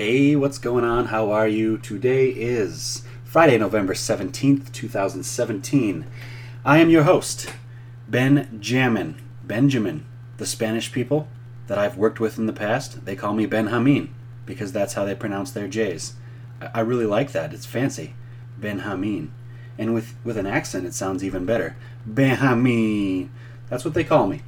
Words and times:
Hey, 0.00 0.34
what's 0.34 0.56
going 0.56 0.82
on? 0.82 1.08
How 1.08 1.30
are 1.30 1.46
you? 1.46 1.76
Today 1.76 2.30
is 2.30 3.02
Friday, 3.22 3.58
November 3.58 3.92
17th, 3.92 4.72
2017. 4.72 6.06
I 6.64 6.78
am 6.78 6.88
your 6.88 7.02
host, 7.02 7.52
Ben 8.08 8.60
Jamin. 8.62 9.16
Benjamin. 9.44 10.06
The 10.38 10.46
Spanish 10.46 10.90
people 10.90 11.28
that 11.66 11.76
I've 11.76 11.98
worked 11.98 12.18
with 12.18 12.38
in 12.38 12.46
the 12.46 12.54
past, 12.54 13.04
they 13.04 13.14
call 13.14 13.34
me 13.34 13.44
Ben 13.44 13.66
Hamin 13.66 14.14
because 14.46 14.72
that's 14.72 14.94
how 14.94 15.04
they 15.04 15.14
pronounce 15.14 15.50
their 15.50 15.68
J's. 15.68 16.14
I 16.62 16.70
I 16.76 16.80
really 16.80 17.04
like 17.04 17.32
that. 17.32 17.52
It's 17.52 17.66
fancy. 17.66 18.14
Ben 18.56 18.78
Hamin. 18.78 19.30
And 19.76 19.92
with, 19.92 20.14
with 20.24 20.38
an 20.38 20.46
accent, 20.46 20.86
it 20.86 20.94
sounds 20.94 21.22
even 21.22 21.44
better. 21.44 21.76
Benjamin. 22.06 23.30
That's 23.68 23.84
what 23.84 23.92
they 23.92 24.04
call 24.04 24.28
me. 24.28 24.40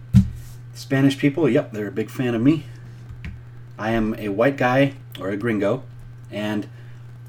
Spanish 0.73 1.19
people, 1.19 1.47
yep, 1.47 1.73
they're 1.73 1.89
a 1.89 1.93
big 1.93 2.09
fan 2.09 2.35
of 2.35 2.41
me. 2.41 2.65
I 3.79 3.91
am 3.91 4.15
a 4.19 4.29
white 4.29 4.57
guy 4.57 4.95
or 5.21 5.31
a 5.31 5.37
gringo, 5.37 5.83
and 6.31 6.67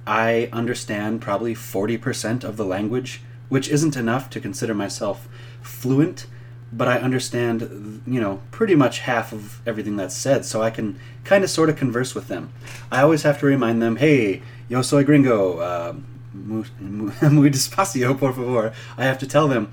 I 0.05 0.49
understand 0.51 1.21
probably 1.21 1.55
40% 1.55 2.43
of 2.43 2.57
the 2.57 2.65
language, 2.65 3.21
which 3.49 3.69
isn't 3.69 3.95
enough 3.95 4.29
to 4.31 4.39
consider 4.39 4.73
myself 4.73 5.27
fluent, 5.61 6.25
but 6.71 6.87
I 6.87 6.97
understand, 6.97 8.01
you 8.05 8.19
know, 8.19 8.41
pretty 8.51 8.75
much 8.75 8.99
half 8.99 9.31
of 9.31 9.65
everything 9.67 9.95
that's 9.95 10.15
said, 10.15 10.43
so 10.45 10.61
I 10.61 10.71
can 10.71 10.99
kind 11.23 11.43
of 11.43 11.49
sort 11.49 11.69
of 11.69 11.77
converse 11.77 12.15
with 12.15 12.27
them. 12.27 12.51
I 12.91 13.01
always 13.01 13.23
have 13.23 13.39
to 13.39 13.45
remind 13.45 13.81
them, 13.81 13.97
hey, 13.97 14.41
yo 14.67 14.81
soy 14.81 15.03
gringo, 15.03 15.59
uh, 15.59 15.93
muy, 16.33 17.49
despacio, 17.49 18.17
por 18.17 18.33
favor. 18.33 18.73
I 18.97 19.03
have 19.03 19.19
to 19.19 19.27
tell 19.27 19.47
them, 19.47 19.71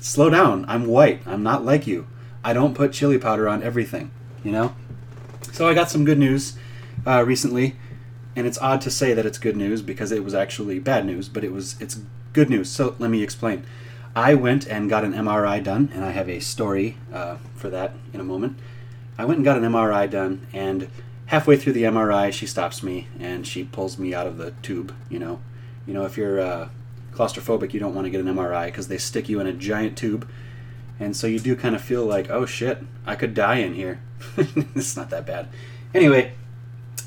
slow 0.00 0.30
down, 0.30 0.64
I'm 0.68 0.86
white, 0.86 1.20
I'm 1.26 1.42
not 1.42 1.64
like 1.64 1.86
you. 1.86 2.06
I 2.44 2.52
don't 2.52 2.74
put 2.74 2.92
chili 2.92 3.18
powder 3.18 3.48
on 3.48 3.62
everything, 3.62 4.12
you 4.44 4.52
know? 4.52 4.76
So 5.52 5.68
I 5.68 5.74
got 5.74 5.90
some 5.90 6.04
good 6.04 6.18
news 6.18 6.56
uh, 7.06 7.24
recently, 7.24 7.76
and 8.34 8.46
it's 8.46 8.58
odd 8.58 8.80
to 8.82 8.90
say 8.90 9.14
that 9.14 9.24
it's 9.24 9.38
good 9.38 9.56
news 9.56 9.80
because 9.80 10.12
it 10.12 10.24
was 10.24 10.34
actually 10.34 10.78
bad 10.78 11.06
news, 11.06 11.28
but 11.28 11.44
it 11.44 11.52
was 11.52 11.80
it's 11.80 12.00
good 12.32 12.50
news. 12.50 12.70
So 12.70 12.96
let 12.98 13.10
me 13.10 13.22
explain. 13.22 13.64
I 14.14 14.34
went 14.34 14.66
and 14.66 14.88
got 14.88 15.04
an 15.04 15.12
MRI 15.12 15.62
done, 15.62 15.90
and 15.94 16.04
I 16.04 16.10
have 16.10 16.28
a 16.28 16.40
story 16.40 16.96
uh, 17.12 17.36
for 17.54 17.68
that 17.70 17.92
in 18.12 18.20
a 18.20 18.24
moment. 18.24 18.58
I 19.18 19.24
went 19.24 19.38
and 19.38 19.44
got 19.44 19.58
an 19.58 19.64
MRI 19.64 20.10
done, 20.10 20.46
and 20.52 20.88
halfway 21.26 21.56
through 21.56 21.74
the 21.74 21.84
MRI, 21.84 22.32
she 22.32 22.46
stops 22.46 22.82
me 22.82 23.08
and 23.18 23.46
she 23.46 23.64
pulls 23.64 23.98
me 23.98 24.14
out 24.14 24.26
of 24.26 24.38
the 24.38 24.52
tube. 24.62 24.94
You 25.08 25.18
know, 25.18 25.40
you 25.86 25.94
know, 25.94 26.04
if 26.04 26.16
you're 26.16 26.40
uh, 26.40 26.68
claustrophobic, 27.12 27.72
you 27.72 27.80
don't 27.80 27.94
want 27.94 28.06
to 28.06 28.10
get 28.10 28.20
an 28.20 28.26
MRI 28.26 28.66
because 28.66 28.88
they 28.88 28.98
stick 28.98 29.28
you 29.28 29.40
in 29.40 29.46
a 29.46 29.52
giant 29.52 29.96
tube, 29.96 30.28
and 30.98 31.16
so 31.16 31.26
you 31.26 31.38
do 31.38 31.54
kind 31.54 31.74
of 31.74 31.82
feel 31.82 32.04
like, 32.04 32.30
oh 32.30 32.46
shit, 32.46 32.82
I 33.06 33.16
could 33.16 33.34
die 33.34 33.56
in 33.56 33.74
here. 33.74 34.00
it's 34.36 34.96
not 34.96 35.10
that 35.10 35.26
bad. 35.26 35.48
Anyway, 35.94 36.32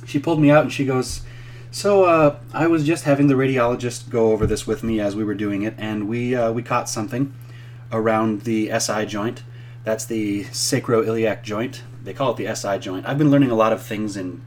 she 0.10 0.18
pulled 0.18 0.42
me 0.42 0.50
out 0.50 0.64
and 0.64 0.74
she 0.74 0.86
goes, 0.86 1.22
so 1.70 2.06
uh, 2.06 2.40
I 2.52 2.66
was 2.66 2.84
just 2.84 3.04
having 3.04 3.28
the 3.28 3.36
radiologist 3.36 4.10
go 4.10 4.32
over 4.32 4.48
this 4.48 4.66
with 4.66 4.84
me 4.84 5.00
as 5.00 5.16
we 5.16 5.24
were 5.24 5.36
doing 5.36 5.62
it, 5.62 5.76
and 5.78 6.10
we 6.10 6.36
uh, 6.36 6.52
we 6.52 6.64
caught 6.64 6.90
something 6.90 7.32
around 7.92 8.42
the 8.42 8.72
SI 8.80 9.06
joint. 9.06 9.44
That's 9.84 10.06
the 10.06 10.46
sacroiliac 10.46 11.44
joint. 11.44 11.84
They 12.04 12.14
call 12.14 12.32
it 12.32 12.38
the 12.38 12.56
SI 12.56 12.80
joint. 12.80 13.06
I've 13.06 13.20
been 13.20 13.30
learning 13.30 13.52
a 13.52 13.56
lot 13.56 13.72
of 13.72 13.84
things 13.84 14.18
in 14.18 14.42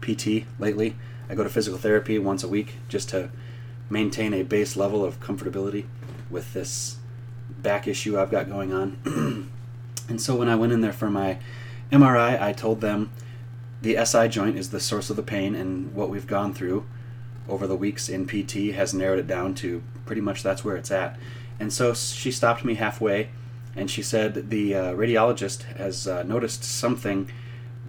PT 0.00 0.44
lately. 0.60 0.94
I 1.28 1.34
go 1.34 1.42
to 1.42 1.50
physical 1.50 1.78
therapy 1.78 2.18
once 2.18 2.44
a 2.44 2.48
week 2.48 2.76
just 2.88 3.08
to 3.10 3.30
maintain 3.90 4.32
a 4.32 4.42
base 4.42 4.76
level 4.76 5.04
of 5.04 5.18
comfortability 5.20 5.86
with 6.30 6.52
this 6.52 6.98
back 7.48 7.88
issue 7.88 8.18
I've 8.18 8.30
got 8.30 8.48
going 8.48 8.72
on. 8.72 9.50
and 10.08 10.20
so 10.20 10.36
when 10.36 10.48
I 10.48 10.54
went 10.54 10.72
in 10.72 10.80
there 10.80 10.92
for 10.92 11.10
my 11.10 11.38
MRI, 11.90 12.40
I 12.40 12.52
told 12.52 12.80
them 12.80 13.10
the 13.82 14.04
SI 14.04 14.28
joint 14.28 14.56
is 14.56 14.70
the 14.70 14.80
source 14.80 15.10
of 15.10 15.16
the 15.16 15.22
pain, 15.22 15.54
and 15.54 15.94
what 15.94 16.10
we've 16.10 16.26
gone 16.26 16.52
through 16.52 16.86
over 17.48 17.66
the 17.66 17.76
weeks 17.76 18.08
in 18.08 18.26
PT 18.26 18.74
has 18.74 18.92
narrowed 18.92 19.18
it 19.18 19.26
down 19.26 19.54
to 19.56 19.82
pretty 20.04 20.20
much 20.20 20.42
that's 20.42 20.64
where 20.64 20.76
it's 20.76 20.90
at. 20.90 21.18
And 21.58 21.72
so 21.72 21.94
she 21.94 22.30
stopped 22.30 22.64
me 22.64 22.74
halfway 22.74 23.30
and 23.74 23.90
she 23.90 24.02
said 24.02 24.50
the 24.50 24.74
uh, 24.74 24.94
radiologist 24.94 25.62
has 25.76 26.06
uh, 26.06 26.22
noticed 26.24 26.64
something, 26.64 27.30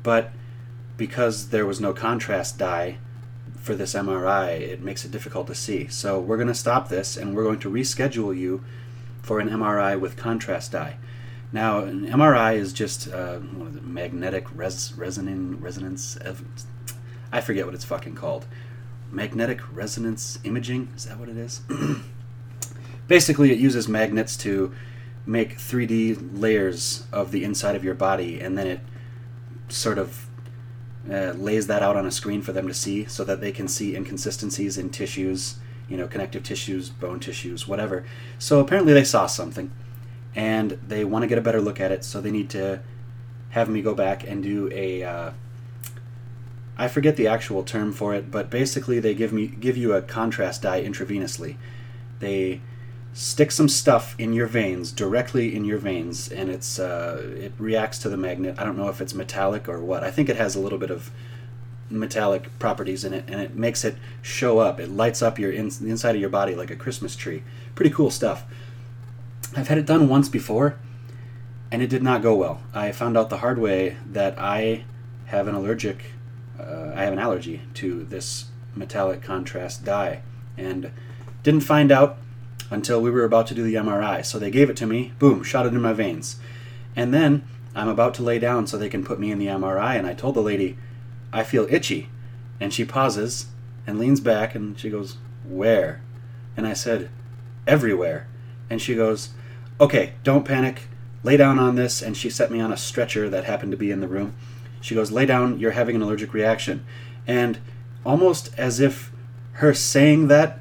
but 0.03 0.31
because 0.97 1.49
there 1.49 1.65
was 1.65 1.79
no 1.79 1.93
contrast 1.93 2.57
dye 2.57 2.97
for 3.57 3.75
this 3.75 3.93
MRI, 3.93 4.59
it 4.59 4.81
makes 4.81 5.03
it 5.03 5.11
difficult 5.11 5.47
to 5.47 5.55
see. 5.55 5.87
So 5.87 6.19
we're 6.19 6.37
going 6.37 6.47
to 6.47 6.53
stop 6.53 6.89
this 6.89 7.17
and 7.17 7.35
we're 7.35 7.43
going 7.43 7.59
to 7.59 7.71
reschedule 7.71 8.37
you 8.37 8.63
for 9.21 9.39
an 9.39 9.49
MRI 9.49 9.99
with 9.99 10.15
contrast 10.15 10.71
dye. 10.71 10.97
Now, 11.51 11.79
an 11.79 12.05
MRI 12.05 12.55
is 12.55 12.73
just 12.73 13.11
uh, 13.11 13.39
magnetic 13.81 14.45
res- 14.55 14.91
resonin- 14.91 15.61
resonance. 15.61 16.17
ev- 16.23 16.43
I 17.31 17.41
forget 17.41 17.65
what 17.65 17.73
it's 17.73 17.85
fucking 17.85 18.15
called. 18.15 18.45
Magnetic 19.11 19.59
resonance 19.73 20.37
imaging? 20.43 20.89
Is 20.95 21.05
that 21.05 21.17
what 21.17 21.29
it 21.29 21.37
is? 21.37 21.61
Basically, 23.07 23.51
it 23.51 23.57
uses 23.57 23.87
magnets 23.87 24.37
to 24.37 24.71
make 25.25 25.57
3D 25.57 26.39
layers 26.39 27.05
of 27.11 27.31
the 27.31 27.43
inside 27.43 27.75
of 27.75 27.83
your 27.83 27.95
body, 27.95 28.39
and 28.39 28.57
then 28.57 28.67
it 28.67 28.79
sort 29.69 29.97
of 29.97 30.27
uh, 31.11 31.31
lays 31.31 31.65
that 31.67 31.81
out 31.81 31.95
on 31.95 32.05
a 32.05 32.11
screen 32.11 32.41
for 32.43 32.51
them 32.51 32.67
to 32.67 32.73
see 32.73 33.05
so 33.05 33.23
that 33.23 33.41
they 33.41 33.51
can 33.51 33.67
see 33.67 33.95
inconsistencies 33.95 34.77
in 34.77 34.89
tissues, 34.91 35.55
you 35.87 35.97
know, 35.97 36.07
connective 36.07 36.43
tissues, 36.43 36.89
bone 36.89 37.19
tissues, 37.19 37.67
whatever. 37.67 38.05
So 38.37 38.59
apparently 38.59 38.93
they 38.93 39.03
saw 39.03 39.25
something 39.25 39.71
and 40.35 40.71
they 40.87 41.03
want 41.03 41.23
to 41.23 41.27
get 41.27 41.37
a 41.37 41.41
better 41.41 41.61
look 41.61 41.79
at 41.79 41.91
it, 41.91 42.03
so 42.03 42.21
they 42.21 42.31
need 42.31 42.49
to 42.51 42.81
have 43.49 43.69
me 43.69 43.81
go 43.81 43.93
back 43.93 44.27
and 44.27 44.43
do 44.43 44.69
a. 44.71 45.03
Uh, 45.03 45.31
I 46.77 46.87
forget 46.87 47.17
the 47.17 47.27
actual 47.27 47.63
term 47.63 47.91
for 47.91 48.13
it, 48.13 48.31
but 48.31 48.49
basically 48.49 48.99
they 48.99 49.13
give 49.13 49.33
me 49.33 49.47
give 49.47 49.75
you 49.75 49.93
a 49.93 50.01
contrast 50.01 50.61
dye 50.61 50.81
intravenously. 50.83 51.57
They 52.19 52.61
stick 53.13 53.51
some 53.51 53.67
stuff 53.67 54.15
in 54.17 54.33
your 54.33 54.47
veins 54.47 54.91
directly 54.91 55.55
in 55.55 55.65
your 55.65 55.77
veins, 55.77 56.29
and 56.29 56.49
it's 56.49 56.79
uh, 56.79 57.33
it 57.37 57.53
reacts 57.57 57.99
to 57.99 58.09
the 58.09 58.17
magnet. 58.17 58.55
I 58.57 58.63
don't 58.63 58.77
know 58.77 58.89
if 58.89 59.01
it's 59.01 59.13
metallic 59.13 59.67
or 59.67 59.79
what. 59.79 60.03
I 60.03 60.11
think 60.11 60.29
it 60.29 60.35
has 60.37 60.55
a 60.55 60.59
little 60.59 60.79
bit 60.79 60.91
of 60.91 61.11
metallic 61.89 62.57
properties 62.59 63.03
in 63.03 63.13
it, 63.13 63.25
and 63.27 63.41
it 63.41 63.55
makes 63.55 63.83
it 63.83 63.97
show 64.21 64.59
up. 64.59 64.79
It 64.79 64.89
lights 64.89 65.21
up 65.21 65.39
your 65.39 65.51
in, 65.51 65.69
the 65.69 65.89
inside 65.89 66.15
of 66.15 66.21
your 66.21 66.29
body 66.29 66.55
like 66.55 66.71
a 66.71 66.75
Christmas 66.75 67.15
tree. 67.15 67.43
Pretty 67.75 67.91
cool 67.91 68.11
stuff. 68.11 68.45
I've 69.55 69.67
had 69.67 69.77
it 69.77 69.85
done 69.85 70.07
once 70.07 70.29
before, 70.29 70.77
and 71.71 71.81
it 71.81 71.89
did 71.89 72.03
not 72.03 72.21
go 72.21 72.35
well. 72.35 72.61
I 72.73 72.91
found 72.91 73.17
out 73.17 73.29
the 73.29 73.37
hard 73.37 73.59
way 73.59 73.97
that 74.05 74.37
I 74.37 74.85
have 75.25 75.47
an 75.47 75.55
allergic, 75.55 76.13
uh, 76.59 76.91
I 76.95 77.03
have 77.03 77.13
an 77.13 77.19
allergy 77.19 77.61
to 77.75 78.03
this 78.03 78.45
metallic 78.75 79.21
contrast 79.21 79.83
dye, 79.83 80.21
and 80.57 80.91
didn't 81.43 81.61
find 81.61 81.91
out 81.91 82.17
until 82.69 83.01
we 83.01 83.09
were 83.09 83.23
about 83.23 83.47
to 83.47 83.55
do 83.55 83.63
the 83.63 83.75
MRI. 83.75 84.23
So 84.23 84.37
they 84.37 84.51
gave 84.51 84.69
it 84.69 84.77
to 84.77 84.85
me, 84.85 85.13
boom, 85.19 85.43
shot 85.43 85.65
it 85.65 85.73
in 85.73 85.81
my 85.81 85.93
veins, 85.93 86.37
and 86.95 87.13
then 87.13 87.43
I'm 87.75 87.87
about 87.87 88.13
to 88.15 88.23
lay 88.23 88.39
down 88.39 88.67
so 88.67 88.77
they 88.77 88.89
can 88.89 89.03
put 89.03 89.19
me 89.19 89.31
in 89.31 89.39
the 89.39 89.47
MRI, 89.47 89.97
and 89.97 90.05
I 90.05 90.13
told 90.13 90.35
the 90.35 90.41
lady, 90.41 90.77
I 91.31 91.43
feel 91.43 91.67
itchy, 91.69 92.09
and 92.59 92.73
she 92.73 92.85
pauses 92.85 93.47
and 93.89 93.99
leans 93.99 94.19
back 94.19 94.55
and 94.55 94.79
she 94.79 94.89
goes, 94.89 95.17
Where? 95.47 96.01
And 96.55 96.67
I 96.67 96.73
said, 96.73 97.09
Everywhere. 97.67 98.27
And 98.69 98.81
she 98.81 98.95
goes, 98.95 99.29
Okay, 99.81 100.13
don't 100.23 100.43
panic. 100.43 100.83
Lay 101.23 101.37
down 101.37 101.57
on 101.57 101.75
this. 101.75 102.01
And 102.01 102.17
she 102.17 102.29
set 102.29 102.51
me 102.51 102.59
on 102.59 102.73
a 102.73 102.77
stretcher 102.77 103.29
that 103.29 103.45
happened 103.45 103.71
to 103.71 103.77
be 103.77 103.91
in 103.91 104.01
the 104.01 104.07
room. 104.07 104.35
She 104.81 104.95
goes, 104.95 105.11
Lay 105.11 105.25
down, 105.25 105.59
you're 105.59 105.71
having 105.71 105.95
an 105.95 106.01
allergic 106.01 106.33
reaction. 106.33 106.85
And 107.25 107.59
almost 108.05 108.49
as 108.57 108.79
if 108.79 109.11
her 109.53 109.73
saying 109.73 110.27
that 110.27 110.59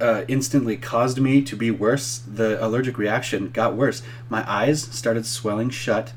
uh, 0.00 0.24
instantly 0.28 0.76
caused 0.76 1.20
me 1.20 1.42
to 1.42 1.56
be 1.56 1.70
worse, 1.70 2.18
the 2.18 2.64
allergic 2.64 2.98
reaction 2.98 3.50
got 3.50 3.74
worse. 3.74 4.02
My 4.28 4.48
eyes 4.50 4.82
started 4.82 5.26
swelling 5.26 5.70
shut. 5.70 6.12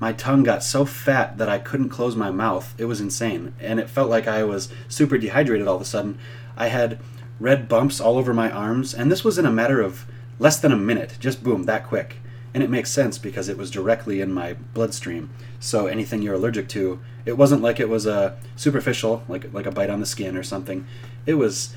My 0.00 0.12
tongue 0.12 0.42
got 0.42 0.62
so 0.62 0.84
fat 0.84 1.38
that 1.38 1.48
I 1.48 1.58
couldn't 1.58 1.90
close 1.90 2.16
my 2.16 2.30
mouth. 2.30 2.74
It 2.78 2.86
was 2.86 3.00
insane. 3.00 3.54
And 3.60 3.78
it 3.78 3.90
felt 3.90 4.10
like 4.10 4.26
I 4.26 4.42
was 4.42 4.68
super 4.88 5.16
dehydrated 5.16 5.68
all 5.68 5.76
of 5.76 5.82
a 5.82 5.86
sudden. 5.86 6.18
I 6.56 6.68
had 6.68 6.98
red 7.38 7.68
bumps 7.68 8.00
all 8.00 8.18
over 8.18 8.34
my 8.34 8.50
arms, 8.50 8.94
and 8.94 9.10
this 9.10 9.24
was 9.24 9.38
in 9.38 9.46
a 9.46 9.52
matter 9.52 9.80
of 9.80 10.06
less 10.38 10.58
than 10.58 10.72
a 10.72 10.76
minute. 10.76 11.16
Just 11.20 11.42
boom, 11.42 11.64
that 11.64 11.86
quick. 11.86 12.16
And 12.54 12.62
it 12.62 12.70
makes 12.70 12.90
sense 12.90 13.16
because 13.16 13.48
it 13.48 13.56
was 13.56 13.70
directly 13.70 14.20
in 14.20 14.32
my 14.32 14.54
bloodstream. 14.74 15.30
So 15.58 15.86
anything 15.86 16.20
you're 16.20 16.34
allergic 16.34 16.68
to, 16.70 17.00
it 17.24 17.38
wasn't 17.38 17.62
like 17.62 17.80
it 17.80 17.88
was 17.88 18.06
a 18.06 18.36
superficial, 18.56 19.24
like 19.28 19.52
like 19.52 19.66
a 19.66 19.70
bite 19.70 19.90
on 19.90 20.00
the 20.00 20.06
skin 20.06 20.36
or 20.36 20.42
something. 20.42 20.86
It 21.24 21.34
was 21.34 21.74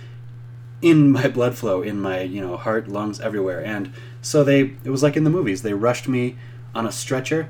in 0.81 1.11
my 1.19 1.27
blood 1.27 1.55
flow, 1.55 1.81
in 1.81 2.01
my 2.01 2.21
you 2.21 2.41
know 2.41 2.57
heart, 2.57 2.87
lungs, 2.87 3.19
everywhere. 3.19 3.63
And 3.63 3.93
so 4.21 4.43
they, 4.43 4.75
it 4.83 4.89
was 4.89 5.03
like 5.03 5.15
in 5.15 5.23
the 5.23 5.29
movies. 5.29 5.61
They 5.61 5.73
rushed 5.73 6.07
me 6.07 6.35
on 6.73 6.85
a 6.85 6.91
stretcher 6.91 7.49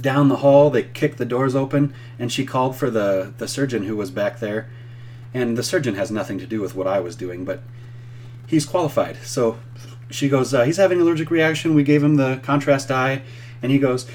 down 0.00 0.28
the 0.28 0.36
hall. 0.36 0.70
They 0.70 0.84
kicked 0.84 1.18
the 1.18 1.24
doors 1.24 1.54
open, 1.54 1.92
and 2.18 2.32
she 2.32 2.46
called 2.46 2.76
for 2.76 2.90
the 2.90 3.34
the 3.38 3.48
surgeon 3.48 3.84
who 3.84 3.96
was 3.96 4.10
back 4.10 4.40
there. 4.40 4.68
And 5.34 5.56
the 5.56 5.62
surgeon 5.62 5.94
has 5.94 6.10
nothing 6.10 6.38
to 6.38 6.46
do 6.46 6.60
with 6.60 6.74
what 6.74 6.86
I 6.86 7.00
was 7.00 7.16
doing, 7.16 7.44
but 7.44 7.62
he's 8.46 8.66
qualified. 8.66 9.16
So 9.24 9.58
she 10.14 10.28
goes, 10.28 10.52
uh, 10.52 10.64
he's 10.64 10.76
having 10.76 11.00
an 11.00 11.06
allergic 11.06 11.30
reaction. 11.30 11.74
We 11.74 11.82
gave 11.82 12.02
him 12.02 12.16
the 12.16 12.40
contrast 12.42 12.88
dye, 12.88 13.22
and 13.62 13.72
he 13.72 13.78
goes, 13.78 14.06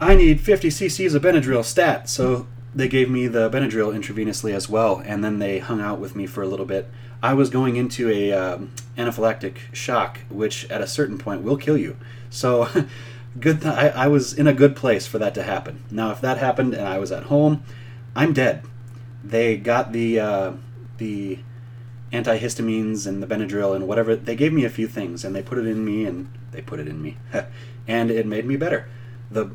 I 0.00 0.14
need 0.14 0.40
50 0.40 0.68
cc's 0.68 1.14
of 1.14 1.22
Benadryl 1.22 1.64
stat. 1.64 2.08
So 2.08 2.46
they 2.74 2.88
gave 2.88 3.08
me 3.08 3.26
the 3.26 3.48
Benadryl 3.48 3.94
intravenously 3.94 4.52
as 4.52 4.68
well, 4.68 5.02
and 5.04 5.22
then 5.22 5.38
they 5.38 5.60
hung 5.60 5.80
out 5.80 6.00
with 6.00 6.16
me 6.16 6.26
for 6.26 6.42
a 6.42 6.46
little 6.46 6.66
bit. 6.66 6.90
I 7.22 7.32
was 7.34 7.48
going 7.48 7.76
into 7.76 8.10
a 8.10 8.32
um, 8.32 8.72
anaphylactic 8.98 9.56
shock, 9.72 10.20
which 10.28 10.68
at 10.70 10.80
a 10.80 10.86
certain 10.86 11.16
point 11.16 11.42
will 11.42 11.56
kill 11.56 11.78
you. 11.78 11.96
So, 12.28 12.68
good. 13.40 13.62
Th- 13.62 13.72
I, 13.72 13.88
I 13.88 14.06
was 14.08 14.34
in 14.34 14.46
a 14.46 14.52
good 14.52 14.76
place 14.76 15.06
for 15.06 15.18
that 15.18 15.34
to 15.36 15.42
happen. 15.42 15.84
Now, 15.90 16.10
if 16.10 16.20
that 16.20 16.38
happened 16.38 16.74
and 16.74 16.86
I 16.86 16.98
was 16.98 17.12
at 17.12 17.24
home, 17.24 17.62
I'm 18.14 18.32
dead. 18.32 18.64
They 19.22 19.56
got 19.56 19.92
the 19.92 20.20
uh, 20.20 20.52
the 20.98 21.38
antihistamines 22.14 23.06
and 23.06 23.22
the 23.22 23.26
Benadryl 23.26 23.74
and 23.74 23.86
whatever. 23.86 24.16
They 24.16 24.36
gave 24.36 24.52
me 24.52 24.64
a 24.64 24.70
few 24.70 24.88
things 24.88 25.24
and 25.24 25.34
they 25.34 25.42
put 25.42 25.58
it 25.58 25.66
in 25.66 25.84
me 25.84 26.06
and 26.06 26.28
they 26.52 26.62
put 26.62 26.80
it 26.80 26.88
in 26.88 27.02
me, 27.02 27.16
and 27.88 28.10
it 28.10 28.26
made 28.26 28.46
me 28.46 28.56
better. 28.56 28.88
the 29.30 29.50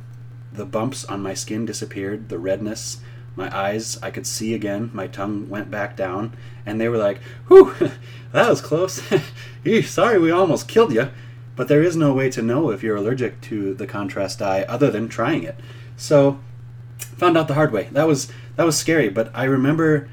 The 0.54 0.66
bumps 0.66 1.06
on 1.06 1.22
my 1.22 1.34
skin 1.34 1.66
disappeared. 1.66 2.30
The 2.30 2.40
redness 2.40 3.00
my 3.40 3.56
eyes 3.58 3.98
I 4.04 4.12
could 4.12 4.28
see 4.28 4.54
again. 4.54 4.92
My 4.94 5.08
tongue 5.08 5.50
went 5.50 5.72
back 5.72 5.96
down, 5.96 6.36
and 6.66 6.80
they 6.80 6.90
were 6.90 6.98
like, 6.98 7.22
"Whew, 7.48 7.74
that 8.34 8.50
was 8.50 8.62
close. 8.62 9.02
Sorry, 9.86 10.20
we 10.20 10.30
almost 10.30 10.68
killed 10.68 10.94
you." 10.94 11.10
But 11.56 11.68
there 11.68 11.82
is 11.82 11.96
no 11.96 12.14
way 12.14 12.30
to 12.32 12.42
know 12.42 12.70
if 12.70 12.84
you're 12.84 12.98
allergic 12.98 13.42
to 13.42 13.74
the 13.74 13.88
contrast 13.88 14.40
dye 14.40 14.64
other 14.64 14.92
than 14.92 15.10
trying 15.10 15.44
it. 15.44 15.56
So, 15.98 16.40
found 16.98 17.38
out 17.38 17.48
the 17.48 17.54
hard 17.56 17.72
way. 17.72 17.90
That 17.92 18.08
was 18.08 18.32
that 18.56 18.66
was 18.66 18.78
scary, 18.78 19.10
but 19.10 19.32
I 19.34 19.46
remember 19.46 20.10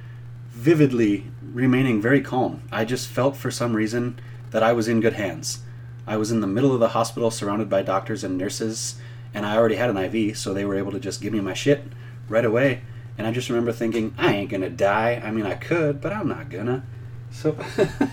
vividly 0.66 1.24
remaining 1.52 2.02
very 2.02 2.20
calm. 2.20 2.62
I 2.72 2.84
just 2.84 3.08
felt 3.08 3.36
for 3.36 3.50
some 3.50 3.74
reason 3.74 4.18
that 4.50 4.62
I 4.62 4.72
was 4.72 4.88
in 4.88 5.00
good 5.00 5.14
hands. 5.14 5.60
I 6.06 6.16
was 6.16 6.30
in 6.30 6.40
the 6.40 6.46
middle 6.46 6.74
of 6.74 6.80
the 6.80 6.88
hospital 6.88 7.30
surrounded 7.30 7.70
by 7.70 7.82
doctors 7.82 8.24
and 8.24 8.36
nurses, 8.36 8.96
and 9.32 9.46
I 9.46 9.56
already 9.56 9.76
had 9.76 9.90
an 9.90 9.96
IV, 9.96 10.36
so 10.36 10.52
they 10.52 10.64
were 10.64 10.76
able 10.76 10.92
to 10.92 11.00
just 11.00 11.22
give 11.22 11.32
me 11.32 11.40
my 11.40 11.54
shit 11.54 11.84
right 12.28 12.44
away 12.44 12.82
and 13.18 13.26
I 13.26 13.30
just 13.30 13.48
remember 13.48 13.72
thinking, 13.72 14.14
I 14.18 14.34
ain't 14.34 14.50
gonna 14.50 14.70
die. 14.70 15.20
I 15.24 15.30
mean, 15.30 15.46
I 15.46 15.54
could, 15.54 16.00
but 16.00 16.12
I'm 16.12 16.28
not 16.28 16.50
gonna. 16.50 16.84
So, 17.30 17.56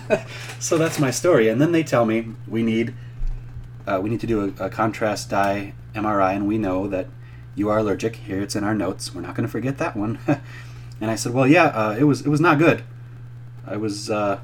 so 0.58 0.78
that's 0.78 0.98
my 0.98 1.10
story. 1.10 1.48
And 1.48 1.60
then 1.60 1.72
they 1.72 1.82
tell 1.82 2.04
me 2.04 2.28
we 2.48 2.62
need, 2.62 2.94
uh, 3.86 4.00
we 4.02 4.10
need 4.10 4.20
to 4.20 4.26
do 4.26 4.54
a, 4.58 4.64
a, 4.64 4.70
contrast 4.70 5.30
dye 5.30 5.74
MRI, 5.94 6.34
and 6.34 6.48
we 6.48 6.58
know 6.58 6.88
that 6.88 7.08
you 7.54 7.68
are 7.68 7.78
allergic. 7.78 8.16
Here, 8.16 8.40
it's 8.40 8.56
in 8.56 8.64
our 8.64 8.74
notes. 8.74 9.14
We're 9.14 9.20
not 9.20 9.34
gonna 9.34 9.48
forget 9.48 9.78
that 9.78 9.96
one. 9.96 10.18
and 11.00 11.10
I 11.10 11.14
said, 11.14 11.32
well, 11.32 11.46
yeah, 11.46 11.66
uh, 11.66 11.96
it 11.98 12.04
was, 12.04 12.20
it 12.22 12.28
was 12.28 12.40
not 12.40 12.58
good. 12.58 12.84
I 13.66 13.76
was 13.76 14.10
uh, 14.10 14.40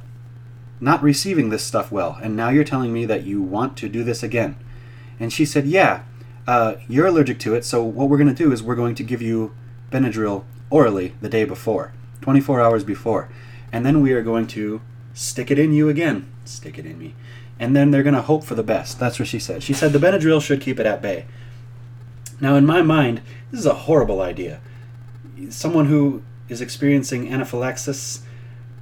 not 0.81 1.02
receiving 1.02 1.50
this 1.50 1.64
stuff 1.64 1.93
well, 1.93 2.19
and 2.23 2.37
now 2.37 2.49
you're 2.49 2.64
telling 2.64 2.93
me 2.93 3.05
that 3.06 3.25
you 3.25 3.43
want 3.43 3.76
to 3.79 3.88
do 3.88 4.02
this 4.02 4.23
again. 4.23 4.56
And 5.19 5.32
she 5.32 5.44
said, 5.44 5.67
yeah, 5.67 6.05
uh, 6.47 6.76
you're 6.88 7.06
allergic 7.06 7.38
to 7.41 7.55
it. 7.55 7.64
So 7.64 7.85
what 7.85 8.08
we're 8.08 8.19
gonna 8.19 8.35
do 8.35 8.52
is 8.52 8.62
we're 8.62 8.75
going 8.75 8.94
to 8.97 9.02
give 9.02 9.23
you 9.23 9.55
Benadryl 9.91 10.44
orally 10.70 11.14
the 11.20 11.29
day 11.29 11.44
before, 11.44 11.93
24 12.23 12.61
hours 12.61 12.85
before. 12.85 13.29
And 13.73 13.85
then 13.85 14.00
we 14.00 14.12
are 14.12 14.23
going 14.23 14.47
to 14.49 14.81
stick 15.12 15.50
it 15.50 15.58
in 15.58 15.73
you 15.73 15.88
again. 15.88 16.31
Stick 16.44 16.79
it 16.79 16.87
in 16.87 16.99
me. 16.99 17.14
And 17.58 17.76
then 17.76 17.91
they're 17.91 18.02
going 18.02 18.14
to 18.14 18.23
hope 18.23 18.44
for 18.44 18.55
the 18.55 18.62
best. 18.62 18.99
That's 18.99 19.19
what 19.19 19.29
she 19.29 19.38
said. 19.38 19.62
She 19.62 19.75
said 19.75 19.93
the 19.93 19.99
Benadryl 19.99 20.43
should 20.43 20.61
keep 20.61 20.81
it 20.81 20.87
at 20.87 21.02
bay. 21.02 21.26
Now, 22.41 22.55
in 22.55 22.64
my 22.64 22.81
mind, 22.81 23.20
this 23.50 23.61
is 23.61 23.67
a 23.67 23.75
horrible 23.75 24.23
idea. 24.23 24.61
Someone 25.50 25.87
who 25.87 26.23
is 26.50 26.61
experiencing 26.61 27.32
anaphylaxis 27.32 28.23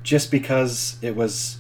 just 0.03 0.31
because 0.31 0.97
it 1.03 1.15
was 1.15 1.59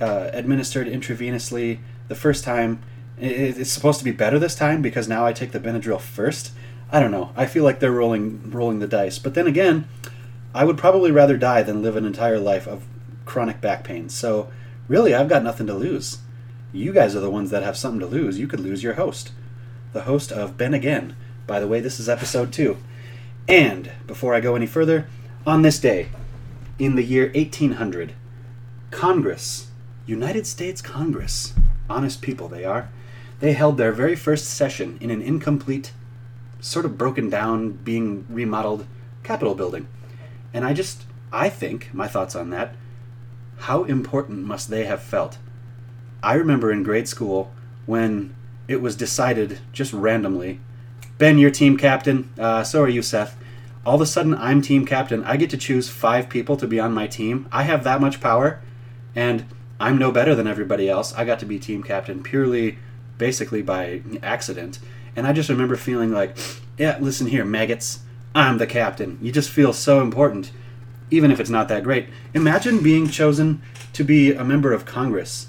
uh, 0.00 0.30
administered 0.32 0.86
intravenously 0.86 1.78
the 2.08 2.14
first 2.14 2.44
time, 2.44 2.82
it's 3.18 3.70
supposed 3.70 3.98
to 3.98 4.04
be 4.04 4.10
better 4.10 4.38
this 4.38 4.54
time 4.54 4.82
because 4.82 5.08
now 5.08 5.24
I 5.24 5.32
take 5.32 5.52
the 5.52 5.60
Benadryl 5.60 6.00
first. 6.00 6.52
I 6.90 7.00
don't 7.00 7.10
know. 7.10 7.32
I 7.36 7.46
feel 7.46 7.64
like 7.64 7.80
they're 7.80 7.90
rolling 7.90 8.50
rolling 8.50 8.80
the 8.80 8.86
dice. 8.86 9.18
But 9.18 9.34
then 9.34 9.46
again, 9.46 9.88
I 10.54 10.64
would 10.64 10.76
probably 10.76 11.10
rather 11.10 11.38
die 11.38 11.62
than 11.62 11.82
live 11.82 11.96
an 11.96 12.04
entire 12.04 12.38
life 12.38 12.66
of 12.66 12.84
chronic 13.24 13.60
back 13.60 13.84
pain. 13.84 14.08
So 14.10 14.50
really, 14.88 15.14
I've 15.14 15.28
got 15.28 15.42
nothing 15.42 15.66
to 15.68 15.74
lose. 15.74 16.18
You 16.72 16.92
guys 16.92 17.16
are 17.16 17.20
the 17.20 17.30
ones 17.30 17.50
that 17.50 17.62
have 17.62 17.76
something 17.76 18.00
to 18.00 18.06
lose. 18.06 18.38
You 18.38 18.46
could 18.46 18.60
lose 18.60 18.82
your 18.82 18.94
host, 18.94 19.32
the 19.92 20.02
host 20.02 20.32
of 20.32 20.58
Ben 20.58 20.74
Again. 20.74 21.16
By 21.46 21.60
the 21.60 21.68
way, 21.68 21.80
this 21.80 21.98
is 21.98 22.08
episode 22.08 22.52
two. 22.52 22.76
And 23.48 23.92
before 24.06 24.34
I 24.34 24.40
go 24.40 24.56
any 24.56 24.66
further, 24.66 25.06
on 25.46 25.62
this 25.62 25.78
day, 25.78 26.08
in 26.78 26.96
the 26.96 27.02
year 27.02 27.30
1800, 27.34 28.12
Congress, 28.90 29.68
United 30.06 30.46
States 30.46 30.82
Congress, 30.82 31.54
honest 31.88 32.22
people 32.22 32.48
they 32.48 32.64
are, 32.64 32.90
they 33.40 33.52
held 33.52 33.76
their 33.76 33.92
very 33.92 34.14
first 34.14 34.46
session 34.46 34.98
in 35.00 35.10
an 35.10 35.22
incomplete 35.22 35.92
sort 36.60 36.84
of 36.84 36.96
broken 36.96 37.28
down, 37.28 37.72
being 37.72 38.24
remodeled 38.28 38.86
Capitol 39.24 39.54
building. 39.54 39.88
And 40.54 40.64
I 40.64 40.72
just, 40.72 41.02
I 41.32 41.48
think, 41.48 41.92
my 41.92 42.06
thoughts 42.06 42.36
on 42.36 42.50
that, 42.50 42.74
how 43.58 43.84
important 43.84 44.44
must 44.44 44.70
they 44.70 44.84
have 44.84 45.02
felt? 45.02 45.38
I 46.22 46.34
remember 46.34 46.70
in 46.70 46.82
grade 46.82 47.08
school 47.08 47.52
when 47.86 48.34
it 48.68 48.80
was 48.80 48.94
decided 48.94 49.58
just 49.72 49.92
randomly 49.92 50.60
Ben, 51.22 51.38
you're 51.38 51.50
team 51.50 51.76
captain. 51.76 52.30
Uh, 52.36 52.64
so 52.64 52.82
are 52.82 52.88
you, 52.88 53.00
Seth. 53.00 53.36
All 53.84 53.96
of 53.96 54.00
a 54.00 54.06
sudden, 54.06 54.34
I'm 54.36 54.62
team 54.62 54.86
captain. 54.86 55.24
I 55.24 55.36
get 55.36 55.50
to 55.50 55.56
choose 55.56 55.88
five 55.88 56.28
people 56.28 56.56
to 56.56 56.68
be 56.68 56.78
on 56.78 56.92
my 56.92 57.08
team. 57.08 57.48
I 57.50 57.64
have 57.64 57.82
that 57.82 58.00
much 58.00 58.20
power, 58.20 58.60
and 59.14 59.44
I'm 59.80 59.98
no 59.98 60.12
better 60.12 60.36
than 60.36 60.46
everybody 60.46 60.88
else. 60.88 61.12
I 61.14 61.24
got 61.24 61.40
to 61.40 61.46
be 61.46 61.58
team 61.58 61.82
captain 61.82 62.22
purely, 62.22 62.78
basically 63.18 63.60
by 63.60 64.02
accident. 64.22 64.78
And 65.16 65.26
I 65.26 65.32
just 65.32 65.48
remember 65.48 65.74
feeling 65.74 66.12
like, 66.12 66.36
yeah, 66.78 66.96
listen 67.00 67.26
here, 67.26 67.44
maggots. 67.44 68.00
I'm 68.36 68.58
the 68.58 68.68
captain. 68.68 69.18
You 69.20 69.32
just 69.32 69.50
feel 69.50 69.72
so 69.72 70.00
important, 70.00 70.52
even 71.10 71.32
if 71.32 71.40
it's 71.40 71.50
not 71.50 71.66
that 71.68 71.82
great. 71.82 72.06
Imagine 72.34 72.84
being 72.84 73.08
chosen 73.08 73.60
to 73.94 74.04
be 74.04 74.32
a 74.32 74.44
member 74.44 74.72
of 74.72 74.86
Congress. 74.86 75.48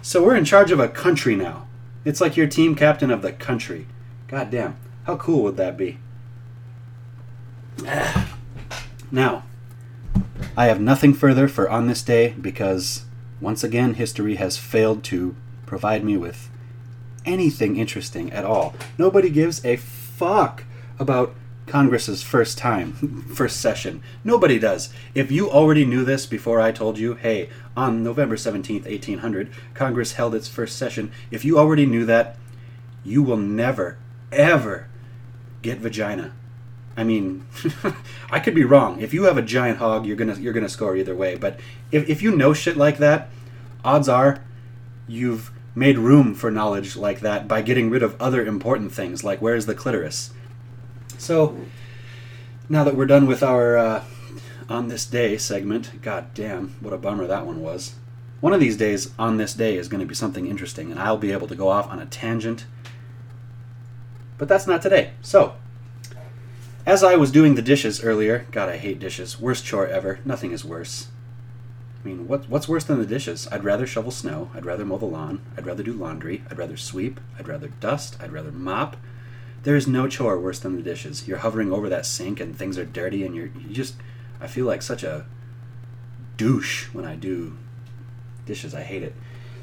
So 0.00 0.22
we're 0.22 0.36
in 0.36 0.44
charge 0.44 0.70
of 0.70 0.78
a 0.78 0.88
country 0.88 1.34
now. 1.34 1.66
It's 2.04 2.20
like 2.20 2.36
you're 2.36 2.46
team 2.46 2.76
captain 2.76 3.10
of 3.10 3.22
the 3.22 3.32
country. 3.32 3.88
God 4.28 4.50
damn. 4.50 4.76
How 5.04 5.16
cool 5.16 5.42
would 5.42 5.56
that 5.56 5.76
be? 5.76 5.98
Now, 9.10 9.44
I 10.56 10.66
have 10.66 10.80
nothing 10.80 11.14
further 11.14 11.46
for 11.46 11.70
on 11.70 11.86
this 11.86 12.02
day 12.02 12.30
because 12.40 13.04
once 13.40 13.62
again 13.62 13.94
history 13.94 14.36
has 14.36 14.56
failed 14.56 15.04
to 15.04 15.36
provide 15.66 16.04
me 16.04 16.16
with 16.16 16.50
anything 17.24 17.76
interesting 17.76 18.32
at 18.32 18.44
all. 18.44 18.74
Nobody 18.98 19.30
gives 19.30 19.64
a 19.64 19.76
fuck 19.76 20.64
about 20.98 21.34
Congress's 21.66 22.22
first 22.22 22.58
time, 22.58 22.92
first 23.34 23.60
session. 23.60 24.02
Nobody 24.22 24.58
does. 24.58 24.92
If 25.14 25.30
you 25.30 25.50
already 25.50 25.84
knew 25.84 26.04
this 26.04 26.26
before 26.26 26.60
I 26.60 26.72
told 26.72 26.98
you, 26.98 27.14
hey, 27.14 27.48
on 27.76 28.02
November 28.02 28.36
17th, 28.36 28.84
1800, 28.84 29.50
Congress 29.72 30.12
held 30.12 30.34
its 30.34 30.48
first 30.48 30.76
session, 30.76 31.10
if 31.30 31.44
you 31.44 31.58
already 31.58 31.86
knew 31.86 32.04
that, 32.04 32.36
you 33.02 33.22
will 33.22 33.36
never, 33.36 33.98
ever 34.30 34.88
get 35.62 35.78
vagina. 35.78 36.32
I 36.96 37.04
mean, 37.04 37.44
I 38.30 38.40
could 38.40 38.54
be 38.54 38.64
wrong. 38.64 39.00
If 39.00 39.12
you 39.12 39.24
have 39.24 39.36
a 39.36 39.42
giant 39.42 39.78
hog, 39.78 40.06
you're 40.06 40.16
gonna 40.16 40.36
you're 40.36 40.52
gonna 40.52 40.68
score 40.68 40.96
either 40.96 41.14
way. 41.14 41.34
But 41.36 41.58
if, 41.90 42.08
if 42.08 42.22
you 42.22 42.36
know 42.36 42.52
shit 42.52 42.76
like 42.76 42.98
that, 42.98 43.30
odds 43.84 44.08
are 44.08 44.42
you've 45.06 45.50
made 45.74 45.98
room 45.98 46.34
for 46.34 46.50
knowledge 46.50 46.96
like 46.96 47.20
that 47.20 47.48
by 47.48 47.62
getting 47.62 47.90
rid 47.90 48.02
of 48.02 48.20
other 48.20 48.44
important 48.46 48.92
things, 48.92 49.24
like 49.24 49.42
where's 49.42 49.66
the 49.66 49.74
clitoris. 49.74 50.32
So, 51.18 51.56
now 52.68 52.84
that 52.84 52.96
we're 52.96 53.06
done 53.06 53.26
with 53.26 53.42
our 53.42 53.76
uh, 53.76 54.04
on 54.68 54.88
this 54.88 55.04
day 55.04 55.36
segment, 55.36 56.00
god 56.02 56.32
damn, 56.34 56.76
what 56.80 56.92
a 56.92 56.98
bummer 56.98 57.26
that 57.26 57.46
one 57.46 57.60
was. 57.60 57.94
One 58.40 58.52
of 58.52 58.60
these 58.60 58.76
days, 58.76 59.10
on 59.18 59.38
this 59.38 59.54
day, 59.54 59.76
is 59.76 59.88
going 59.88 60.00
to 60.00 60.06
be 60.06 60.14
something 60.14 60.46
interesting, 60.46 60.90
and 60.90 61.00
I'll 61.00 61.16
be 61.16 61.32
able 61.32 61.46
to 61.46 61.54
go 61.54 61.68
off 61.68 61.88
on 61.88 61.98
a 61.98 62.04
tangent. 62.04 62.66
But 64.36 64.48
that's 64.48 64.66
not 64.66 64.82
today. 64.82 65.12
So, 65.22 65.54
as 66.86 67.02
I 67.02 67.16
was 67.16 67.30
doing 67.30 67.54
the 67.54 67.62
dishes 67.62 68.02
earlier, 68.02 68.46
God, 68.50 68.68
I 68.68 68.76
hate 68.76 68.98
dishes. 68.98 69.40
Worst 69.40 69.64
chore 69.64 69.86
ever. 69.86 70.20
Nothing 70.24 70.52
is 70.52 70.64
worse. 70.64 71.08
I 72.02 72.06
mean, 72.06 72.28
what, 72.28 72.48
what's 72.50 72.68
worse 72.68 72.84
than 72.84 72.98
the 72.98 73.06
dishes? 73.06 73.48
I'd 73.50 73.64
rather 73.64 73.86
shovel 73.86 74.10
snow. 74.10 74.50
I'd 74.54 74.66
rather 74.66 74.84
mow 74.84 74.98
the 74.98 75.06
lawn. 75.06 75.40
I'd 75.56 75.64
rather 75.64 75.82
do 75.82 75.94
laundry. 75.94 76.42
I'd 76.50 76.58
rather 76.58 76.76
sweep. 76.76 77.18
I'd 77.38 77.48
rather 77.48 77.68
dust. 77.68 78.16
I'd 78.20 78.32
rather 78.32 78.52
mop. 78.52 78.96
There 79.62 79.76
is 79.76 79.88
no 79.88 80.06
chore 80.06 80.38
worse 80.38 80.58
than 80.58 80.76
the 80.76 80.82
dishes. 80.82 81.26
You're 81.26 81.38
hovering 81.38 81.72
over 81.72 81.88
that 81.88 82.04
sink 82.04 82.38
and 82.38 82.54
things 82.54 82.76
are 82.76 82.84
dirty 82.84 83.24
and 83.24 83.34
you're 83.34 83.46
you 83.46 83.72
just 83.72 83.94
I 84.38 84.46
feel 84.46 84.66
like 84.66 84.82
such 84.82 85.02
a 85.02 85.24
douche 86.36 86.92
when 86.92 87.06
I 87.06 87.16
do 87.16 87.56
dishes. 88.44 88.74
I 88.74 88.82
hate 88.82 89.02
it. 89.02 89.14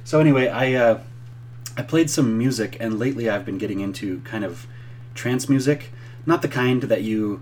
So 0.03 0.19
anyway, 0.19 0.47
I 0.47 0.73
uh, 0.73 1.01
I 1.77 1.83
played 1.83 2.09
some 2.09 2.35
music 2.35 2.77
and 2.79 2.97
lately 2.97 3.29
I've 3.29 3.45
been 3.45 3.59
getting 3.59 3.79
into 3.79 4.21
kind 4.21 4.43
of 4.43 4.65
trance 5.13 5.47
music, 5.47 5.91
not 6.25 6.41
the 6.41 6.47
kind 6.47 6.83
that 6.83 7.03
you 7.03 7.41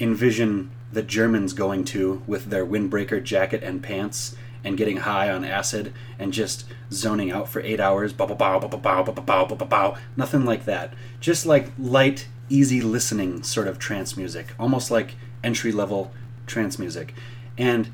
envision 0.00 0.70
the 0.92 1.02
Germans 1.02 1.52
going 1.52 1.84
to 1.84 2.22
with 2.26 2.46
their 2.46 2.66
windbreaker 2.66 3.22
jacket 3.22 3.62
and 3.62 3.82
pants 3.82 4.36
and 4.64 4.76
getting 4.76 4.98
high 4.98 5.30
on 5.30 5.44
acid 5.44 5.92
and 6.18 6.32
just 6.32 6.64
zoning 6.92 7.30
out 7.30 7.48
for 7.48 7.60
eight 7.60 7.80
hours. 7.80 8.12
Bow, 8.12 8.26
bow, 8.26 8.34
bow, 8.34 8.58
bow, 8.60 8.68
bow, 8.68 9.02
bow, 9.02 9.12
bow, 9.46 9.56
bow, 9.56 9.66
bow. 9.66 9.96
Nothing 10.16 10.44
like 10.44 10.64
that. 10.66 10.92
Just 11.20 11.46
like 11.46 11.70
light, 11.78 12.28
easy 12.48 12.80
listening 12.80 13.42
sort 13.42 13.66
of 13.66 13.78
trance 13.78 14.16
music. 14.16 14.48
Almost 14.58 14.90
like 14.90 15.14
entry 15.42 15.72
level 15.72 16.12
trance 16.46 16.78
music, 16.78 17.14
and 17.58 17.92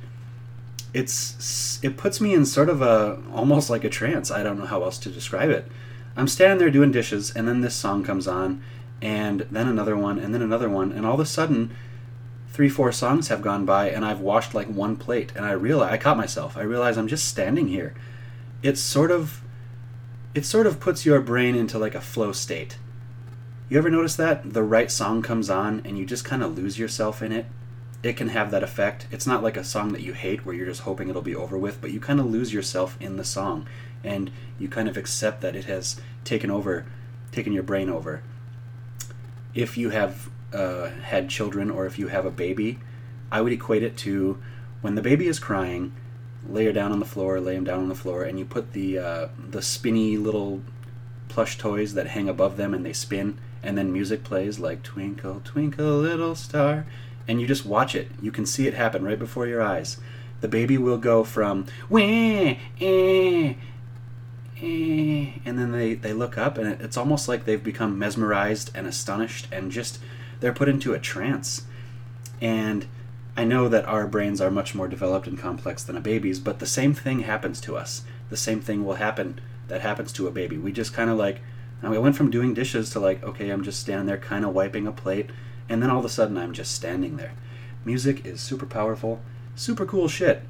it's 0.92 1.78
it 1.82 1.96
puts 1.96 2.20
me 2.20 2.34
in 2.34 2.44
sort 2.44 2.68
of 2.68 2.82
a 2.82 3.20
almost 3.32 3.70
like 3.70 3.84
a 3.84 3.88
trance. 3.88 4.30
I 4.30 4.42
don't 4.42 4.58
know 4.58 4.66
how 4.66 4.82
else 4.82 4.98
to 4.98 5.10
describe 5.10 5.50
it. 5.50 5.66
I'm 6.16 6.28
standing 6.28 6.58
there 6.58 6.70
doing 6.70 6.90
dishes, 6.90 7.30
and 7.34 7.46
then 7.46 7.60
this 7.60 7.76
song 7.76 8.02
comes 8.02 8.26
on, 8.26 8.62
and 9.00 9.46
then 9.50 9.68
another 9.68 9.96
one, 9.96 10.18
and 10.18 10.34
then 10.34 10.42
another 10.42 10.68
one, 10.68 10.92
and 10.92 11.06
all 11.06 11.14
of 11.14 11.20
a 11.20 11.26
sudden, 11.26 11.74
three, 12.48 12.68
four 12.68 12.92
songs 12.92 13.28
have 13.28 13.42
gone 13.42 13.64
by, 13.64 13.90
and 13.90 14.04
I've 14.04 14.20
washed 14.20 14.54
like 14.54 14.68
one 14.68 14.96
plate, 14.96 15.32
and 15.36 15.44
I 15.44 15.52
realize 15.52 15.92
I 15.92 15.98
caught 15.98 16.16
myself. 16.16 16.56
I 16.56 16.62
realize 16.62 16.96
I'm 16.96 17.08
just 17.08 17.28
standing 17.28 17.68
here. 17.68 17.94
It's 18.62 18.80
sort 18.80 19.10
of, 19.10 19.42
it 20.34 20.44
sort 20.44 20.66
of 20.66 20.80
puts 20.80 21.06
your 21.06 21.20
brain 21.20 21.54
into 21.54 21.78
like 21.78 21.94
a 21.94 22.00
flow 22.00 22.32
state. 22.32 22.78
You 23.68 23.78
ever 23.78 23.90
notice 23.90 24.16
that 24.16 24.54
the 24.54 24.62
right 24.62 24.90
song 24.90 25.22
comes 25.22 25.50
on, 25.50 25.82
and 25.84 25.98
you 25.98 26.04
just 26.04 26.24
kind 26.24 26.42
of 26.42 26.56
lose 26.56 26.78
yourself 26.78 27.22
in 27.22 27.32
it? 27.32 27.46
it 28.02 28.16
can 28.16 28.28
have 28.28 28.50
that 28.50 28.62
effect. 28.62 29.06
It's 29.10 29.26
not 29.26 29.42
like 29.42 29.56
a 29.56 29.64
song 29.64 29.92
that 29.92 30.02
you 30.02 30.12
hate 30.12 30.46
where 30.46 30.54
you're 30.54 30.66
just 30.66 30.82
hoping 30.82 31.08
it'll 31.08 31.22
be 31.22 31.34
over 31.34 31.58
with, 31.58 31.80
but 31.80 31.90
you 31.90 32.00
kind 32.00 32.20
of 32.20 32.26
lose 32.26 32.52
yourself 32.52 32.96
in 33.00 33.16
the 33.16 33.24
song 33.24 33.66
and 34.04 34.30
you 34.58 34.68
kind 34.68 34.88
of 34.88 34.96
accept 34.96 35.40
that 35.40 35.56
it 35.56 35.64
has 35.64 36.00
taken 36.24 36.50
over, 36.50 36.86
taken 37.32 37.52
your 37.52 37.64
brain 37.64 37.88
over. 37.88 38.22
If 39.58 39.76
you 39.76 39.90
have 39.90 40.30
uh, 40.52 40.90
had 41.02 41.28
children 41.28 41.70
or 41.70 41.86
if 41.86 41.98
you 41.98 42.08
have 42.08 42.24
a 42.24 42.30
baby, 42.30 42.78
I 43.30 43.40
would 43.40 43.52
equate 43.52 43.82
it 43.82 43.96
to 43.98 44.38
when 44.80 44.94
the 44.94 45.02
baby 45.02 45.26
is 45.26 45.38
crying, 45.38 45.92
lay 46.48 46.64
her 46.66 46.72
down 46.72 46.92
on 46.92 47.00
the 47.00 47.04
floor, 47.04 47.40
lay 47.40 47.56
him 47.56 47.64
down 47.64 47.80
on 47.80 47.88
the 47.88 47.94
floor, 47.94 48.22
and 48.22 48.38
you 48.38 48.44
put 48.44 48.72
the 48.72 48.98
uh, 48.98 49.28
the 49.36 49.62
spinny 49.62 50.16
little 50.16 50.62
plush 51.28 51.58
toys 51.58 51.94
that 51.94 52.06
hang 52.08 52.28
above 52.28 52.56
them 52.56 52.72
and 52.72 52.86
they 52.86 52.92
spin, 52.92 53.38
and 53.62 53.76
then 53.76 53.92
music 53.92 54.22
plays 54.24 54.58
like 54.58 54.82
Twinkle, 54.82 55.42
Twinkle, 55.44 55.98
Little 55.98 56.34
Star 56.34 56.86
and 57.28 57.40
you 57.40 57.46
just 57.46 57.66
watch 57.66 57.94
it. 57.94 58.10
You 58.22 58.32
can 58.32 58.46
see 58.46 58.66
it 58.66 58.74
happen 58.74 59.04
right 59.04 59.18
before 59.18 59.46
your 59.46 59.62
eyes. 59.62 59.98
The 60.40 60.48
baby 60.48 60.78
will 60.78 60.96
go 60.96 61.22
from 61.22 61.66
wah, 61.90 62.00
eh, 62.80 63.54
eh, 64.62 65.38
and 65.44 65.58
then 65.58 65.72
they, 65.72 65.94
they 65.94 66.12
look 66.12 66.38
up, 66.38 66.58
and 66.58 66.80
it's 66.80 66.96
almost 66.96 67.28
like 67.28 67.44
they've 67.44 67.62
become 67.62 67.98
mesmerized 67.98 68.70
and 68.74 68.86
astonished, 68.86 69.48
and 69.52 69.70
just 69.70 69.98
they're 70.40 70.52
put 70.52 70.68
into 70.68 70.94
a 70.94 70.98
trance. 70.98 71.62
And 72.40 72.86
I 73.36 73.44
know 73.44 73.68
that 73.68 73.86
our 73.86 74.06
brains 74.06 74.40
are 74.40 74.50
much 74.50 74.74
more 74.74 74.88
developed 74.88 75.26
and 75.26 75.38
complex 75.38 75.82
than 75.82 75.96
a 75.96 76.00
baby's, 76.00 76.40
but 76.40 76.58
the 76.58 76.66
same 76.66 76.94
thing 76.94 77.20
happens 77.20 77.60
to 77.62 77.76
us. 77.76 78.02
The 78.30 78.36
same 78.36 78.60
thing 78.60 78.84
will 78.84 78.94
happen 78.94 79.40
that 79.68 79.80
happens 79.80 80.12
to 80.12 80.26
a 80.26 80.32
baby. 80.32 80.58
We 80.58 80.72
just 80.72 80.92
kind 80.92 81.10
of 81.10 81.18
like, 81.18 81.40
and 81.82 81.90
we 81.90 81.98
went 81.98 82.16
from 82.16 82.30
doing 82.30 82.54
dishes 82.54 82.90
to 82.90 83.00
like, 83.00 83.22
okay, 83.22 83.50
I'm 83.50 83.62
just 83.62 83.80
standing 83.80 84.06
there 84.06 84.18
kind 84.18 84.44
of 84.44 84.54
wiping 84.54 84.86
a 84.86 84.92
plate 84.92 85.30
and 85.68 85.82
then 85.82 85.90
all 85.90 85.98
of 85.98 86.04
a 86.04 86.08
sudden 86.08 86.38
I'm 86.38 86.52
just 86.52 86.74
standing 86.74 87.16
there. 87.16 87.32
Music 87.84 88.24
is 88.24 88.40
super 88.40 88.66
powerful, 88.66 89.20
super 89.54 89.84
cool 89.84 90.08
shit. 90.08 90.42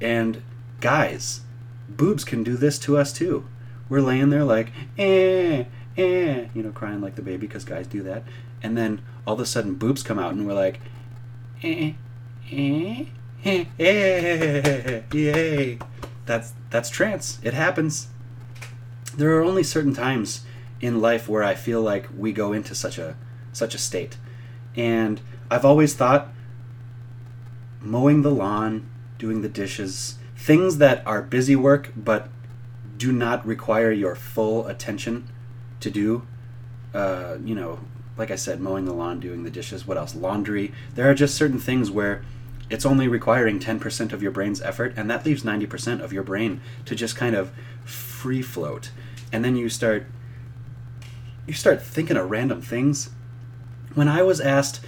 And 0.00 0.42
guys, 0.80 1.40
boobs 1.96 2.24
can 2.24 2.42
do 2.42 2.56
this 2.56 2.78
to 2.80 2.96
us 2.96 3.12
too. 3.12 3.46
We're 3.88 4.00
laying 4.00 4.30
there 4.30 4.44
like, 4.44 4.72
eh, 4.98 5.64
eh, 5.96 6.46
you 6.54 6.62
know, 6.62 6.70
crying 6.72 7.00
like 7.00 7.16
the 7.16 7.22
baby 7.22 7.46
because 7.46 7.64
guys 7.64 7.86
do 7.86 8.02
that. 8.02 8.24
And 8.62 8.76
then 8.76 9.02
all 9.26 9.34
of 9.34 9.40
a 9.40 9.46
sudden 9.46 9.74
boobs 9.74 10.02
come 10.02 10.18
out 10.18 10.32
and 10.32 10.46
we're 10.46 10.54
like, 10.54 10.80
eh, 11.62 11.92
eh, 12.50 13.04
eh, 13.44 13.64
eh, 13.78 15.02
yay. 15.12 15.78
That's, 16.26 16.54
that's 16.70 16.88
trance. 16.88 17.38
It 17.42 17.54
happens. 17.54 18.08
There 19.16 19.36
are 19.36 19.44
only 19.44 19.62
certain 19.62 19.94
times 19.94 20.44
in 20.80 21.00
life 21.00 21.28
where 21.28 21.42
I 21.42 21.54
feel 21.54 21.80
like 21.80 22.08
we 22.16 22.32
go 22.32 22.52
into 22.52 22.74
such 22.74 22.98
a 22.98 23.16
such 23.52 23.74
a 23.74 23.78
state. 23.78 24.16
And 24.76 25.20
I've 25.50 25.64
always 25.64 25.94
thought 25.94 26.28
mowing 27.80 28.22
the 28.22 28.30
lawn, 28.30 28.88
doing 29.18 29.42
the 29.42 29.48
dishes, 29.48 30.18
things 30.44 30.76
that 30.76 31.02
are 31.06 31.22
busy 31.22 31.56
work 31.56 31.90
but 31.96 32.28
do 32.98 33.10
not 33.10 33.46
require 33.46 33.90
your 33.90 34.14
full 34.14 34.66
attention 34.66 35.26
to 35.80 35.90
do. 35.90 36.26
Uh, 36.92 37.38
you 37.42 37.54
know, 37.54 37.80
like 38.18 38.30
I 38.30 38.36
said, 38.36 38.60
mowing 38.60 38.84
the 38.84 38.92
lawn, 38.92 39.20
doing 39.20 39.42
the 39.42 39.50
dishes, 39.50 39.86
what 39.86 39.96
else? 39.96 40.14
Laundry. 40.14 40.70
There 40.96 41.08
are 41.08 41.14
just 41.14 41.34
certain 41.34 41.58
things 41.58 41.90
where 41.90 42.22
it's 42.68 42.84
only 42.84 43.08
requiring 43.08 43.58
10% 43.58 44.12
of 44.12 44.22
your 44.22 44.30
brain's 44.30 44.60
effort, 44.60 44.92
and 44.96 45.10
that 45.10 45.24
leaves 45.24 45.44
90% 45.44 46.02
of 46.02 46.12
your 46.12 46.22
brain 46.22 46.60
to 46.84 46.94
just 46.94 47.16
kind 47.16 47.34
of 47.34 47.50
free 47.86 48.42
float. 48.42 48.90
And 49.32 49.42
then 49.42 49.56
you 49.56 49.70
start 49.70 50.06
you 51.46 51.54
start 51.54 51.82
thinking 51.82 52.16
of 52.18 52.30
random 52.30 52.60
things 52.60 53.10
when 53.94 54.08
I 54.08 54.22
was 54.22 54.40
asked 54.40 54.80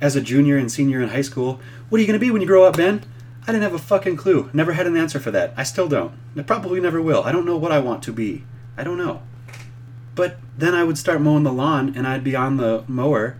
as 0.00 0.16
a 0.16 0.20
junior 0.20 0.56
and 0.56 0.70
senior 0.70 1.00
in 1.00 1.10
high 1.10 1.22
school, 1.22 1.60
what 1.88 1.98
are 1.98 2.00
you 2.00 2.06
going 2.06 2.18
to 2.18 2.24
be 2.24 2.30
when 2.30 2.40
you 2.40 2.46
grow 2.46 2.64
up, 2.64 2.76
Ben? 2.76 3.04
I 3.42 3.52
didn't 3.52 3.62
have 3.62 3.74
a 3.74 3.78
fucking 3.78 4.16
clue. 4.16 4.50
Never 4.52 4.72
had 4.72 4.86
an 4.86 4.96
answer 4.96 5.18
for 5.18 5.30
that. 5.30 5.54
I 5.56 5.62
still 5.62 5.88
don't. 5.88 6.12
I 6.36 6.42
probably 6.42 6.80
never 6.80 7.00
will. 7.00 7.24
I 7.24 7.32
don't 7.32 7.46
know 7.46 7.56
what 7.56 7.72
I 7.72 7.78
want 7.78 8.02
to 8.04 8.12
be. 8.12 8.44
I 8.76 8.84
don't 8.84 8.98
know. 8.98 9.22
But 10.14 10.36
then 10.56 10.74
I 10.74 10.84
would 10.84 10.98
start 10.98 11.20
mowing 11.20 11.44
the 11.44 11.52
lawn 11.52 11.94
and 11.96 12.06
I'd 12.06 12.24
be 12.24 12.36
on 12.36 12.58
the 12.58 12.84
mower 12.86 13.36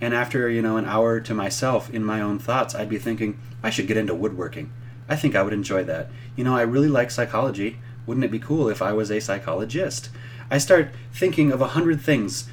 and 0.00 0.12
after, 0.12 0.48
you 0.50 0.60
know, 0.60 0.76
an 0.76 0.84
hour 0.84 1.20
to 1.20 1.34
myself 1.34 1.88
in 1.88 2.04
my 2.04 2.20
own 2.20 2.38
thoughts, 2.38 2.74
I'd 2.74 2.88
be 2.88 2.98
thinking, 2.98 3.40
I 3.62 3.70
should 3.70 3.86
get 3.86 3.96
into 3.96 4.14
woodworking. 4.14 4.72
I 5.08 5.16
think 5.16 5.34
I 5.34 5.42
would 5.42 5.52
enjoy 5.52 5.84
that. 5.84 6.10
You 6.36 6.44
know, 6.44 6.56
I 6.56 6.62
really 6.62 6.88
like 6.88 7.10
psychology. 7.10 7.78
Wouldn't 8.06 8.24
it 8.24 8.30
be 8.30 8.38
cool 8.38 8.68
if 8.68 8.82
I 8.82 8.92
was 8.92 9.10
a 9.10 9.20
psychologist? 9.20 10.10
I 10.50 10.58
start 10.58 10.90
thinking 11.12 11.52
of 11.52 11.60
a 11.60 11.68
hundred 11.68 12.00
things 12.00 12.50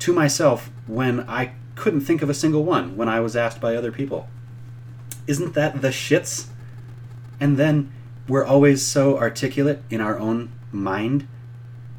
to 0.00 0.12
myself 0.12 0.70
when 0.86 1.20
I 1.28 1.52
couldn't 1.74 2.02
think 2.02 2.20
of 2.20 2.28
a 2.28 2.34
single 2.34 2.64
one 2.64 2.96
when 2.96 3.08
I 3.08 3.20
was 3.20 3.36
asked 3.36 3.60
by 3.60 3.76
other 3.76 3.92
people. 3.92 4.28
Isn't 5.26 5.54
that 5.54 5.82
the 5.82 5.88
shits? 5.88 6.46
And 7.38 7.56
then 7.56 7.92
we're 8.28 8.44
always 8.44 8.84
so 8.84 9.18
articulate 9.18 9.82
in 9.90 10.00
our 10.00 10.18
own 10.18 10.52
mind, 10.72 11.26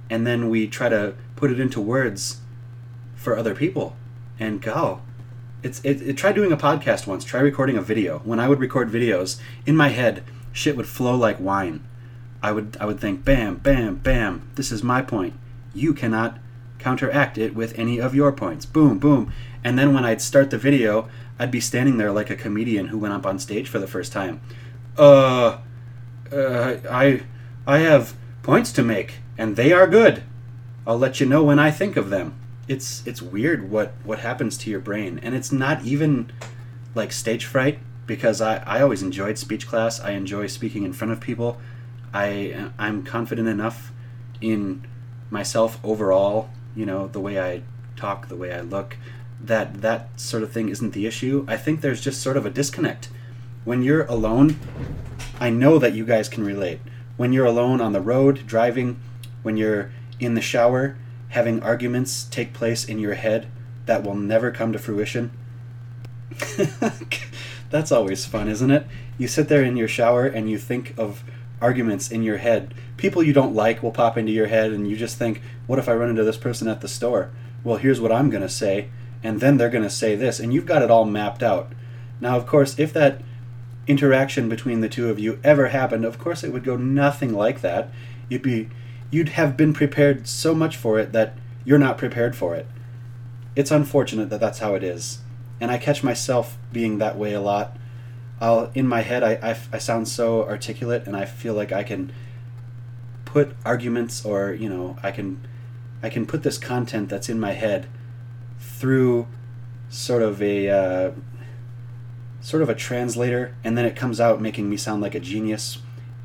and 0.10 0.26
then 0.26 0.50
we 0.50 0.68
try 0.68 0.90
to 0.90 1.16
put 1.36 1.52
it 1.52 1.60
into 1.60 1.82
words 1.82 2.42
for 3.16 3.38
other 3.38 3.56
people. 3.56 3.96
And 4.40 4.62
go, 4.62 5.02
it's 5.62 5.80
it, 5.84 6.02
it 6.02 6.18
try 6.18 6.32
doing 6.32 6.52
a 6.52 6.58
podcast 6.58 7.06
once. 7.06 7.24
Try 7.24 7.42
recording 7.42 7.78
a 7.78 7.82
video. 7.82 8.20
When 8.20 8.40
I 8.40 8.48
would 8.48 8.60
record 8.60 8.90
videos, 8.90 9.40
in 9.66 9.76
my 9.76 9.90
head, 9.90 10.24
shit 10.52 10.76
would 10.76 10.88
flow 10.88 11.16
like 11.16 11.40
wine. 11.40 11.84
I 12.42 12.52
would 12.52 12.78
I 12.80 12.86
would 12.86 13.00
think, 13.00 13.24
bam, 13.24 13.58
bam, 13.58 13.96
bam. 13.96 14.50
This 14.56 14.72
is 14.72 14.84
my 14.84 15.02
point. 15.02 15.34
You 15.74 15.94
cannot 15.94 16.40
counteract 16.80 17.38
it 17.38 17.54
with 17.54 17.78
any 17.78 18.00
of 18.00 18.16
your 18.16 18.32
points. 18.32 18.66
Boom, 18.66 18.98
boom. 18.98 19.32
And 19.64 19.78
then 19.78 19.94
when 19.94 20.04
I'd 20.04 20.22
start 20.22 20.50
the 20.50 20.58
video, 20.58 21.08
I'd 21.42 21.52
be 21.52 21.60
standing 21.60 21.98
there 21.98 22.12
like 22.12 22.30
a 22.30 22.36
comedian 22.36 22.88
who 22.88 23.00
went 23.00 23.14
up 23.14 23.26
on 23.26 23.40
stage 23.40 23.68
for 23.68 23.80
the 23.80 23.88
first 23.88 24.12
time. 24.12 24.42
Uh, 24.98 25.58
uh, 26.32 26.78
I, 26.90 27.24
I 27.66 27.80
have 27.80 28.14
points 28.44 28.72
to 28.74 28.84
make, 28.84 29.16
and 29.38 29.56
they 29.56 29.74
are 29.74 29.88
good. 29.88 30.22
I'll 30.86 31.00
let 31.00 31.20
you 31.20 31.26
know 31.26 31.44
when 31.44 31.58
I 31.58 31.72
think 31.72 31.98
of 31.98 32.10
them. 32.10 32.38
It's 32.68 33.06
it's 33.08 33.22
weird 33.22 33.72
what 33.72 33.94
what 34.04 34.20
happens 34.20 34.58
to 34.60 34.70
your 34.70 34.80
brain, 34.80 35.20
and 35.24 35.34
it's 35.34 35.52
not 35.52 35.84
even 35.84 36.32
like 36.94 37.12
stage 37.12 37.46
fright 37.46 37.80
because 38.06 38.40
I 38.40 38.58
I 38.58 38.82
always 38.82 39.02
enjoyed 39.02 39.38
speech 39.40 39.68
class. 39.68 40.00
I 40.00 40.12
enjoy 40.12 40.46
speaking 40.48 40.84
in 40.84 40.94
front 40.94 41.12
of 41.12 41.20
people. 41.20 41.60
I 42.14 42.70
I'm 42.78 43.04
confident 43.04 43.48
enough 43.48 43.92
in 44.42 44.86
myself 45.32 45.80
overall 45.84 46.50
you 46.76 46.86
know, 46.86 47.08
the 47.08 47.20
way 47.20 47.40
I 47.40 47.62
talk, 47.96 48.28
the 48.28 48.36
way 48.36 48.54
I 48.54 48.62
look, 48.62 48.98
that 49.44 49.82
that 49.82 50.20
sort 50.20 50.44
of 50.44 50.52
thing 50.52 50.70
isn't 50.70 50.94
the 50.94 51.06
issue. 51.06 51.46
I 51.48 51.58
think 51.58 51.82
there's 51.82 52.02
just 52.02 52.22
sort 52.22 52.38
of 52.38 52.46
a 52.46 52.50
disconnect. 52.50 53.10
When 53.64 53.84
you're 53.84 54.06
alone, 54.06 54.58
I 55.40 55.50
know 55.50 55.78
that 55.80 55.94
you 55.94 56.06
guys 56.06 56.30
can 56.30 56.44
relate. 56.44 56.80
When 57.18 57.34
you're 57.34 57.46
alone 57.46 57.82
on 57.82 57.94
the 57.94 58.02
road, 58.02 58.46
driving, 58.48 59.00
when 59.44 59.58
you're 59.58 59.92
in 60.20 60.36
the 60.36 60.42
shower, 60.42 60.98
having 61.30 61.62
arguments 61.64 62.24
take 62.24 62.54
place 62.54 62.86
in 62.86 63.00
your 63.00 63.16
head 63.16 63.48
that 63.86 64.04
will 64.04 64.16
never 64.16 64.52
come 64.52 64.72
to 64.74 64.80
fruition. 64.80 65.32
That's 67.70 67.92
always 67.92 68.26
fun, 68.26 68.48
isn't 68.48 68.72
it? 68.72 68.86
You 69.18 69.28
sit 69.28 69.48
there 69.48 69.64
in 69.64 69.78
your 69.78 69.88
shower 69.88 70.26
and 70.26 70.50
you 70.50 70.58
think 70.58 70.94
of 70.98 71.24
arguments 71.62 72.12
in 72.12 72.24
your 72.24 72.38
head. 72.38 72.74
People 72.98 73.24
you 73.24 73.34
don't 73.34 73.56
like 73.56 73.82
will 73.82 73.92
pop 73.92 74.18
into 74.18 74.32
your 74.32 74.48
head, 74.48 74.72
and 74.72 74.90
you 74.90 74.96
just 74.96 75.18
think, 75.18 75.42
what 75.68 75.80
if 75.80 75.88
I 75.88 75.94
run 75.94 76.10
into 76.10 76.24
this 76.24 76.38
person 76.38 76.68
at 76.68 76.82
the 76.82 76.88
store? 76.88 77.30
Well, 77.64 77.78
here's 77.78 78.02
what 78.02 78.12
I'm 78.12 78.30
going 78.30 78.42
to 78.42 78.50
say, 78.50 78.90
and 79.24 79.40
then 79.40 79.58
they're 79.58 79.70
going 79.70 79.84
to 79.84 79.90
say 79.90 80.16
this, 80.16 80.40
and 80.40 80.54
you've 80.54 80.66
got 80.66 80.82
it 80.82 80.92
all 80.92 81.06
mapped 81.06 81.44
out. 81.44 81.72
Now, 82.20 82.38
of 82.38 82.46
course, 82.46 82.78
if 82.78 82.94
that 82.94 83.22
interaction 83.88 84.48
between 84.50 84.82
the 84.82 84.90
two 84.90 85.10
of 85.10 85.20
you 85.20 85.40
ever 85.44 85.68
happened, 85.70 86.06
of 86.06 86.20
course 86.20 86.44
it 86.44 86.52
would 86.52 86.64
go 86.64 86.78
nothing 86.78 87.34
like 87.34 87.62
that. 87.62 87.90
You'd 88.30 88.44
be 88.44 88.70
you'd 89.10 89.30
have 89.30 89.58
been 89.58 89.74
prepared 89.74 90.28
so 90.28 90.56
much 90.56 90.78
for 90.78 91.00
it 91.00 91.12
that 91.12 91.34
you're 91.66 91.78
not 91.78 91.98
prepared 91.98 92.36
for 92.36 92.56
it. 92.56 92.66
It's 93.56 93.72
unfortunate 93.72 94.30
that 94.30 94.40
that's 94.40 94.60
how 94.60 94.76
it 94.76 94.84
is. 94.84 95.20
And 95.60 95.70
I 95.70 95.78
catch 95.78 96.04
myself 96.04 96.58
being 96.72 97.00
that 97.00 97.18
way 97.18 97.34
a 97.34 97.42
lot 97.42 97.76
I'll 98.42 98.72
in 98.74 98.88
my 98.88 99.02
head 99.02 99.24
I, 99.24 99.34
I, 99.52 99.58
I 99.72 99.78
sound 99.78 100.08
so 100.08 100.44
articulate 100.44 101.06
and 101.06 101.16
I 101.16 101.26
feel 101.26 101.54
like 101.54 101.72
I 101.72 101.84
can 101.84 102.12
put 103.24 103.56
arguments 103.64 104.26
or 104.26 104.52
you 104.52 104.68
know 104.68 104.98
I 105.04 105.12
can 105.12 105.48
I 106.02 106.10
can 106.10 106.26
put 106.26 106.42
this 106.42 106.58
content 106.58 107.08
that's 107.08 107.30
in 107.30 107.40
my 107.40 107.52
head 107.52 107.88
through 108.62 109.28
sort 109.90 110.22
of 110.22 110.42
a 110.42 110.70
uh, 110.70 111.12
sort 112.40 112.64
of 112.64 112.70
a 112.70 112.76
translator, 112.76 113.56
and 113.64 113.78
then 113.78 113.86
it 113.86 113.96
comes 113.96 114.22
out 114.22 114.42
making 114.42 114.70
me 114.70 114.78
sound 114.78 115.02
like 115.02 115.16
a 115.16 115.20
genius 115.20 115.80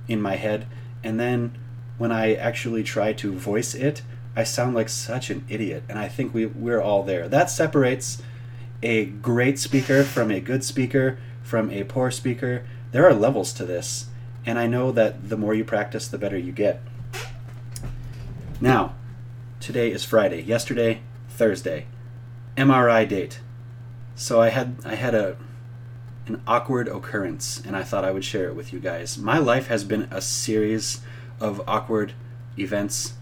in 0.07 0.23
my 0.23 0.37
head. 0.37 0.67
And 1.03 1.19
then 1.19 1.59
when 1.99 2.13
I 2.13 2.35
actually 2.35 2.83
try 2.83 3.13
to 3.15 3.33
voice 3.33 3.75
it, 3.75 4.03
I 4.35 4.45
sound 4.45 4.75
like 4.75 4.89
such 4.89 5.31
an 5.31 5.45
idiot. 5.49 5.85
And 5.89 5.99
I 5.99 6.09
think 6.09 6.35
we, 6.35 6.47
we're 6.47 6.81
all 6.81 7.03
there. 7.03 7.29
That 7.29 7.51
separates 7.51 8.23
a 8.83 9.07
great 9.07 9.59
speaker 9.59 10.05
from 10.05 10.31
a 10.31 10.41
good 10.41 10.63
speaker 10.63 11.19
from 11.43 11.71
a 11.71 11.85
poor 11.85 12.11
speaker. 12.11 12.67
There 12.93 13.07
are 13.07 13.15
levels 13.15 13.53
to 13.55 13.65
this. 13.65 14.07
And 14.45 14.59
I 14.59 14.67
know 14.67 14.93
that 14.93 15.29
the 15.29 15.37
more 15.37 15.55
you 15.55 15.65
practice, 15.65 16.07
the 16.07 16.19
better 16.19 16.39
you 16.39 16.53
get. 16.53 16.83
Now, 18.61 18.95
today 19.61 19.91
is 19.91 20.05
Friday. 20.05 20.43
Yesterday, 20.43 21.01
Thursday. 21.29 21.87
MRI 22.57 23.09
date. 23.09 23.41
So 24.15 24.41
I 24.41 24.49
had 24.49 24.77
I 24.85 24.95
had 24.95 25.15
a 25.15 25.37
an 26.27 26.43
awkward 26.47 26.89
occurrence 26.89 27.63
and 27.65 27.77
I 27.77 27.83
thought 27.83 28.05
I 28.05 28.11
would 28.11 28.25
share 28.25 28.49
it 28.49 28.57
with 28.57 28.73
you 28.73 28.81
guys. 28.81 29.17
My 29.17 29.39
life 29.39 29.69
has 29.69 29.85
been 29.85 30.09
a 30.11 30.21
series 30.21 31.01
of 31.39 31.63
awkward 31.69 32.15
events 32.59 33.15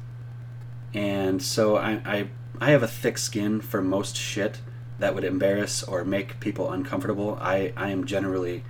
and 0.95 1.43
so 1.43 1.77
I 1.77 2.01
I, 2.05 2.29
I 2.61 2.71
have 2.71 2.83
a 2.83 2.89
thick 2.89 3.19
skin 3.19 3.61
for 3.61 3.83
most 3.83 4.17
shit 4.17 4.61
that 5.01 5.15
would 5.15 5.25
embarrass 5.25 5.83
or 5.83 6.05
make 6.05 6.39
people 6.39 6.71
uncomfortable. 6.71 7.37
I, 7.41 7.73
I 7.77 7.91
am 7.91 8.07
generally 8.07 8.63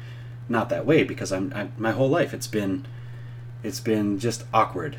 not 0.49 0.71
that 0.71 0.87
way 0.87 1.05
because 1.05 1.31
I'm 1.31 1.53
I, 1.55 1.69
my 1.77 1.93
whole 1.93 2.09
life 2.09 2.33
it's 2.35 2.47
been 2.47 2.87
it's 3.63 3.81
been 3.81 4.19
just 4.19 4.45
awkward 4.53 4.97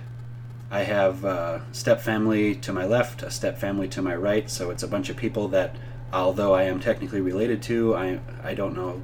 I 0.72 0.81
have 0.81 1.24
a 1.24 1.63
step 1.72 2.01
family 2.01 2.55
to 2.55 2.74
my 2.74 2.86
left, 2.86 3.22
a 3.22 3.29
step 3.29 3.57
family 3.57 3.88
to 3.89 4.01
my 4.01 4.15
right, 4.15 4.50
so 4.50 4.72
it's 4.72 4.84
a 4.84 4.88
bunch 4.88 5.10
of 5.10 5.17
people 5.17 5.48
that, 5.50 5.75
although 6.12 6.53
I 6.53 6.63
am 6.63 6.79
technically 6.79 7.22
related 7.22 7.62
to, 7.63 7.95
I 7.95 8.19
I 8.43 8.55
don't 8.55 8.75
know, 8.75 9.01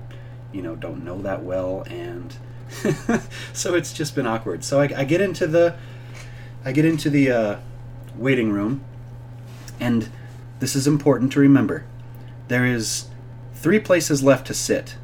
you 0.51 0.61
know, 0.61 0.75
don't 0.75 1.03
know 1.03 1.21
that 1.21 1.43
well, 1.43 1.83
and 1.83 2.35
so 3.53 3.75
it's 3.75 3.93
just 3.93 4.15
been 4.15 4.25
awkward. 4.25 4.63
So 4.63 4.79
I, 4.79 4.89
I 4.95 5.03
get 5.03 5.21
into 5.21 5.45
the, 5.45 5.75
I 6.65 6.71
get 6.71 6.85
into 6.85 7.09
the 7.09 7.31
uh, 7.31 7.55
waiting 8.15 8.51
room, 8.51 8.83
and 9.79 10.09
this 10.59 10.75
is 10.75 10.87
important 10.87 11.31
to 11.33 11.39
remember. 11.39 11.85
There 12.47 12.65
is 12.65 13.07
three 13.53 13.79
places 13.79 14.23
left 14.23 14.47
to 14.47 14.55
sit, 14.55 14.95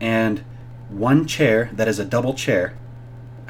and 0.00 0.44
one 0.88 1.26
chair 1.26 1.70
that 1.72 1.88
is 1.88 1.98
a 1.98 2.04
double 2.04 2.34
chair 2.34 2.76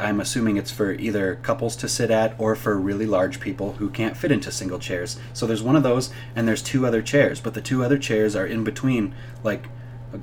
I'm 0.03 0.21
assuming 0.21 0.57
it's 0.57 0.71
for 0.71 0.93
either 0.93 1.37
couples 1.37 1.77
to 1.77 1.89
sit 1.89 2.11
at 2.11 2.35
or 2.39 2.57
for 2.57 2.77
really 2.79 3.07
large 3.07 3.39
people 3.39 3.75
who 3.75 3.89
can't 3.89 4.17
fit 4.17 4.33
into 4.33 4.51
single 4.51 4.79
chairs. 4.79 5.19
So 5.33 5.47
there's 5.47 5.63
one 5.63 5.77
of 5.77 5.83
those, 5.83 6.11
and 6.35 6.49
there's 6.49 6.63
two 6.63 6.87
other 6.87 7.03
chairs, 7.03 7.41
but 7.41 7.55
the 7.55 7.61
two 7.61 7.85
other 7.85 7.99
chairs 7.99 8.35
are 8.35 8.47
in 8.47 8.65
between, 8.65 9.15
like 9.45 9.67
uh, 10.13 10.19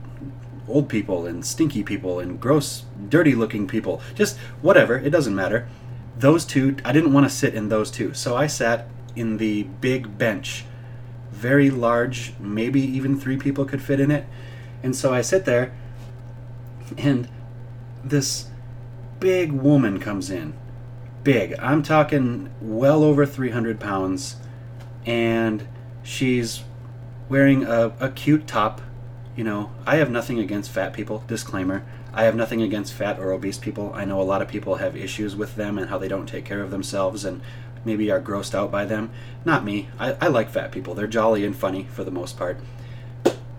old 0.67 0.89
people 0.89 1.25
and 1.25 1.45
stinky 1.45 1.81
people 1.81 2.19
and 2.19 2.39
gross, 2.39 2.83
dirty 3.07 3.33
looking 3.33 3.67
people. 3.67 4.01
Just 4.15 4.37
whatever, 4.61 4.97
it 4.97 5.11
doesn't 5.11 5.35
matter. 5.35 5.67
Those 6.17 6.45
two, 6.45 6.75
I 6.83 6.91
didn't 6.91 7.13
want 7.13 7.25
to 7.25 7.33
sit 7.33 7.55
in 7.55 7.69
those 7.69 7.89
two, 7.89 8.13
so 8.13 8.35
I 8.35 8.47
sat 8.47 8.87
in 9.15 9.37
the 9.37 9.63
big 9.63 10.17
bench. 10.17 10.65
Very 11.31 11.69
large, 11.69 12.33
maybe 12.39 12.81
even 12.81 13.17
three 13.17 13.37
people 13.37 13.63
could 13.63 13.81
fit 13.81 13.99
in 13.99 14.11
it. 14.11 14.25
And 14.83 14.95
so 14.95 15.13
I 15.13 15.21
sit 15.21 15.45
there, 15.45 15.73
and 16.97 17.29
this 18.03 18.49
big 19.19 19.51
woman 19.51 19.99
comes 19.99 20.29
in. 20.29 20.53
Big. 21.23 21.53
I'm 21.59 21.83
talking 21.83 22.49
well 22.61 23.03
over 23.03 23.25
300 23.25 23.79
pounds. 23.79 24.37
And 25.05 25.67
she's 26.03 26.63
wearing 27.27 27.63
a, 27.63 27.93
a 27.99 28.09
cute 28.09 28.47
top. 28.47 28.81
You 29.35 29.43
know, 29.43 29.71
I 29.85 29.97
have 29.97 30.09
nothing 30.09 30.39
against 30.39 30.71
fat 30.71 30.93
people. 30.93 31.23
Disclaimer. 31.27 31.85
I 32.13 32.23
have 32.23 32.35
nothing 32.35 32.61
against 32.61 32.93
fat 32.93 33.19
or 33.19 33.31
obese 33.31 33.57
people. 33.57 33.91
I 33.93 34.03
know 34.03 34.19
a 34.19 34.23
lot 34.23 34.41
of 34.41 34.47
people 34.47 34.75
have 34.75 34.95
issues 34.95 35.35
with 35.35 35.55
them 35.55 35.77
and 35.77 35.89
how 35.89 35.97
they 35.97 36.07
don't 36.07 36.25
take 36.25 36.45
care 36.45 36.61
of 36.61 36.71
themselves 36.71 37.23
and 37.23 37.41
maybe 37.85 38.11
are 38.11 38.21
grossed 38.21 38.55
out 38.55 38.71
by 38.71 38.85
them. 38.85 39.11
Not 39.45 39.63
me. 39.63 39.89
I, 39.99 40.13
I 40.13 40.27
like 40.27 40.49
fat 40.49 40.71
people. 40.71 40.95
They're 40.95 41.07
jolly 41.07 41.45
and 41.45 41.55
funny 41.55 41.85
for 41.91 42.03
the 42.03 42.11
most 42.11 42.37
part. 42.37 42.59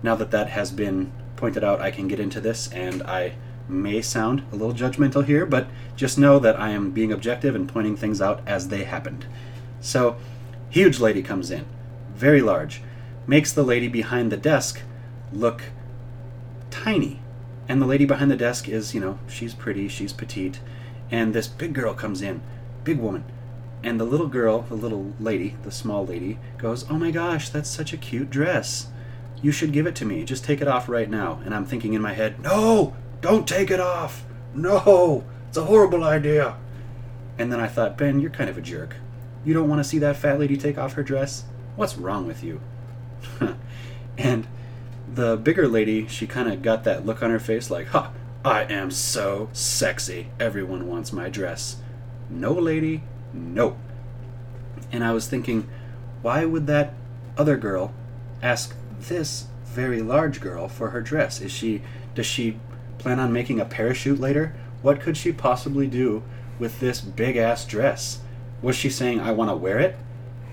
Now 0.03 0.15
that 0.17 0.31
that 0.33 0.49
has 0.49 0.71
been 0.71 1.13
pointed 1.37 1.65
out, 1.65 1.81
I 1.81 1.91
can 1.91 2.09
get 2.09 2.21
into 2.21 2.41
this, 2.41 2.71
and 2.73 3.03
I 3.03 3.35
may 3.71 4.03
sound 4.03 4.43
a 4.53 4.57
little 4.57 4.75
judgmental 4.75 5.25
here, 5.25 5.47
but 5.47 5.69
just 5.97 6.19
know 6.19 6.39
that 6.39 6.59
I 6.59 6.71
am 6.71 6.91
being 6.91 7.13
objective 7.13 7.55
and 7.55 7.69
pointing 7.69 7.97
things 7.97 8.21
out 8.21 8.43
as 8.47 8.69
they 8.69 8.85
happened. 8.85 9.27
So, 9.81 10.17
huge 10.69 11.01
lady 11.01 11.23
comes 11.23 11.51
in, 11.51 11.65
very 12.15 12.41
large, 12.41 12.83
makes 13.27 13.53
the 13.53 13.63
lady 13.63 13.89
behind 13.89 14.31
the 14.31 14.37
desk 14.37 14.81
look 15.33 15.65
tiny. 16.71 17.21
And 17.69 17.81
the 17.81 17.87
lady 17.87 18.05
behind 18.05 18.31
the 18.31 18.37
desk 18.37 18.69
is, 18.69 18.95
you 18.95 19.01
know, 19.01 19.19
she's 19.29 19.55
pretty, 19.55 19.89
she's 19.89 20.13
petite. 20.13 20.61
And 21.11 21.35
this 21.35 21.49
big 21.49 21.73
girl 21.73 21.95
comes 21.95 22.23
in, 22.23 22.43
big 22.85 22.99
woman. 22.99 23.25
And 23.83 23.99
the 23.99 24.05
little 24.05 24.27
girl, 24.27 24.63
the 24.63 24.75
little 24.75 25.15
lady, 25.19 25.57
the 25.63 25.71
small 25.71 26.05
lady, 26.05 26.39
goes, 26.59 26.85
Oh 26.91 26.99
my 26.99 27.11
gosh, 27.11 27.49
that's 27.49 27.71
such 27.71 27.93
a 27.93 27.97
cute 27.97 28.31
dress. 28.31 28.89
You 29.43 29.53
should 29.53 29.73
give 29.73 29.87
it 29.87 29.95
to 29.97 30.05
me. 30.05 30.25
Just 30.25 30.45
take 30.45 30.61
it 30.61 30.69
off 30.69 30.89
right 30.89 31.09
now. 31.09 31.41
And 31.45 31.55
I'm 31.55 31.65
thinking 31.65 31.95
in 31.95 32.03
my 32.03 32.13
head, 32.13 32.41
No, 32.41 32.95
don't 33.21 33.47
take 33.47 33.71
it 33.71 33.81
off! 33.81 34.25
No! 34.55 35.25
It's 35.49 35.57
a 35.57 35.65
horrible 35.65 36.05
idea! 36.05 36.57
And 37.39 37.53
then 37.53 37.61
I 37.61 37.67
thought, 37.67 37.99
Ben, 37.99 38.21
you're 38.21 38.31
kind 38.31 38.51
of 38.51 38.59
a 38.59 38.63
jerk. 38.63 38.97
You 39.45 39.55
don't 39.55 39.69
want 39.69 39.81
to 39.81 39.89
see 39.89 39.99
that 39.99 40.17
fat 40.17 40.39
lady 40.39 40.57
take 40.57 40.79
off 40.79 40.95
her 40.95 41.03
dress? 41.03 41.45
What's 41.77 41.97
wrong 41.97 42.27
with 42.27 42.45
you? 42.45 42.61
and 44.19 44.47
the 45.13 45.37
bigger 45.37 45.67
lady, 45.67 46.07
she 46.07 46.27
kind 46.27 46.53
of 46.53 46.63
got 46.63 46.85
that 46.85 47.07
look 47.07 47.23
on 47.23 47.31
her 47.31 47.41
face 47.41 47.71
like, 47.71 47.89
ha, 47.89 48.13
I 48.45 48.63
am 48.65 48.91
so 48.91 49.49
sexy. 49.53 50.29
Everyone 50.39 50.87
wants 50.87 51.13
my 51.13 51.29
dress. 51.29 51.77
No, 52.29 52.53
lady, 52.53 53.03
no. 53.33 53.77
And 54.93 55.05
I 55.05 55.13
was 55.13 55.27
thinking, 55.27 55.69
why 56.23 56.45
would 56.45 56.67
that 56.67 56.95
other 57.37 57.57
girl 57.57 57.93
ask 58.43 58.75
this 59.01 59.47
very 59.65 60.03
large 60.03 60.41
girl 60.41 60.69
for 60.69 60.91
her 60.91 61.01
dress? 61.01 61.41
Is 61.41 61.53
she, 61.53 61.83
does 62.15 62.27
she 62.27 62.59
plan 63.01 63.19
on 63.19 63.33
making 63.33 63.59
a 63.59 63.65
parachute 63.65 64.21
later? 64.21 64.55
What 64.83 65.01
could 65.01 65.17
she 65.17 65.33
possibly 65.33 65.87
do 65.87 66.23
with 66.59 66.81
this 66.81 67.01
big 67.01 67.37
ass 67.37 67.65
dress? 67.65 68.21
Was 68.63 68.77
she 68.77 68.91
saying, 68.91 69.21
I 69.21 69.33
want 69.33 69.51
to 69.51 69.57
wear 69.57 69.79
it? 69.79 69.97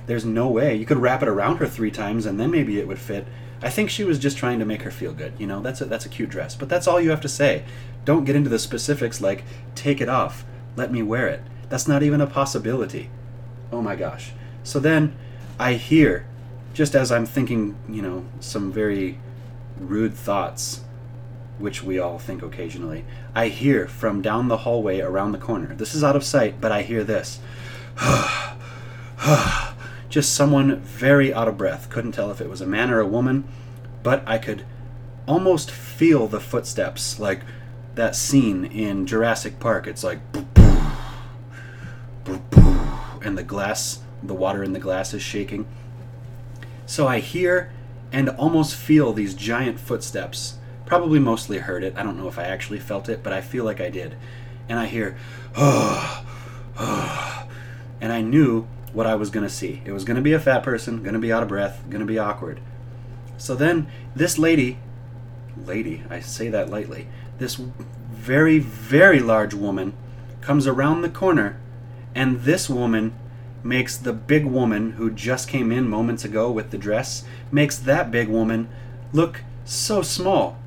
There's 0.06 0.26
no 0.26 0.48
way. 0.48 0.76
You 0.76 0.86
could 0.86 0.98
wrap 0.98 1.22
it 1.22 1.28
around 1.28 1.58
her 1.58 1.68
three 1.68 1.92
times 1.92 2.26
and 2.26 2.40
then 2.40 2.50
maybe 2.50 2.80
it 2.80 2.88
would 2.88 3.00
fit. 3.00 3.28
I 3.62 3.70
think 3.70 3.90
she 3.90 4.04
was 4.04 4.20
just 4.20 4.38
trying 4.38 4.60
to 4.60 4.66
make 4.66 4.84
her 4.84 4.92
feel 4.92 5.14
good. 5.14 5.34
You 5.38 5.48
know, 5.48 5.62
that's 5.62 5.82
a, 5.82 5.86
that's 5.86 6.06
a 6.06 6.10
cute 6.10 6.30
dress. 6.30 6.56
But 6.56 6.70
that's 6.70 6.88
all 6.88 7.02
you 7.02 7.10
have 7.10 7.22
to 7.22 7.30
say. 7.30 7.66
Don't 8.06 8.24
get 8.24 8.36
into 8.36 8.50
the 8.50 8.60
specifics 8.60 9.20
like, 9.20 9.44
take 9.76 10.00
it 10.00 10.10
off, 10.10 10.46
let 10.76 10.92
me 10.92 11.04
wear 11.04 11.28
it. 11.28 11.42
That's 11.70 11.88
not 11.88 12.04
even 12.04 12.22
a 12.22 12.28
possibility. 12.28 13.10
Oh 13.72 13.82
my 13.82 13.96
gosh. 13.96 14.32
So 14.64 14.80
then 14.80 15.16
I 15.60 15.74
hear, 15.74 16.26
just 16.74 16.96
as 16.96 17.12
I'm 17.12 17.26
thinking, 17.26 17.76
you 17.90 18.02
know, 18.02 18.26
some 18.40 18.72
very 18.72 19.20
rude 19.80 20.14
thoughts 20.14 20.82
which 21.60 21.84
we 21.84 22.00
all 22.00 22.20
think 22.20 22.42
occasionally, 22.42 23.04
I 23.34 23.48
hear 23.48 23.88
from 23.88 24.22
down 24.22 24.48
the 24.48 24.58
hallway 24.58 25.00
around 25.00 25.32
the 25.32 25.38
corner. 25.38 25.74
This 25.76 25.96
is 25.96 26.04
out 26.04 26.16
of 26.16 26.24
sight, 26.24 26.62
but 26.62 26.72
I 26.72 26.84
hear 26.84 27.04
this. 27.04 27.40
Just 30.10 30.34
someone 30.34 30.80
very 30.82 31.34
out 31.34 31.48
of 31.48 31.58
breath. 31.58 31.90
Couldn't 31.90 32.14
tell 32.14 32.32
if 32.32 32.40
it 32.40 32.50
was 32.50 32.62
a 32.62 32.68
man 32.68 32.92
or 32.92 33.00
a 33.00 33.08
woman, 33.08 33.46
but 34.04 34.24
I 34.28 34.38
could 34.38 34.66
almost 35.28 35.72
feel 35.72 36.28
the 36.28 36.40
footsteps, 36.40 37.20
like 37.20 37.42
that 37.96 38.16
scene 38.16 38.66
in 38.66 39.06
Jurassic 39.06 39.60
Park. 39.60 39.88
It's 39.88 40.04
like, 40.04 40.20
and 43.22 43.38
the 43.38 43.44
glass, 43.44 44.00
the 44.24 44.34
water 44.34 44.64
in 44.64 44.74
the 44.74 44.80
glass 44.80 45.14
is 45.14 45.22
shaking. 45.22 45.68
So 46.86 47.08
I 47.08 47.20
hear 47.20 47.72
and 48.12 48.30
almost 48.30 48.76
feel 48.76 49.12
these 49.12 49.34
giant 49.34 49.80
footsteps 49.80 50.58
Probably 50.88 51.20
mostly 51.20 51.58
heard 51.58 51.84
it. 51.84 51.94
I 51.98 52.04
don't 52.04 52.18
know 52.18 52.30
if 52.30 52.40
I 52.40 52.44
actually 52.44 52.80
felt 52.80 53.10
it, 53.10 53.22
but 53.22 53.34
I 53.34 53.42
feel 53.42 53.66
like 53.66 53.82
I 53.82 53.90
did. 53.90 54.16
And 54.70 54.80
I 54.80 54.86
hear, 54.86 55.18
oh, 55.56 56.26
oh, 56.80 57.48
and 58.02 58.12
I 58.14 58.22
knew 58.22 58.68
what 58.94 59.06
I 59.06 59.16
was 59.16 59.30
going 59.30 59.46
to 59.46 59.54
see. 59.54 59.82
It 59.86 59.92
was 59.92 60.06
going 60.06 60.16
to 60.16 60.22
be 60.22 60.34
a 60.34 60.40
fat 60.40 60.64
person, 60.64 61.04
going 61.04 61.14
to 61.14 61.20
be 61.20 61.32
out 61.32 61.44
of 61.44 61.50
breath, 61.50 61.84
going 61.90 62.00
to 62.00 62.06
be 62.06 62.18
awkward. 62.18 62.62
So 63.38 63.54
then 63.54 63.88
this 64.16 64.38
lady, 64.38 64.80
lady, 65.66 66.04
I 66.10 66.22
say 66.22 66.48
that 66.50 66.70
lightly, 66.70 67.08
this 67.38 67.56
very, 67.56 68.60
very 68.60 69.20
large 69.20 69.54
woman 69.54 69.94
comes 70.42 70.66
around 70.66 71.02
the 71.02 71.10
corner, 71.10 71.60
and 72.16 72.42
this 72.42 72.70
woman 72.70 73.14
makes 73.62 73.98
the 73.98 74.14
big 74.14 74.46
woman 74.46 74.94
who 74.94 75.12
just 75.12 75.50
came 75.50 75.72
in 75.72 75.90
moments 75.90 76.24
ago 76.24 76.50
with 76.50 76.72
the 76.72 76.78
dress, 76.78 77.26
makes 77.52 77.78
that 77.78 78.10
big 78.10 78.30
woman 78.30 78.70
look 79.12 79.42
so 79.66 80.02
small. 80.02 80.58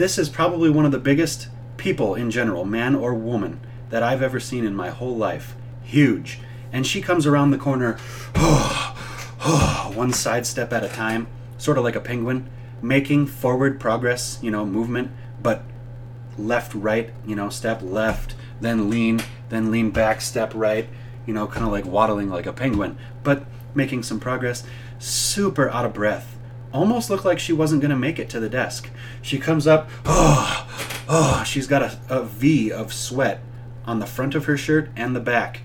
This 0.00 0.16
is 0.16 0.30
probably 0.30 0.70
one 0.70 0.86
of 0.86 0.92
the 0.92 0.98
biggest 0.98 1.48
people 1.76 2.14
in 2.14 2.30
general, 2.30 2.64
man 2.64 2.94
or 2.94 3.12
woman, 3.12 3.60
that 3.90 4.02
I've 4.02 4.22
ever 4.22 4.40
seen 4.40 4.64
in 4.64 4.74
my 4.74 4.88
whole 4.88 5.14
life. 5.14 5.54
Huge. 5.82 6.40
And 6.72 6.86
she 6.86 7.02
comes 7.02 7.26
around 7.26 7.50
the 7.50 7.58
corner, 7.58 7.98
one 9.94 10.14
side 10.14 10.46
step 10.46 10.72
at 10.72 10.82
a 10.82 10.88
time, 10.88 11.26
sort 11.58 11.76
of 11.76 11.84
like 11.84 11.96
a 11.96 12.00
penguin, 12.00 12.48
making 12.80 13.26
forward 13.26 13.78
progress, 13.78 14.38
you 14.40 14.50
know, 14.50 14.64
movement 14.64 15.10
but 15.42 15.64
left, 16.38 16.72
right, 16.74 17.10
you 17.26 17.36
know, 17.36 17.50
step 17.50 17.82
left, 17.82 18.34
then 18.58 18.88
lean, 18.88 19.20
then 19.50 19.70
lean 19.70 19.90
back, 19.90 20.22
step 20.22 20.50
right, 20.54 20.88
you 21.26 21.34
know, 21.34 21.46
kind 21.46 21.66
of 21.66 21.72
like 21.72 21.84
waddling 21.84 22.30
like 22.30 22.46
a 22.46 22.54
penguin, 22.54 22.96
but 23.22 23.44
making 23.74 24.02
some 24.02 24.18
progress. 24.18 24.64
Super 24.98 25.68
out 25.68 25.84
of 25.84 25.92
breath. 25.92 26.38
Almost 26.72 27.10
looked 27.10 27.24
like 27.24 27.38
she 27.38 27.52
wasn't 27.52 27.80
going 27.80 27.90
to 27.90 27.96
make 27.96 28.18
it 28.18 28.28
to 28.30 28.40
the 28.40 28.48
desk. 28.48 28.90
She 29.22 29.38
comes 29.38 29.66
up, 29.66 29.90
oh, 30.04 30.66
oh, 31.08 31.44
she's 31.44 31.66
got 31.66 31.82
a, 31.82 31.98
a 32.08 32.22
V 32.22 32.70
of 32.70 32.92
sweat 32.92 33.40
on 33.84 33.98
the 33.98 34.06
front 34.06 34.34
of 34.34 34.44
her 34.44 34.56
shirt 34.56 34.88
and 34.94 35.16
the 35.16 35.20
back. 35.20 35.62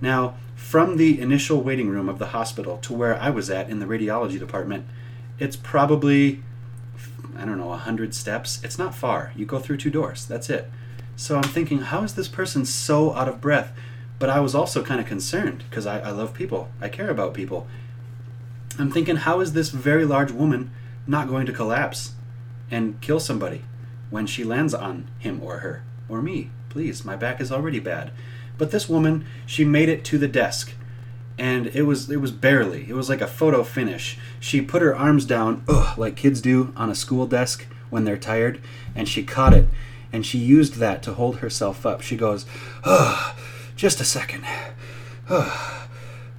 Now, 0.00 0.36
from 0.54 0.96
the 0.96 1.20
initial 1.20 1.60
waiting 1.60 1.88
room 1.88 2.08
of 2.08 2.18
the 2.18 2.26
hospital 2.26 2.78
to 2.78 2.92
where 2.92 3.16
I 3.16 3.30
was 3.30 3.50
at 3.50 3.68
in 3.68 3.80
the 3.80 3.86
radiology 3.86 4.38
department, 4.38 4.86
it's 5.38 5.56
probably, 5.56 6.42
I 7.36 7.44
don't 7.44 7.58
know, 7.58 7.66
100 7.66 8.14
steps. 8.14 8.62
It's 8.62 8.78
not 8.78 8.94
far. 8.94 9.32
You 9.34 9.46
go 9.46 9.58
through 9.58 9.78
two 9.78 9.90
doors. 9.90 10.26
That's 10.26 10.48
it. 10.50 10.70
So 11.16 11.36
I'm 11.36 11.42
thinking, 11.44 11.78
how 11.78 12.02
is 12.02 12.14
this 12.14 12.28
person 12.28 12.64
so 12.64 13.14
out 13.14 13.28
of 13.28 13.40
breath? 13.40 13.72
But 14.18 14.30
I 14.30 14.40
was 14.40 14.54
also 14.54 14.82
kind 14.82 15.00
of 15.00 15.06
concerned 15.06 15.64
because 15.68 15.86
I, 15.86 16.00
I 16.00 16.10
love 16.10 16.34
people, 16.34 16.68
I 16.80 16.88
care 16.88 17.10
about 17.10 17.34
people. 17.34 17.66
I'm 18.78 18.90
thinking, 18.90 19.16
how 19.16 19.40
is 19.40 19.52
this 19.52 19.70
very 19.70 20.04
large 20.04 20.32
woman 20.32 20.70
not 21.06 21.28
going 21.28 21.46
to 21.46 21.52
collapse 21.52 22.12
and 22.70 23.00
kill 23.00 23.20
somebody 23.20 23.62
when 24.10 24.26
she 24.26 24.44
lands 24.44 24.74
on 24.74 25.08
him 25.18 25.42
or 25.42 25.58
her 25.58 25.84
or 26.08 26.22
me? 26.22 26.50
Please, 26.68 27.04
my 27.04 27.16
back 27.16 27.40
is 27.40 27.52
already 27.52 27.78
bad. 27.78 28.10
But 28.58 28.70
this 28.70 28.88
woman, 28.88 29.26
she 29.46 29.64
made 29.64 29.88
it 29.88 30.04
to 30.06 30.18
the 30.18 30.28
desk 30.28 30.72
and 31.38 31.66
it 31.68 31.82
was 31.82 32.10
it 32.10 32.20
was 32.20 32.30
barely. 32.30 32.88
It 32.88 32.94
was 32.94 33.08
like 33.08 33.20
a 33.20 33.26
photo 33.26 33.64
finish. 33.64 34.18
She 34.38 34.60
put 34.60 34.82
her 34.82 34.94
arms 34.94 35.24
down, 35.24 35.64
ugh, 35.68 35.98
like 35.98 36.16
kids 36.16 36.40
do 36.40 36.72
on 36.76 36.90
a 36.90 36.94
school 36.94 37.26
desk 37.26 37.66
when 37.90 38.04
they're 38.04 38.16
tired, 38.16 38.60
and 38.94 39.08
she 39.08 39.24
caught 39.24 39.54
it, 39.54 39.68
and 40.12 40.24
she 40.24 40.38
used 40.38 40.74
that 40.74 41.02
to 41.04 41.14
hold 41.14 41.38
herself 41.38 41.84
up. 41.84 42.02
She 42.02 42.16
goes, 42.16 42.46
ugh, 42.84 43.36
just 43.76 44.00
a 44.00 44.04
second, 44.04 44.44
ugh, 45.28 45.88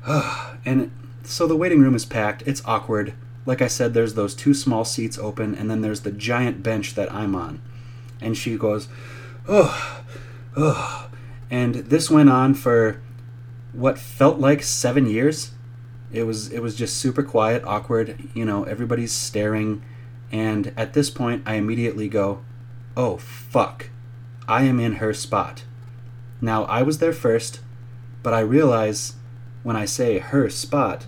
ugh. 0.06 0.58
and 0.65 0.91
so 1.25 1.47
the 1.47 1.55
waiting 1.55 1.79
room 1.79 1.95
is 1.95 2.05
packed. 2.05 2.43
It's 2.45 2.63
awkward. 2.65 3.13
Like 3.45 3.61
I 3.61 3.67
said, 3.67 3.93
there's 3.93 4.15
those 4.15 4.33
two 4.33 4.53
small 4.53 4.85
seats 4.85 5.17
open, 5.17 5.55
and 5.55 5.69
then 5.69 5.81
there's 5.81 6.01
the 6.01 6.11
giant 6.11 6.63
bench 6.63 6.95
that 6.95 7.11
I'm 7.11 7.35
on. 7.35 7.61
And 8.21 8.35
she 8.35 8.57
goes, 8.57 8.88
ugh, 9.47 10.03
ugh. 10.55 11.11
And 11.51 11.75
this 11.75 12.09
went 12.09 12.29
on 12.29 12.53
for 12.53 13.01
what 13.71 13.99
felt 13.99 14.39
like 14.39 14.63
seven 14.63 15.05
years. 15.05 15.51
It 16.11 16.23
was 16.23 16.51
it 16.51 16.61
was 16.61 16.75
just 16.75 16.97
super 16.97 17.23
quiet, 17.23 17.63
awkward. 17.65 18.17
You 18.33 18.45
know, 18.45 18.63
everybody's 18.63 19.11
staring, 19.11 19.83
and 20.31 20.73
at 20.77 20.93
this 20.93 21.09
point, 21.09 21.43
I 21.45 21.55
immediately 21.55 22.07
go, 22.07 22.43
"Oh 22.95 23.17
fuck, 23.17 23.89
I 24.47 24.63
am 24.63 24.79
in 24.79 24.93
her 24.93 25.13
spot." 25.13 25.65
Now 26.41 26.63
I 26.65 26.83
was 26.83 26.99
there 26.99 27.13
first, 27.13 27.59
but 28.23 28.33
I 28.33 28.39
realize 28.39 29.15
when 29.63 29.75
I 29.75 29.85
say 29.85 30.19
her 30.19 30.49
spot 30.49 31.05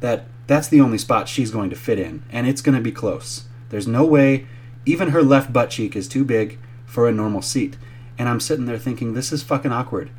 that 0.00 0.26
that's 0.46 0.68
the 0.68 0.80
only 0.80 0.98
spot 0.98 1.28
she's 1.28 1.50
going 1.50 1.70
to 1.70 1.76
fit 1.76 1.98
in, 1.98 2.22
and 2.30 2.46
it's 2.46 2.62
going 2.62 2.76
to 2.76 2.82
be 2.82 2.92
close. 2.92 3.44
There's 3.70 3.88
no 3.88 4.04
way, 4.04 4.46
even 4.84 5.08
her 5.08 5.22
left 5.22 5.52
butt 5.52 5.70
cheek 5.70 5.96
is 5.96 6.06
too 6.06 6.24
big 6.24 6.58
for 6.84 7.08
a 7.08 7.12
normal 7.12 7.42
seat. 7.42 7.76
And 8.18 8.28
I'm 8.28 8.40
sitting 8.40 8.66
there 8.66 8.78
thinking, 8.78 9.14
this 9.14 9.32
is 9.32 9.42
fucking 9.42 9.72
awkward. 9.72 10.10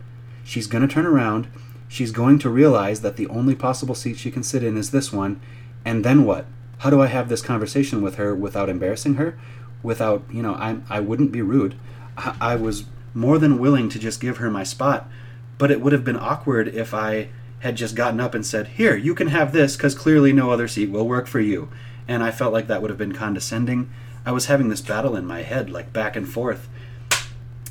She's 0.43 0.67
going 0.67 0.85
to 0.85 0.93
turn 0.93 1.05
around 1.05 1.47
she's 1.87 2.11
going 2.11 2.39
to 2.39 2.49
realize 2.49 3.01
that 3.01 3.15
the 3.15 3.27
only 3.27 3.55
possible 3.55 3.95
seat 3.95 4.17
she 4.17 4.31
can 4.31 4.43
sit 4.43 4.63
in 4.63 4.77
is 4.77 4.91
this 4.91 5.11
one. 5.11 5.39
And 5.85 6.03
then 6.03 6.25
what? 6.25 6.45
How 6.79 6.89
do 6.89 7.01
I 7.01 7.07
have 7.07 7.29
this 7.29 7.41
conversation 7.41 8.01
with 8.01 8.15
her 8.15 8.35
without 8.35 8.69
embarrassing 8.69 9.15
her? 9.15 9.37
Without, 9.81 10.23
you 10.31 10.41
know, 10.41 10.53
I, 10.53 10.77
I 10.89 10.99
wouldn't 10.99 11.31
be 11.31 11.41
rude. 11.41 11.75
I, 12.17 12.35
I 12.41 12.55
was 12.55 12.85
more 13.13 13.37
than 13.37 13.59
willing 13.59 13.89
to 13.89 13.99
just 13.99 14.21
give 14.21 14.37
her 14.37 14.51
my 14.51 14.63
spot, 14.63 15.09
but 15.57 15.71
it 15.71 15.81
would 15.81 15.93
have 15.93 16.03
been 16.03 16.17
awkward 16.17 16.67
if 16.67 16.93
I 16.93 17.29
had 17.60 17.76
just 17.76 17.96
gotten 17.96 18.20
up 18.20 18.34
and 18.34 18.46
said, 18.46 18.67
Here, 18.67 18.96
you 18.96 19.15
can 19.15 19.28
have 19.28 19.54
this 19.54 19.76
because 19.76 19.96
clearly 19.96 20.34
no 20.34 20.52
other 20.52 20.67
seat 20.67 20.89
will 20.89 21.08
work 21.08 21.28
for 21.28 21.39
you. 21.39 21.70
And 22.08 22.24
I 22.24 22.32
felt 22.32 22.54
like 22.54 22.67
that 22.67 22.82
would 22.82 22.89
have 22.89 22.98
been 22.98 23.13
condescending. 23.13 23.89
I 24.26 24.32
was 24.32 24.46
having 24.46 24.70
this 24.70 24.82
battle 24.82 25.15
in 25.15 25.26
my 25.26 25.41
head, 25.41 25.70
like 25.70 25.93
back 25.93 26.15
and 26.15 26.28
forth. 26.28 26.67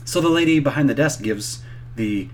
So 0.04 0.20
the 0.20 0.28
lady 0.28 0.58
behind 0.58 0.88
the 0.88 0.94
desk 0.94 1.22
gives 1.22 1.62
the 1.96 2.28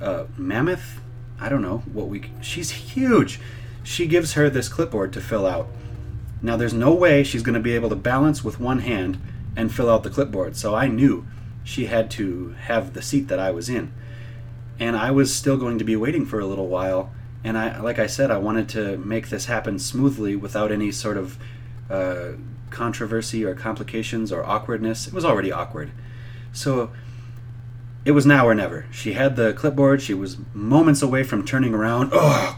uh, 0.00 0.24
mammoth 0.36 1.00
I 1.42 1.48
don't 1.48 1.62
know 1.62 1.78
what 1.92 2.06
we. 2.06 2.22
She's 2.40 2.70
huge. 2.70 3.40
She 3.82 4.06
gives 4.06 4.34
her 4.34 4.48
this 4.48 4.68
clipboard 4.68 5.12
to 5.14 5.20
fill 5.20 5.44
out. 5.44 5.66
Now, 6.40 6.56
there's 6.56 6.72
no 6.72 6.94
way 6.94 7.24
she's 7.24 7.42
going 7.42 7.54
to 7.54 7.60
be 7.60 7.74
able 7.74 7.88
to 7.88 7.96
balance 7.96 8.44
with 8.44 8.60
one 8.60 8.78
hand 8.78 9.20
and 9.56 9.74
fill 9.74 9.90
out 9.90 10.04
the 10.04 10.10
clipboard. 10.10 10.56
So 10.56 10.76
I 10.76 10.86
knew 10.86 11.26
she 11.64 11.86
had 11.86 12.12
to 12.12 12.54
have 12.66 12.94
the 12.94 13.02
seat 13.02 13.26
that 13.26 13.40
I 13.40 13.50
was 13.50 13.68
in. 13.68 13.92
And 14.78 14.96
I 14.96 15.10
was 15.10 15.34
still 15.34 15.56
going 15.56 15.78
to 15.78 15.84
be 15.84 15.96
waiting 15.96 16.26
for 16.26 16.40
a 16.40 16.46
little 16.46 16.68
while. 16.68 17.12
And 17.44 17.58
I, 17.58 17.80
like 17.80 17.98
I 17.98 18.06
said, 18.06 18.30
I 18.30 18.38
wanted 18.38 18.68
to 18.70 18.96
make 18.98 19.28
this 19.28 19.46
happen 19.46 19.78
smoothly 19.78 20.36
without 20.36 20.70
any 20.72 20.92
sort 20.92 21.16
of 21.16 21.38
uh, 21.90 22.32
controversy 22.70 23.44
or 23.44 23.54
complications 23.54 24.32
or 24.32 24.44
awkwardness. 24.44 25.06
It 25.06 25.12
was 25.12 25.24
already 25.24 25.52
awkward. 25.52 25.92
So 26.52 26.90
it 28.04 28.12
was 28.12 28.26
now 28.26 28.46
or 28.46 28.54
never. 28.54 28.86
She 28.90 29.12
had 29.12 29.36
the 29.36 29.52
clipboard. 29.52 30.02
She 30.02 30.14
was 30.14 30.36
moments 30.52 31.02
away 31.02 31.22
from 31.22 31.44
turning 31.44 31.74
around. 31.74 32.10
Oh, 32.12 32.56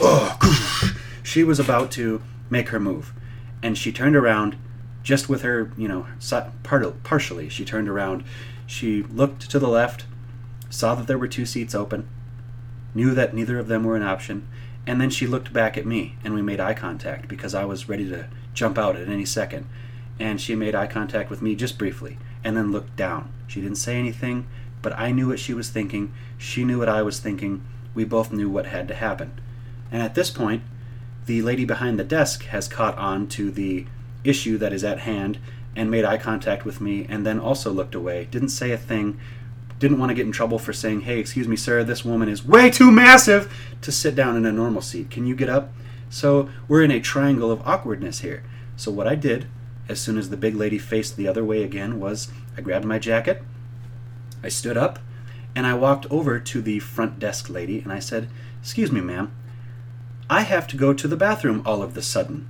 oh, 0.00 0.96
she 1.22 1.44
was 1.44 1.60
about 1.60 1.90
to 1.92 2.22
make 2.48 2.70
her 2.70 2.80
move. 2.80 3.12
And 3.62 3.76
she 3.76 3.92
turned 3.92 4.16
around 4.16 4.56
just 5.02 5.28
with 5.28 5.42
her, 5.42 5.72
you 5.76 5.88
know, 5.88 6.06
partially. 7.02 7.48
She 7.48 7.64
turned 7.64 7.88
around. 7.88 8.24
She 8.66 9.02
looked 9.02 9.50
to 9.50 9.58
the 9.58 9.68
left, 9.68 10.04
saw 10.70 10.94
that 10.94 11.06
there 11.06 11.18
were 11.18 11.28
two 11.28 11.46
seats 11.46 11.74
open, 11.74 12.08
knew 12.94 13.14
that 13.14 13.34
neither 13.34 13.58
of 13.58 13.68
them 13.68 13.84
were 13.84 13.96
an 13.96 14.02
option, 14.02 14.48
and 14.86 15.00
then 15.00 15.10
she 15.10 15.26
looked 15.26 15.52
back 15.52 15.76
at 15.76 15.86
me 15.86 16.16
and 16.24 16.34
we 16.34 16.40
made 16.40 16.60
eye 16.60 16.72
contact 16.72 17.28
because 17.28 17.54
I 17.54 17.64
was 17.66 17.88
ready 17.88 18.08
to 18.08 18.26
jump 18.54 18.78
out 18.78 18.96
at 18.96 19.08
any 19.08 19.26
second. 19.26 19.66
And 20.18 20.40
she 20.40 20.54
made 20.54 20.74
eye 20.74 20.86
contact 20.86 21.28
with 21.30 21.42
me 21.42 21.54
just 21.54 21.76
briefly 21.76 22.18
and 22.42 22.56
then 22.56 22.72
looked 22.72 22.96
down. 22.96 23.30
She 23.46 23.60
didn't 23.60 23.76
say 23.76 23.96
anything, 23.98 24.46
but 24.80 24.98
I 24.98 25.12
knew 25.12 25.28
what 25.28 25.40
she 25.40 25.52
was 25.52 25.68
thinking. 25.68 26.12
She 26.38 26.64
knew 26.64 26.78
what 26.78 26.88
I 26.88 27.02
was 27.02 27.20
thinking. 27.20 27.64
We 27.94 28.04
both 28.04 28.32
knew 28.32 28.48
what 28.48 28.66
had 28.66 28.88
to 28.88 28.94
happen. 28.94 29.38
And 29.92 30.02
at 30.02 30.14
this 30.14 30.30
point, 30.30 30.62
the 31.26 31.42
lady 31.42 31.66
behind 31.66 31.98
the 31.98 32.04
desk 32.04 32.44
has 32.44 32.66
caught 32.66 32.96
on 32.96 33.28
to 33.28 33.50
the 33.50 33.86
issue 34.24 34.56
that 34.56 34.72
is 34.72 34.84
at 34.84 35.00
hand 35.00 35.38
and 35.76 35.90
made 35.90 36.04
eye 36.04 36.16
contact 36.16 36.64
with 36.64 36.80
me 36.80 37.06
and 37.08 37.26
then 37.26 37.38
also 37.38 37.70
looked 37.70 37.94
away. 37.94 38.26
Didn't 38.30 38.48
say 38.48 38.72
a 38.72 38.78
thing. 38.78 39.20
Didn't 39.78 39.98
want 39.98 40.10
to 40.10 40.14
get 40.14 40.26
in 40.26 40.32
trouble 40.32 40.58
for 40.58 40.72
saying, 40.72 41.02
hey, 41.02 41.18
excuse 41.18 41.46
me, 41.46 41.56
sir, 41.56 41.84
this 41.84 42.04
woman 42.04 42.28
is 42.28 42.44
way 42.44 42.70
too 42.70 42.90
massive 42.90 43.52
to 43.82 43.92
sit 43.92 44.14
down 44.14 44.36
in 44.36 44.44
a 44.44 44.52
normal 44.52 44.82
seat. 44.82 45.10
Can 45.10 45.26
you 45.26 45.36
get 45.36 45.48
up? 45.48 45.72
So 46.10 46.48
we're 46.66 46.82
in 46.82 46.90
a 46.90 47.00
triangle 47.00 47.50
of 47.50 47.66
awkwardness 47.66 48.20
here. 48.20 48.42
So 48.76 48.90
what 48.90 49.06
I 49.06 49.14
did 49.14 49.46
as 49.88 50.00
soon 50.00 50.18
as 50.18 50.30
the 50.30 50.36
big 50.36 50.54
lady 50.54 50.78
faced 50.78 51.16
the 51.16 51.28
other 51.28 51.44
way 51.44 51.62
again 51.62 51.98
was 51.98 52.28
I 52.56 52.60
grabbed 52.60 52.84
my 52.84 52.98
jacket, 52.98 53.42
I 54.42 54.48
stood 54.48 54.76
up, 54.76 54.98
and 55.54 55.66
I 55.66 55.74
walked 55.74 56.06
over 56.10 56.38
to 56.38 56.62
the 56.62 56.78
front 56.78 57.18
desk 57.18 57.48
lady 57.48 57.80
and 57.80 57.92
I 57.92 57.98
said, 57.98 58.28
Excuse 58.60 58.92
me, 58.92 59.00
ma'am. 59.00 59.32
I 60.30 60.42
have 60.42 60.66
to 60.68 60.76
go 60.76 60.92
to 60.92 61.08
the 61.08 61.16
bathroom 61.16 61.62
all 61.64 61.82
of 61.82 61.94
the 61.94 62.02
sudden. 62.02 62.48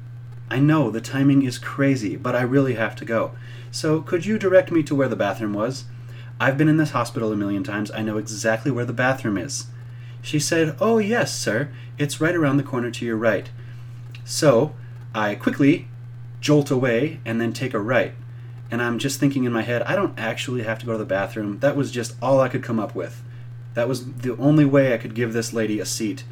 I 0.50 0.58
know 0.58 0.90
the 0.90 1.00
timing 1.00 1.42
is 1.42 1.58
crazy, 1.58 2.16
but 2.16 2.34
I 2.34 2.40
really 2.40 2.74
have 2.74 2.96
to 2.96 3.04
go. 3.04 3.32
So 3.70 4.00
could 4.00 4.26
you 4.26 4.38
direct 4.38 4.72
me 4.72 4.82
to 4.84 4.94
where 4.94 5.08
the 5.08 5.16
bathroom 5.16 5.52
was? 5.52 5.84
I've 6.40 6.56
been 6.56 6.68
in 6.68 6.76
this 6.76 6.90
hospital 6.90 7.32
a 7.32 7.36
million 7.36 7.64
times. 7.64 7.90
I 7.90 8.02
know 8.02 8.16
exactly 8.16 8.70
where 8.70 8.84
the 8.84 8.92
bathroom 8.92 9.36
is. 9.36 9.66
She 10.22 10.38
said, 10.38 10.76
Oh, 10.80 10.98
yes, 10.98 11.34
sir. 11.34 11.70
It's 11.96 12.20
right 12.20 12.34
around 12.34 12.56
the 12.56 12.62
corner 12.62 12.90
to 12.90 13.04
your 13.04 13.16
right. 13.16 13.50
So 14.24 14.74
I 15.14 15.34
quickly 15.34 15.88
jolt 16.40 16.70
away 16.70 17.20
and 17.24 17.40
then 17.40 17.52
take 17.52 17.74
a 17.74 17.80
right. 17.80 18.14
And 18.70 18.82
I'm 18.82 18.98
just 18.98 19.18
thinking 19.18 19.44
in 19.44 19.52
my 19.52 19.62
head, 19.62 19.82
I 19.82 19.96
don't 19.96 20.18
actually 20.18 20.62
have 20.62 20.78
to 20.80 20.86
go 20.86 20.92
to 20.92 20.98
the 20.98 21.04
bathroom. 21.04 21.58
That 21.60 21.76
was 21.76 21.90
just 21.90 22.14
all 22.22 22.40
I 22.40 22.48
could 22.48 22.62
come 22.62 22.78
up 22.78 22.94
with. 22.94 23.22
That 23.74 23.88
was 23.88 24.12
the 24.12 24.36
only 24.36 24.64
way 24.64 24.92
I 24.92 24.98
could 24.98 25.14
give 25.14 25.32
this 25.32 25.52
lady 25.52 25.80
a 25.80 25.86
seat 25.86 26.24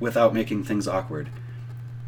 without 0.00 0.34
making 0.34 0.64
things 0.64 0.88
awkward. 0.88 1.28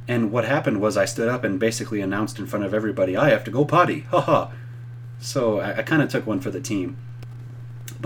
And 0.08 0.30
what 0.30 0.44
happened 0.44 0.80
was 0.80 0.96
I 0.96 1.04
stood 1.04 1.28
up 1.28 1.44
and 1.44 1.60
basically 1.60 2.00
announced 2.00 2.38
in 2.38 2.46
front 2.46 2.64
of 2.64 2.72
everybody, 2.72 3.16
I 3.16 3.30
have 3.30 3.44
to 3.44 3.50
go 3.50 3.64
potty. 3.64 4.00
Ha 4.10 4.20
ha. 4.20 4.52
So 5.18 5.60
I, 5.60 5.78
I 5.78 5.82
kind 5.82 6.02
of 6.02 6.08
took 6.08 6.26
one 6.26 6.40
for 6.40 6.50
the 6.50 6.60
team. 6.60 6.96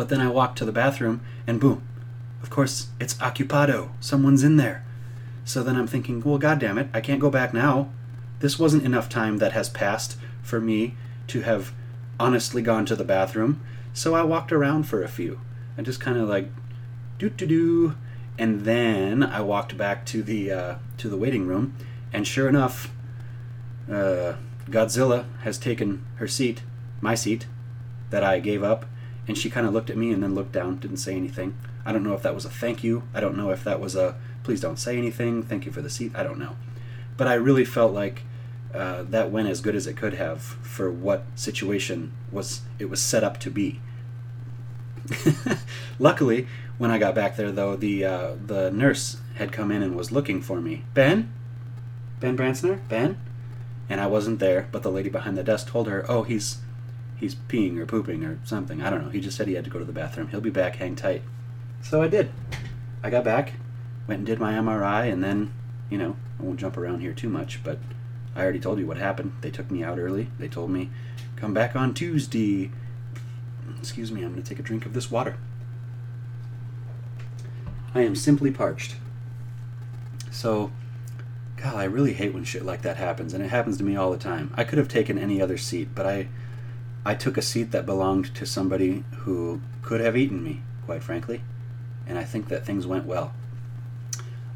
But 0.01 0.09
then 0.09 0.21
I 0.21 0.29
walked 0.29 0.57
to 0.59 0.65
the 0.65 0.73
bathroom 0.73 1.21
and 1.47 1.61
boom. 1.61 1.83
Of 2.43 2.49
course, 2.49 2.89
it's 2.99 3.15
occupado. 3.15 3.91
Someone's 4.01 4.43
in 4.43 4.57
there. 4.57 4.83
So 5.45 5.63
then 5.63 5.77
I'm 5.77 5.87
thinking, 5.87 6.23
well, 6.23 6.39
goddamn 6.39 6.79
it, 6.79 6.89
I 6.95 7.01
can't 7.01 7.21
go 7.21 7.31
back 7.31 7.53
now 7.53 7.91
this 8.41 8.59
wasn't 8.59 8.85
enough 8.85 9.09
time 9.09 9.37
that 9.37 9.53
has 9.53 9.69
passed 9.69 10.17
for 10.43 10.61
me 10.61 10.95
to 11.29 11.43
have 11.43 11.73
honestly 12.19 12.63
gone 12.63 12.87
to 12.87 12.97
the 12.97 13.05
bathroom. 13.05 13.61
So 13.93 14.15
I 14.15 14.23
walked 14.23 14.51
around 14.51 14.85
for 14.85 15.03
a 15.03 15.09
few 15.09 15.41
and 15.77 15.87
just 15.87 16.01
kind 16.01 16.19
of 16.19 16.29
like 16.29 16.49
doo 17.19 17.31
doo 17.31 17.47
doo, 17.47 17.97
and 18.39 18.63
then 18.63 19.23
I 19.23 19.43
walked 19.43 19.77
back 19.77 20.07
to 20.07 20.23
the 20.23 20.51
uh, 20.51 20.75
to 20.99 21.09
the 21.09 21.17
waiting 21.17 21.47
room, 21.47 21.75
and 22.13 22.27
sure 22.27 22.49
enough, 22.49 22.91
uh, 23.91 24.35
Godzilla 24.69 25.27
has 25.43 25.59
taken 25.59 26.05
her 26.17 26.29
seat 26.29 26.63
my 27.01 27.15
seat 27.15 27.47
that 28.11 28.25
I 28.25 28.41
gave 28.41 28.63
up, 28.63 28.87
and 29.31 29.39
she 29.39 29.49
kind 29.49 29.65
of 29.65 29.73
looked 29.73 29.91
at 29.91 29.97
me 29.97 30.13
and 30.13 30.25
then 30.25 30.35
looked 30.35 30.51
down, 30.51 30.79
didn't 30.79 30.97
say 30.97 31.15
anything. 31.15 31.57
I 31.87 31.93
don't 31.93 32.03
know 32.03 32.15
if 32.15 32.23
that 32.25 32.35
was 32.35 32.45
a 32.45 32.51
thank 32.51 32.83
you. 32.83 33.05
I 33.15 33.21
don't 33.21 33.37
know 33.37 33.51
if 33.51 33.63
that 33.63 33.79
was 33.79 33.95
a 33.95 34.17
please 34.43 34.61
don't 34.61 34.77
say 34.77 34.99
anything, 34.99 35.45
thank 35.45 35.65
you 35.65 35.71
for 35.71 35.81
the 35.81 35.89
seat. 35.89 36.11
I 36.17 36.25
don't 36.25 36.41
know. 36.41 36.57
But 37.17 37.29
I 37.29 37.35
really 37.35 37.65
felt 37.65 37.93
like 37.93 38.23
uh, 38.75 39.05
that 39.05 39.31
went 39.31 39.49
as 39.49 39.61
good 39.61 39.77
as 39.77 39.87
it 39.87 39.97
could 39.97 40.15
have 40.15 40.43
for 40.43 40.91
what 40.91 41.23
situation 41.37 42.11
was 42.33 42.63
it 42.81 42.87
was 42.87 43.01
set 43.01 43.23
up 43.23 43.39
to 43.39 43.53
be. 43.53 43.81
Luckily, 46.01 46.49
when 46.77 46.91
I 46.91 46.99
got 46.99 47.15
back 47.15 47.37
there, 47.37 47.53
though, 47.53 47.77
the 47.77 48.05
uh, 48.05 48.33
the 48.45 48.73
nurse 48.73 49.19
had 49.37 49.53
come 49.53 49.71
in 49.71 49.81
and 49.81 49.95
was 49.95 50.11
looking 50.11 50.43
for 50.43 50.61
me. 50.61 50.83
Ben, 50.93 51.33
Ben 52.19 52.37
Bransner, 52.37 52.81
Ben, 52.89 53.17
and 53.89 54.01
I 54.01 54.09
wasn't 54.09 54.41
there. 54.41 54.69
But 54.73 54.83
the 54.83 54.91
lady 54.91 55.09
behind 55.09 55.39
the 55.39 55.45
desk 55.45 55.69
told 55.69 55.87
her, 55.87 56.05
"Oh, 56.09 56.25
he's 56.25 56.59
he's 57.21 57.35
peeing 57.35 57.79
or 57.79 57.87
pooping 57.87 58.25
or 58.25 58.39
something. 58.45 58.83
I 58.83 58.91
don't 58.91 59.05
know. 59.05 59.11
He 59.11 59.21
just 59.21 59.37
said 59.37 59.47
he 59.47 59.55
had 59.55 59.65
to 59.65 59.71
go 59.71 59.79
to 59.79 59.85
the 59.85 59.93
bathroom. 59.93 60.29
He'll 60.29 60.41
be 60.41 60.51
back. 60.51 60.77
Hang 60.77 60.97
tight." 60.97 61.23
So 61.83 62.03
I 62.03 62.09
did. 62.09 62.33
I 63.03 63.11
got 63.11 63.25
back, 63.25 63.55
went 64.07 64.19
and 64.19 64.27
did 64.27 64.39
my 64.39 64.53
MRI, 64.53 65.11
and 65.11 65.25
then, 65.25 65.53
you 65.89 65.97
know, 65.97 66.17
I 66.39 66.43
won't 66.43 66.61
jump 66.61 66.77
around 66.77 67.01
here 67.01 67.15
too 67.15 67.31
much, 67.31 67.63
but 67.65 67.79
I 68.37 68.43
already 68.43 68.61
told 68.61 68.79
you 68.79 68.87
what 68.87 68.99
happened. 68.99 69.33
They 69.41 69.51
took 69.51 69.71
me 69.71 69.83
out 69.83 69.99
early. 69.99 70.29
They 70.39 70.49
told 70.49 70.71
me, 70.71 70.91
come 71.37 71.55
back 71.55 71.75
on 71.75 71.95
Tuesday. 71.95 72.71
Excuse 73.79 74.13
me, 74.13 74.23
I'm 74.23 74.33
going 74.33 74.43
to 74.43 74.49
take 74.49 74.59
a 74.59 74.63
drink 74.63 74.85
of 74.85 74.93
this 74.93 75.11
water. 75.11 75.37
I 77.95 78.03
am 78.03 78.15
simply 78.15 78.51
parched. 78.51 78.97
So, 80.31 80.71
God, 81.57 81.77
I 81.77 81.85
really 81.85 82.13
hate 82.13 82.35
when 82.35 82.45
shit 82.45 82.65
like 82.65 82.83
that 82.83 82.99
happens, 82.99 83.33
and 83.35 83.43
it 83.43 83.49
happens 83.49 83.79
to 83.79 83.85
me 83.85 83.97
all 83.97 84.11
the 84.11 84.19
time. 84.19 84.53
I 84.57 84.65
could 84.65 84.79
have 84.79 84.89
taken 84.89 85.19
any 85.19 85.41
other 85.41 85.57
seat, 85.57 85.89
but 85.95 86.07
I, 86.07 86.29
I 87.05 87.15
took 87.15 87.37
a 87.39 87.43
seat 87.43 87.71
that 87.71 87.87
belonged 87.87 88.35
to 88.35 88.47
somebody 88.47 89.05
who 89.19 89.61
could 89.83 90.01
have 90.01 90.17
eaten 90.17 90.43
me, 90.45 90.63
quite 90.85 91.03
frankly, 91.03 91.43
and 92.07 92.19
I 92.19 92.25
think 92.25 92.49
that 92.49 92.67
things 92.67 92.87
went 92.87 93.07
well. 93.07 93.33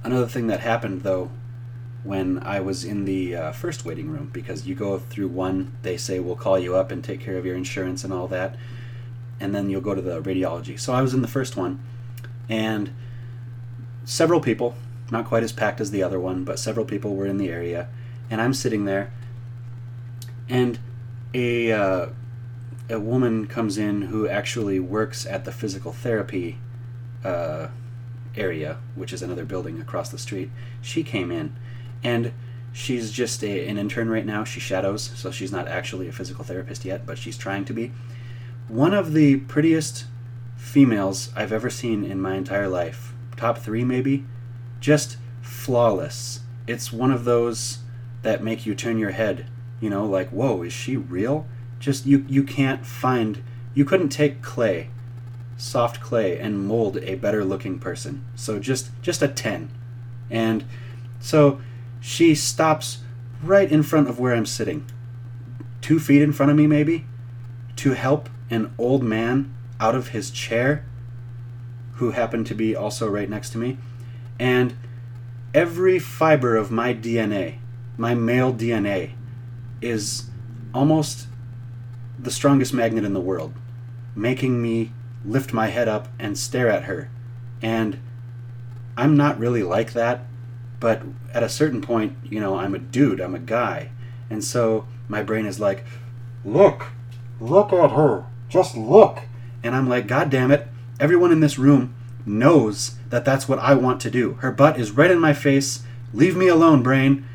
Another 0.03 0.27
thing 0.27 0.49
that 0.49 0.61
happened, 0.61 1.03
though, 1.03 1.31
when 2.03 2.39
I 2.41 2.61
was 2.61 2.85
in 2.85 3.07
the 3.07 3.35
uh, 3.35 3.53
first 3.53 3.87
waiting 3.87 4.11
room, 4.11 4.29
because 4.31 4.67
you 4.67 4.75
go 4.75 4.99
through 4.99 5.29
one, 5.29 5.73
they 5.83 5.97
say 5.97 6.21
we'll 6.21 6.37
call 6.37 6.59
you 6.59 6.77
up 6.77 6.91
and 6.91 7.03
take 7.03 7.21
care 7.21 7.39
of 7.39 7.47
your 7.47 7.57
insurance 7.57 8.05
and 8.05 8.13
all 8.13 8.29
that, 8.29 8.57
and 9.41 9.55
then 9.55 9.71
you'll 9.71 9.81
go 9.81 9.95
to 9.95 10.03
the 10.03 10.21
radiology. 10.21 10.79
So 10.79 10.93
I 10.93 11.01
was 11.01 11.15
in 11.15 11.23
the 11.23 11.29
first 11.29 11.57
one, 11.57 11.83
and 12.47 12.93
several 14.05 14.41
people, 14.41 14.75
not 15.11 15.25
quite 15.25 15.43
as 15.43 15.53
packed 15.53 15.81
as 15.81 15.91
the 15.91 16.03
other 16.03 16.21
one, 16.21 16.45
but 16.45 16.59
several 16.59 16.85
people 16.85 17.17
were 17.17 17.27
in 17.27 17.39
the 17.39 17.49
area, 17.49 17.89
and 18.29 18.43
I'm 18.43 18.53
sitting 18.53 18.85
there, 18.85 19.11
and 20.47 20.79
a 21.33 21.73
uh, 21.73 22.07
a 22.89 23.01
woman 23.01 23.47
comes 23.47 23.79
in 23.79 24.03
who 24.03 24.29
actually 24.29 24.79
works 24.79 25.27
at 25.27 25.45
the 25.45 25.53
physical 25.53 25.93
therapy 25.93 26.59
uh, 27.25 27.69
area, 28.37 28.79
which 28.95 29.13
is 29.13 29.23
another 29.23 29.45
building 29.45 29.81
across 29.81 30.11
the 30.11 30.19
street. 30.19 30.51
She 30.83 31.03
came 31.03 31.31
in, 31.31 31.57
and 32.03 32.33
she's 32.73 33.11
just 33.11 33.43
a, 33.43 33.67
an 33.67 33.79
intern 33.79 34.09
right 34.09 34.27
now. 34.27 34.45
She 34.45 34.61
shadows, 34.61 35.13
so 35.15 35.31
she's 35.31 35.53
not 35.53 35.69
actually 35.69 36.09
a 36.09 36.13
physical 36.13 36.45
therapist 36.45 36.85
yet, 36.85 37.07
but 37.07 37.19
she's 37.19 37.39
trying 37.39 37.65
to 37.67 37.73
be. 37.73 37.93
One 38.69 38.93
of 38.95 39.13
the 39.13 39.37
prettiest 39.37 40.07
females 40.57 41.31
I've 41.37 41.53
ever 41.53 41.71
seen 41.71 42.05
in 42.05 42.21
my 42.21 42.35
entire 42.35 42.69
life. 42.69 43.13
Top 43.37 43.59
three, 43.59 43.85
maybe. 43.85 44.25
Just 44.81 45.17
flawless. 45.43 46.41
It's 46.67 46.93
one 46.93 47.11
of 47.11 47.25
those 47.25 47.79
that 48.23 48.43
make 48.43 48.65
you 48.67 48.75
turn 48.75 48.99
your 48.99 49.11
head. 49.11 49.47
You 49.81 49.91
know, 49.91 50.07
like, 50.07 50.31
whoa, 50.31 50.63
is 50.63 50.73
she 50.73 50.97
real? 50.97 51.47
Just 51.85 52.07
you 52.07 52.25
you 52.27 52.43
can't 52.43 52.87
find 52.87 53.43
you 53.75 53.85
couldn't 53.85 54.09
take 54.09 54.41
clay, 54.41 54.89
soft 55.59 56.01
clay, 56.01 56.39
and 56.39 56.67
mold 56.67 56.97
a 56.97 57.15
better 57.17 57.45
looking 57.45 57.79
person. 57.79 58.25
So 58.35 58.59
just 58.59 58.91
just 59.03 59.21
a 59.21 59.29
ten. 59.29 59.69
And 60.31 60.65
so 61.21 61.61
she 62.01 62.35
stops 62.35 63.01
right 63.43 63.71
in 63.71 63.83
front 63.83 64.09
of 64.09 64.19
where 64.19 64.35
I'm 64.35 64.47
sitting. 64.47 64.87
Two 65.83 66.01
feet 66.01 66.23
in 66.23 66.33
front 66.33 66.51
of 66.51 66.57
me 66.57 66.67
maybe, 66.67 67.05
to 67.77 67.93
help 67.93 68.31
an 68.49 68.73
old 68.79 69.03
man 69.03 69.55
out 69.79 69.95
of 69.95 70.09
his 70.09 70.31
chair 70.31 70.87
who 71.97 72.13
happened 72.13 72.47
to 72.47 72.55
be 72.55 72.75
also 72.75 73.07
right 73.11 73.29
next 73.29 73.51
to 73.51 73.59
me. 73.59 73.77
And 74.39 74.75
every 75.53 75.99
fiber 75.99 76.57
of 76.57 76.71
my 76.71 76.95
DNA, 76.95 77.59
my 77.99 78.15
male 78.15 78.55
DNA, 78.55 79.11
is 79.83 80.31
almost 80.73 81.27
the 82.25 82.31
strongest 82.31 82.73
magnet 82.73 83.05
in 83.05 83.13
the 83.13 83.21
world, 83.21 83.53
making 84.17 84.61
me 84.61 84.93
lift 85.25 85.53
my 85.53 85.69
head 85.69 85.89
up 85.89 86.09
and 86.19 86.37
stare 86.39 86.69
at 86.69 86.85
her. 86.85 87.11
And 87.63 88.01
I'm 88.97 89.17
not 89.17 89.39
really 89.39 89.63
like 89.63 89.93
that, 89.93 90.23
but 90.81 91.03
at 91.33 91.43
a 91.43 91.49
certain 91.49 91.81
point, 91.81 92.17
you 92.25 92.41
know, 92.41 92.57
I'm 92.57 92.75
a 92.75 92.79
dude, 92.79 93.21
I'm 93.21 93.35
a 93.35 93.41
guy. 93.41 93.91
And 94.31 94.43
so 94.43 94.87
my 95.07 95.23
brain 95.23 95.47
is 95.47 95.61
like, 95.61 95.85
look, 96.45 96.87
look 97.41 97.73
at 97.73 97.93
her, 97.93 98.25
just 98.49 98.77
look. 98.77 99.21
And 99.63 99.75
I'm 99.75 99.89
like, 99.89 100.07
God 100.07 100.31
damn 100.31 100.51
it, 100.51 100.69
everyone 100.99 101.33
in 101.33 101.41
this 101.41 101.59
room 101.59 101.95
knows 102.27 102.97
that 103.11 103.25
that's 103.25 103.49
what 103.49 103.59
I 103.59 103.75
want 103.75 104.01
to 104.03 104.11
do. 104.11 104.35
Her 104.35 104.51
butt 104.51 104.81
is 104.81 104.93
right 104.93 105.11
in 105.11 105.21
my 105.21 105.35
face. 105.35 105.83
Leave 106.15 106.37
me 106.37 106.49
alone, 106.49 106.83
brain. 106.83 107.27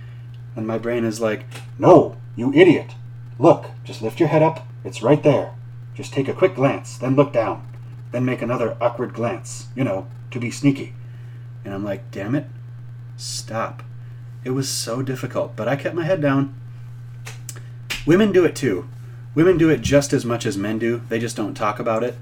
And 0.56 0.66
my 0.66 0.80
brain 0.80 1.06
is 1.06 1.22
like, 1.22 1.46
no, 1.78 2.18
you 2.36 2.52
idiot. 2.54 2.96
Look, 3.38 3.70
just 3.84 4.02
lift 4.02 4.20
your 4.20 4.30
head 4.30 4.42
up 4.42 4.69
it's 4.84 5.02
right 5.02 5.22
there. 5.22 5.56
Just 5.94 6.14
take 6.14 6.28
a 6.28 6.34
quick 6.34 6.56
glance, 6.56 6.98
then 6.98 7.16
look 7.16 7.34
down. 7.34 7.68
Then 8.12 8.26
make 8.26 8.42
another 8.42 8.78
awkward 8.82 9.14
glance, 9.14 9.68
you 9.76 9.84
know, 9.84 10.08
to 10.32 10.40
be 10.40 10.50
sneaky. 10.50 10.94
And 11.64 11.74
I'm 11.74 11.84
like, 11.84 12.10
damn 12.12 12.36
it, 12.36 12.48
stop. 13.18 13.84
It 14.44 14.52
was 14.52 14.70
so 14.70 15.02
difficult, 15.02 15.56
but 15.56 15.68
I 15.68 15.76
kept 15.76 15.96
my 15.96 16.06
head 16.06 16.22
down. 16.22 16.56
Women 18.06 18.32
do 18.32 18.46
it 18.46 18.56
too. 18.56 18.88
Women 19.36 19.58
do 19.58 19.70
it 19.70 19.82
just 19.82 20.14
as 20.14 20.26
much 20.26 20.46
as 20.46 20.58
men 20.58 20.80
do, 20.80 21.02
they 21.10 21.20
just 21.20 21.36
don't 21.36 21.54
talk 21.54 21.80
about 21.80 22.04
it. 22.04 22.16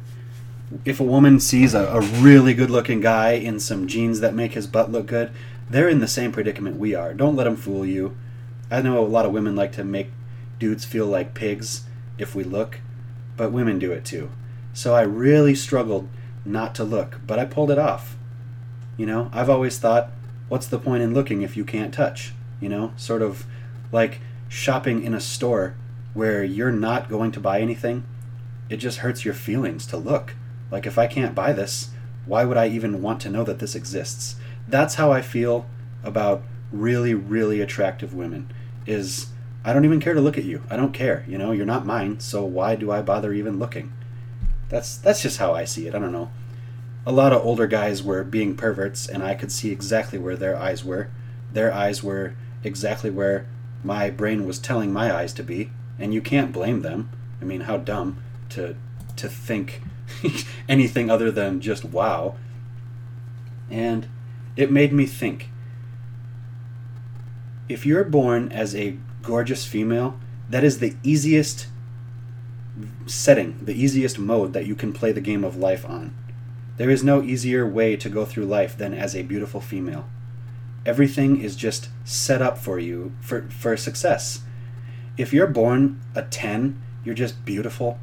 If 0.84 1.00
a 1.00 1.04
woman 1.04 1.40
sees 1.40 1.74
a, 1.74 1.86
a 1.86 2.02
really 2.02 2.54
good 2.54 2.70
looking 2.70 3.00
guy 3.00 3.34
in 3.34 3.60
some 3.60 3.88
jeans 3.88 4.20
that 4.20 4.34
make 4.34 4.54
his 4.54 4.68
butt 4.68 4.92
look 4.92 5.06
good, 5.06 5.32
they're 5.70 5.88
in 5.88 6.00
the 6.00 6.08
same 6.08 6.32
predicament 6.32 6.78
we 6.78 6.94
are. 6.96 7.14
Don't 7.14 7.36
let 7.36 7.46
them 7.46 7.56
fool 7.56 7.86
you. 7.86 8.18
I 8.70 8.82
know 8.82 9.00
a 9.00 9.08
lot 9.08 9.26
of 9.26 9.32
women 9.32 9.56
like 9.56 9.72
to 9.74 9.86
make 9.86 10.12
dudes 10.60 10.84
feel 10.84 11.06
like 11.06 11.34
pigs 11.34 11.87
if 12.18 12.36
we 12.36 12.44
look, 12.44 12.80
but 13.36 13.52
women 13.52 13.80
do 13.80 13.92
it 13.92 14.06
too. 14.06 14.30
So 14.74 14.94
I 14.94 15.02
really 15.02 15.56
struggled 15.56 16.08
not 16.46 16.76
to 16.76 16.84
look, 16.84 17.20
but 17.26 17.40
I 17.40 17.46
pulled 17.46 17.72
it 17.72 17.80
off. 17.80 18.16
You 18.96 19.06
know, 19.06 19.30
I've 19.34 19.50
always 19.50 19.78
thought, 19.78 20.10
what's 20.50 20.68
the 20.68 20.80
point 20.80 21.04
in 21.04 21.14
looking 21.14 21.42
if 21.42 21.58
you 21.58 21.66
can't 21.66 21.94
touch? 21.94 22.34
You 22.60 22.70
know, 22.70 22.94
sort 22.98 23.22
of 23.22 23.46
like 23.92 24.22
shopping 24.50 25.04
in 25.04 25.14
a 25.14 25.20
store 25.20 25.76
where 26.14 26.44
you're 26.44 26.72
not 26.72 27.10
going 27.10 27.32
to 27.32 27.40
buy 27.40 27.62
anything. 27.62 28.04
It 28.70 28.78
just 28.78 29.00
hurts 29.00 29.24
your 29.24 29.34
feelings 29.34 29.86
to 29.88 29.98
look. 29.98 30.36
Like, 30.72 30.86
if 30.86 30.98
I 30.98 31.08
can't 31.08 31.36
buy 31.36 31.54
this, 31.54 31.92
why 32.26 32.44
would 32.44 32.58
I 32.58 32.68
even 32.68 33.02
want 33.02 33.22
to 33.22 33.30
know 33.30 33.44
that 33.44 33.60
this 33.60 33.76
exists? 33.76 34.36
That's 34.68 34.96
how 34.96 35.12
I 35.12 35.22
feel 35.22 35.66
about 36.04 36.44
really, 36.72 37.14
really 37.14 37.62
attractive 37.62 38.14
women. 38.14 38.52
Is 38.86 39.28
I 39.68 39.74
don't 39.74 39.84
even 39.84 40.00
care 40.00 40.14
to 40.14 40.22
look 40.22 40.38
at 40.38 40.46
you. 40.46 40.64
I 40.70 40.78
don't 40.78 40.94
care. 40.94 41.26
You 41.28 41.38
know, 41.38 41.52
you're 41.52 41.66
not 41.66 41.86
mine, 41.86 42.22
so 42.22 42.46
why 42.46 42.78
do 42.78 42.90
I 42.90 43.02
bother 43.02 43.34
even 43.34 43.60
looking? 43.60 43.92
That's 44.70 44.96
that's 44.96 45.22
just 45.22 45.40
how 45.40 45.54
I 45.54 45.66
see 45.66 45.88
it. 45.88 45.94
I 45.94 46.00
don't 46.00 46.14
know. 46.14 46.32
A 47.06 47.12
lot 47.12 47.34
of 47.34 47.46
older 47.46 47.68
guys 47.68 48.02
were 48.02 48.24
being 48.24 48.56
perverts, 48.56 49.10
and 49.10 49.22
I 49.22 49.36
could 49.36 49.52
see 49.52 49.70
exactly 49.70 50.18
where 50.18 50.38
their 50.38 50.56
eyes 50.56 50.86
were. 50.86 51.10
Their 51.52 51.74
eyes 51.74 52.02
were 52.02 52.36
exactly 52.64 53.10
where 53.10 53.46
my 53.84 54.10
brain 54.10 54.46
was 54.46 54.58
telling 54.58 54.94
my 54.94 55.14
eyes 55.14 55.34
to 55.34 55.44
be, 55.44 55.72
and 56.00 56.14
you 56.14 56.22
can't 56.22 56.54
blame 56.54 56.82
them. 56.82 57.10
I 57.42 57.44
mean, 57.44 57.62
how 57.62 57.76
dumb 57.76 58.24
to 58.52 58.78
to 59.18 59.28
think 59.28 59.82
anything 60.70 61.12
other 61.12 61.30
than 61.30 61.60
just 61.60 61.84
wow. 61.84 62.38
And 63.70 64.08
it 64.56 64.72
made 64.72 64.94
me 64.94 65.08
think. 65.08 65.50
If 67.68 67.86
you're 67.86 68.06
born 68.06 68.50
as 68.50 68.74
a 68.74 68.98
gorgeous 69.28 69.66
female, 69.66 70.18
that 70.50 70.64
is 70.64 70.80
the 70.80 70.96
easiest 71.04 71.68
setting, 73.06 73.60
the 73.62 73.76
easiest 73.76 74.18
mode 74.18 74.54
that 74.54 74.66
you 74.66 74.74
can 74.74 74.94
play 74.94 75.12
the 75.12 75.28
game 75.30 75.44
of 75.44 75.58
life 75.58 75.86
on. 75.86 76.16
There 76.78 76.90
is 76.90 77.04
no 77.04 77.22
easier 77.22 77.68
way 77.68 77.98
to 77.98 78.10
go 78.10 78.24
through 78.24 78.46
life 78.46 78.78
than 78.78 78.94
as 78.94 79.14
a 79.16 79.24
beautiful 79.24 79.60
female. 79.60 80.08
Everything 80.86 81.42
is 81.42 81.58
just 81.58 81.90
set 82.06 82.42
up 82.42 82.58
for 82.58 82.80
you 82.80 83.12
for, 83.20 83.50
for 83.50 83.76
success. 83.76 84.44
If 85.18 85.34
you're 85.34 85.48
born 85.48 86.00
a 86.16 86.22
10, 86.22 86.82
you're 87.04 87.14
just 87.14 87.44
beautiful, 87.44 88.00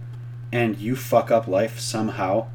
and 0.53 0.77
you 0.77 0.95
fuck 0.95 1.31
up 1.31 1.49
life 1.49 1.81
somehow, 1.81 2.49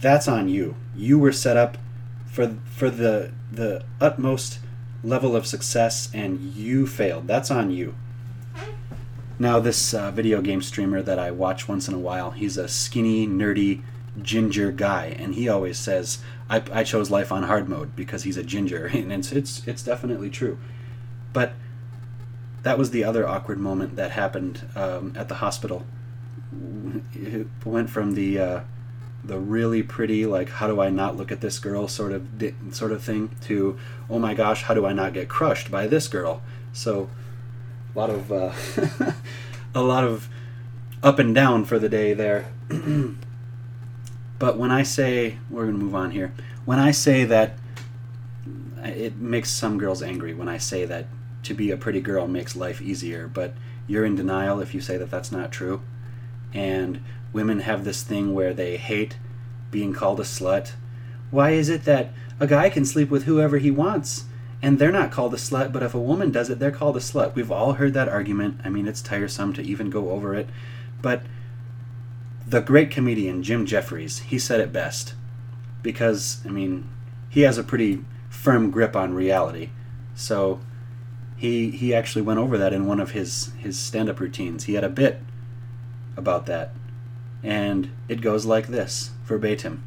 that's 0.00 0.28
on 0.28 0.48
you. 0.48 0.76
You 0.96 1.18
were 1.18 1.32
set 1.32 1.58
up 1.58 1.76
for 2.26 2.56
for 2.64 2.90
the 2.90 3.32
the 3.52 3.84
utmost 4.00 4.58
level 5.04 5.36
of 5.36 5.46
success 5.46 6.08
and 6.14 6.40
you 6.54 6.86
failed. 6.86 7.26
That's 7.26 7.50
on 7.50 7.70
you. 7.70 7.94
Now, 9.38 9.58
this 9.58 9.92
uh, 9.92 10.10
video 10.10 10.40
game 10.40 10.62
streamer 10.62 11.02
that 11.02 11.18
I 11.18 11.30
watch 11.30 11.68
once 11.68 11.88
in 11.88 11.94
a 11.94 11.98
while, 11.98 12.30
he's 12.30 12.56
a 12.56 12.68
skinny, 12.68 13.26
nerdy, 13.26 13.82
ginger 14.22 14.70
guy, 14.70 15.06
and 15.18 15.34
he 15.34 15.48
always 15.48 15.76
says, 15.76 16.18
I, 16.48 16.62
I 16.72 16.84
chose 16.84 17.10
life 17.10 17.32
on 17.32 17.42
hard 17.42 17.68
mode 17.68 17.96
because 17.96 18.22
he's 18.22 18.36
a 18.36 18.44
ginger, 18.44 18.86
and 18.92 19.12
it's, 19.12 19.32
it's, 19.32 19.66
it's 19.66 19.82
definitely 19.82 20.30
true. 20.30 20.58
But 21.32 21.52
that 22.62 22.78
was 22.78 22.92
the 22.92 23.02
other 23.04 23.28
awkward 23.28 23.58
moment 23.58 23.96
that 23.96 24.12
happened 24.12 24.66
um, 24.76 25.12
at 25.16 25.28
the 25.28 25.36
hospital. 25.36 25.84
It 27.12 27.48
went 27.64 27.90
from 27.90 28.14
the 28.14 28.38
uh, 28.38 28.60
the 29.24 29.38
really 29.38 29.82
pretty 29.82 30.26
like 30.26 30.50
how 30.50 30.66
do 30.66 30.80
I 30.80 30.90
not 30.90 31.16
look 31.16 31.32
at 31.32 31.40
this 31.40 31.58
girl 31.58 31.88
sort 31.88 32.12
of 32.12 32.26
sort 32.72 32.92
of 32.92 33.02
thing 33.02 33.30
to 33.42 33.78
oh 34.10 34.18
my 34.18 34.34
gosh 34.34 34.64
how 34.64 34.74
do 34.74 34.84
I 34.84 34.92
not 34.92 35.14
get 35.14 35.28
crushed 35.28 35.70
by 35.70 35.86
this 35.86 36.08
girl. 36.08 36.42
So 36.72 37.08
a 37.94 37.98
lot 37.98 38.10
of 38.10 38.32
uh, 38.32 38.52
a 39.74 39.82
lot 39.82 40.04
of 40.04 40.28
up 41.02 41.18
and 41.18 41.34
down 41.34 41.64
for 41.64 41.78
the 41.78 41.88
day 41.88 42.14
there. 42.14 42.46
but 44.38 44.56
when 44.58 44.70
I 44.70 44.82
say 44.82 45.38
we're 45.50 45.64
going 45.64 45.78
to 45.78 45.84
move 45.84 45.94
on 45.94 46.10
here, 46.10 46.32
when 46.64 46.78
I 46.78 46.90
say 46.90 47.24
that 47.24 47.58
it 48.84 49.16
makes 49.16 49.50
some 49.50 49.78
girls 49.78 50.02
angry 50.02 50.34
when 50.34 50.48
I 50.48 50.58
say 50.58 50.84
that 50.84 51.06
to 51.44 51.54
be 51.54 51.70
a 51.70 51.76
pretty 51.76 52.00
girl 52.00 52.26
makes 52.26 52.56
life 52.56 52.80
easier, 52.80 53.28
but 53.28 53.54
you're 53.86 54.04
in 54.04 54.16
denial 54.16 54.60
if 54.60 54.74
you 54.74 54.80
say 54.80 54.96
that 54.96 55.10
that's 55.10 55.30
not 55.32 55.52
true. 55.52 55.82
And 56.54 57.02
women 57.32 57.60
have 57.60 57.84
this 57.84 58.02
thing 58.02 58.32
where 58.32 58.54
they 58.54 58.76
hate 58.76 59.18
being 59.70 59.92
called 59.92 60.20
a 60.20 60.24
slut. 60.24 60.72
Why 61.30 61.50
is 61.50 61.68
it 61.68 61.84
that 61.84 62.12
a 62.38 62.46
guy 62.46 62.70
can 62.70 62.84
sleep 62.84 63.10
with 63.10 63.24
whoever 63.24 63.58
he 63.58 63.70
wants 63.70 64.24
and 64.62 64.78
they're 64.78 64.92
not 64.92 65.10
called 65.10 65.34
a 65.34 65.36
slut, 65.36 65.72
but 65.72 65.82
if 65.82 65.94
a 65.94 66.00
woman 66.00 66.30
does 66.30 66.48
it, 66.48 66.58
they're 66.60 66.70
called 66.70 66.96
a 66.96 67.00
slut? 67.00 67.34
We've 67.34 67.50
all 67.50 67.72
heard 67.72 67.92
that 67.94 68.08
argument. 68.08 68.60
I 68.64 68.70
mean, 68.70 68.86
it's 68.86 69.02
tiresome 69.02 69.52
to 69.54 69.62
even 69.62 69.90
go 69.90 70.10
over 70.10 70.34
it. 70.34 70.48
But 71.02 71.22
the 72.46 72.60
great 72.60 72.90
comedian 72.90 73.42
Jim 73.42 73.66
Jeffries, 73.66 74.20
he 74.20 74.38
said 74.38 74.60
it 74.60 74.72
best. 74.72 75.14
Because, 75.82 76.40
I 76.46 76.50
mean, 76.50 76.88
he 77.28 77.42
has 77.42 77.58
a 77.58 77.64
pretty 77.64 78.04
firm 78.30 78.70
grip 78.70 78.94
on 78.94 79.12
reality. 79.12 79.70
So 80.14 80.60
he 81.36 81.70
he 81.70 81.94
actually 81.94 82.22
went 82.22 82.38
over 82.38 82.56
that 82.56 82.72
in 82.72 82.86
one 82.86 83.00
of 83.00 83.10
his 83.10 83.52
his 83.58 83.78
stand-up 83.78 84.20
routines. 84.20 84.64
He 84.64 84.74
had 84.74 84.84
a 84.84 84.88
bit 84.88 85.20
about 86.16 86.46
that. 86.46 86.70
And 87.42 87.90
it 88.08 88.20
goes 88.20 88.46
like 88.46 88.68
this, 88.68 89.10
verbatim. 89.24 89.84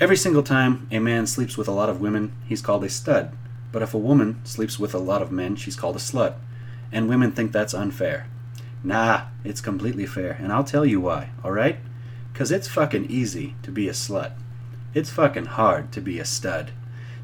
Every 0.00 0.16
single 0.16 0.42
time 0.42 0.86
a 0.90 0.98
man 0.98 1.26
sleeps 1.26 1.56
with 1.56 1.68
a 1.68 1.72
lot 1.72 1.88
of 1.88 2.00
women, 2.00 2.32
he's 2.46 2.62
called 2.62 2.84
a 2.84 2.88
stud. 2.88 3.32
But 3.72 3.82
if 3.82 3.94
a 3.94 3.98
woman 3.98 4.40
sleeps 4.44 4.78
with 4.78 4.94
a 4.94 4.98
lot 4.98 5.22
of 5.22 5.32
men, 5.32 5.56
she's 5.56 5.76
called 5.76 5.96
a 5.96 6.00
slut. 6.00 6.34
And 6.92 7.08
women 7.08 7.32
think 7.32 7.52
that's 7.52 7.74
unfair. 7.74 8.26
Nah, 8.84 9.22
it's 9.42 9.60
completely 9.60 10.06
fair, 10.06 10.32
and 10.40 10.52
I'll 10.52 10.64
tell 10.64 10.86
you 10.86 11.00
why, 11.00 11.30
alright? 11.44 11.78
Because 12.32 12.52
it's 12.52 12.68
fucking 12.68 13.06
easy 13.10 13.54
to 13.62 13.70
be 13.70 13.88
a 13.88 13.92
slut. 13.92 14.32
It's 14.94 15.10
fucking 15.10 15.46
hard 15.46 15.92
to 15.92 16.00
be 16.00 16.20
a 16.20 16.24
stud. 16.24 16.70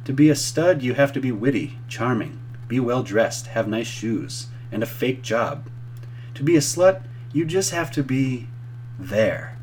To 0.04 0.12
be 0.12 0.28
a 0.28 0.34
stud, 0.34 0.82
you 0.82 0.94
have 0.94 1.12
to 1.12 1.20
be 1.20 1.30
witty, 1.30 1.78
charming, 1.88 2.40
be 2.66 2.80
well 2.80 3.02
dressed, 3.02 3.48
have 3.48 3.68
nice 3.68 3.86
shoes, 3.86 4.48
and 4.72 4.82
a 4.82 4.86
fake 4.86 5.22
job. 5.22 5.68
To 6.34 6.42
be 6.42 6.56
a 6.56 6.60
slut, 6.60 7.02
you 7.32 7.44
just 7.44 7.70
have 7.70 7.90
to 7.92 8.02
be 8.02 8.48
there. 8.98 9.56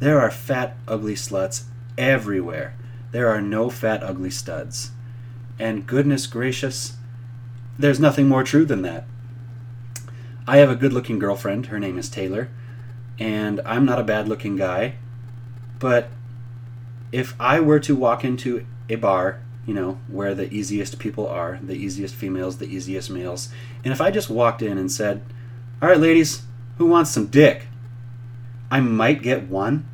There 0.00 0.20
are 0.20 0.30
fat, 0.30 0.76
ugly 0.88 1.14
sluts 1.14 1.64
everywhere. 1.96 2.74
There 3.12 3.28
are 3.28 3.40
no 3.40 3.70
fat, 3.70 4.02
ugly 4.02 4.30
studs. 4.30 4.90
And 5.58 5.86
goodness 5.86 6.26
gracious, 6.26 6.94
there's 7.78 8.00
nothing 8.00 8.28
more 8.28 8.42
true 8.42 8.64
than 8.64 8.82
that. 8.82 9.04
I 10.46 10.56
have 10.56 10.70
a 10.70 10.76
good 10.76 10.92
looking 10.92 11.18
girlfriend. 11.18 11.66
Her 11.66 11.78
name 11.78 11.98
is 11.98 12.08
Taylor. 12.08 12.48
And 13.18 13.60
I'm 13.64 13.84
not 13.84 14.00
a 14.00 14.04
bad 14.04 14.28
looking 14.28 14.56
guy. 14.56 14.94
But 15.78 16.08
if 17.12 17.34
I 17.38 17.60
were 17.60 17.80
to 17.80 17.94
walk 17.94 18.24
into 18.24 18.66
a 18.88 18.96
bar, 18.96 19.40
you 19.66 19.74
know, 19.74 20.00
where 20.08 20.34
the 20.34 20.52
easiest 20.52 20.98
people 20.98 21.28
are, 21.28 21.60
the 21.62 21.74
easiest 21.74 22.14
females, 22.14 22.58
the 22.58 22.66
easiest 22.66 23.10
males, 23.10 23.50
and 23.84 23.92
if 23.92 24.00
I 24.00 24.10
just 24.10 24.30
walked 24.30 24.62
in 24.62 24.78
and 24.78 24.90
said, 24.90 25.22
All 25.80 25.88
right, 25.88 26.00
ladies, 26.00 26.42
who 26.78 26.86
wants 26.86 27.10
some 27.10 27.26
dick? 27.26 27.66
I 28.70 28.80
might 28.80 29.22
get 29.22 29.48
one, 29.48 29.88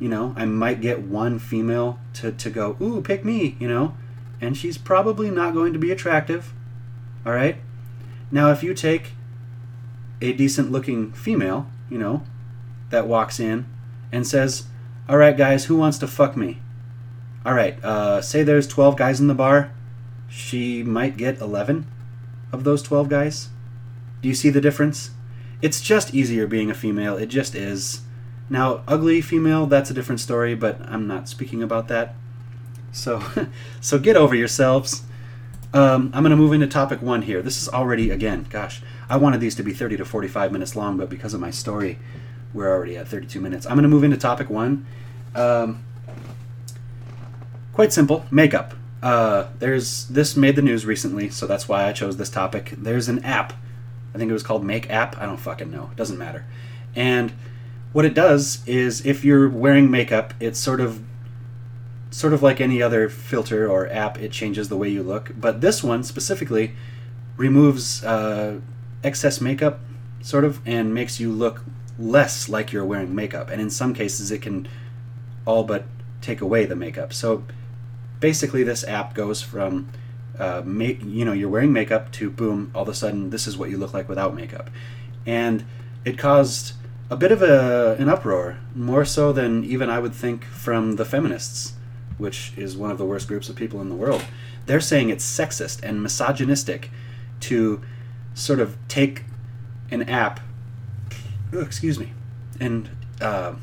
you 0.00 0.08
know, 0.08 0.34
I 0.36 0.44
might 0.44 0.80
get 0.80 1.02
one 1.02 1.38
female 1.38 1.98
to, 2.14 2.32
to 2.32 2.50
go, 2.50 2.76
ooh, 2.80 3.00
pick 3.00 3.24
me, 3.24 3.56
you 3.60 3.68
know, 3.68 3.94
and 4.40 4.56
she's 4.56 4.76
probably 4.76 5.30
not 5.30 5.54
going 5.54 5.72
to 5.72 5.78
be 5.78 5.90
attractive. 5.90 6.52
All 7.24 7.32
right. 7.32 7.56
Now, 8.30 8.50
if 8.50 8.62
you 8.62 8.74
take 8.74 9.12
a 10.20 10.32
decent 10.32 10.72
looking 10.72 11.12
female, 11.12 11.68
you 11.88 11.98
know, 11.98 12.24
that 12.90 13.06
walks 13.06 13.38
in 13.38 13.66
and 14.10 14.26
says, 14.26 14.64
all 15.08 15.16
right, 15.16 15.36
guys, 15.36 15.66
who 15.66 15.76
wants 15.76 15.98
to 15.98 16.06
fuck 16.06 16.36
me? 16.36 16.60
All 17.46 17.54
right, 17.54 17.82
uh, 17.84 18.22
say 18.22 18.42
there's 18.42 18.66
12 18.66 18.96
guys 18.96 19.20
in 19.20 19.26
the 19.26 19.34
bar. 19.34 19.70
She 20.28 20.82
might 20.82 21.16
get 21.16 21.40
11 21.40 21.86
of 22.52 22.64
those 22.64 22.82
12 22.82 23.08
guys. 23.08 23.48
Do 24.22 24.28
you 24.28 24.34
see 24.34 24.48
the 24.48 24.60
difference? 24.60 25.10
It's 25.64 25.80
just 25.80 26.12
easier 26.12 26.46
being 26.46 26.70
a 26.70 26.74
female. 26.74 27.16
It 27.16 27.28
just 27.28 27.54
is. 27.54 28.02
Now, 28.50 28.82
ugly 28.86 29.22
female, 29.22 29.64
that's 29.64 29.90
a 29.90 29.94
different 29.94 30.20
story, 30.20 30.54
but 30.54 30.78
I'm 30.82 31.06
not 31.06 31.26
speaking 31.26 31.62
about 31.62 31.88
that. 31.88 32.14
So, 32.92 33.22
so 33.80 33.98
get 33.98 34.14
over 34.14 34.34
yourselves. 34.34 35.04
Um, 35.72 36.10
I'm 36.12 36.22
going 36.22 36.32
to 36.32 36.36
move 36.36 36.52
into 36.52 36.66
topic 36.66 37.00
one 37.00 37.22
here. 37.22 37.40
This 37.40 37.62
is 37.62 37.70
already, 37.70 38.10
again, 38.10 38.46
gosh, 38.50 38.82
I 39.08 39.16
wanted 39.16 39.40
these 39.40 39.54
to 39.54 39.62
be 39.62 39.72
30 39.72 39.96
to 39.96 40.04
45 40.04 40.52
minutes 40.52 40.76
long, 40.76 40.98
but 40.98 41.08
because 41.08 41.32
of 41.32 41.40
my 41.40 41.50
story, 41.50 41.98
we're 42.52 42.70
already 42.70 42.98
at 42.98 43.08
32 43.08 43.40
minutes. 43.40 43.64
I'm 43.64 43.72
going 43.72 43.84
to 43.84 43.88
move 43.88 44.04
into 44.04 44.18
topic 44.18 44.50
one. 44.50 44.84
Um, 45.34 45.82
quite 47.72 47.90
simple 47.90 48.26
makeup. 48.30 48.74
Uh, 49.02 49.46
there's 49.60 50.08
this 50.08 50.36
made 50.36 50.56
the 50.56 50.62
news 50.62 50.84
recently, 50.84 51.30
so 51.30 51.46
that's 51.46 51.66
why 51.70 51.88
I 51.88 51.92
chose 51.92 52.18
this 52.18 52.28
topic. 52.28 52.74
There's 52.76 53.08
an 53.08 53.24
app. 53.24 53.54
I 54.14 54.18
think 54.18 54.30
it 54.30 54.32
was 54.32 54.42
called 54.42 54.64
Make 54.64 54.90
App. 54.90 55.18
I 55.18 55.26
don't 55.26 55.38
fucking 55.38 55.70
know. 55.70 55.90
It 55.90 55.96
doesn't 55.96 56.18
matter. 56.18 56.46
And 56.94 57.32
what 57.92 58.04
it 58.04 58.14
does 58.14 58.66
is 58.66 59.04
if 59.04 59.24
you're 59.24 59.48
wearing 59.48 59.90
makeup, 59.90 60.34
it's 60.40 60.58
sort 60.58 60.80
of 60.80 61.02
sort 62.10 62.32
of 62.32 62.42
like 62.42 62.60
any 62.60 62.80
other 62.80 63.08
filter 63.08 63.68
or 63.68 63.90
app, 63.90 64.18
it 64.20 64.30
changes 64.30 64.68
the 64.68 64.76
way 64.76 64.88
you 64.88 65.02
look. 65.02 65.32
But 65.36 65.60
this 65.60 65.82
one 65.82 66.04
specifically 66.04 66.76
removes 67.36 68.04
uh, 68.04 68.60
excess 69.02 69.40
makeup, 69.40 69.80
sort 70.20 70.44
of, 70.44 70.60
and 70.64 70.94
makes 70.94 71.18
you 71.18 71.32
look 71.32 71.64
less 71.98 72.48
like 72.48 72.72
you're 72.72 72.84
wearing 72.84 73.16
makeup. 73.16 73.50
And 73.50 73.60
in 73.60 73.68
some 73.68 73.94
cases, 73.94 74.30
it 74.30 74.42
can 74.42 74.68
all 75.44 75.64
but 75.64 75.86
take 76.20 76.40
away 76.40 76.66
the 76.66 76.76
makeup. 76.76 77.12
So 77.12 77.44
basically, 78.20 78.62
this 78.62 78.84
app 78.84 79.14
goes 79.14 79.42
from 79.42 79.88
uh, 80.38 80.62
make 80.64 81.02
you 81.04 81.24
know 81.24 81.32
you're 81.32 81.48
wearing 81.48 81.72
makeup 81.72 82.10
to 82.12 82.30
boom, 82.30 82.70
all 82.74 82.82
of 82.82 82.88
a 82.88 82.94
sudden 82.94 83.30
this 83.30 83.46
is 83.46 83.56
what 83.56 83.70
you 83.70 83.76
look 83.76 83.94
like 83.94 84.08
without 84.08 84.34
makeup, 84.34 84.70
and 85.26 85.64
it 86.04 86.18
caused 86.18 86.74
a 87.10 87.16
bit 87.16 87.30
of 87.30 87.42
a, 87.42 87.96
an 87.98 88.08
uproar, 88.08 88.58
more 88.74 89.04
so 89.04 89.32
than 89.32 89.64
even 89.64 89.90
I 89.90 89.98
would 89.98 90.14
think 90.14 90.44
from 90.44 90.96
the 90.96 91.04
feminists, 91.04 91.74
which 92.18 92.52
is 92.56 92.76
one 92.76 92.90
of 92.90 92.98
the 92.98 93.04
worst 93.04 93.28
groups 93.28 93.48
of 93.48 93.56
people 93.56 93.80
in 93.80 93.88
the 93.88 93.94
world. 93.94 94.24
They're 94.66 94.80
saying 94.80 95.10
it's 95.10 95.24
sexist 95.24 95.82
and 95.82 96.02
misogynistic 96.02 96.90
to 97.40 97.82
sort 98.32 98.58
of 98.58 98.76
take 98.88 99.24
an 99.90 100.02
app, 100.08 100.40
oh, 101.52 101.60
excuse 101.60 101.98
me, 101.98 102.12
and 102.58 102.88
uh, 103.20 103.54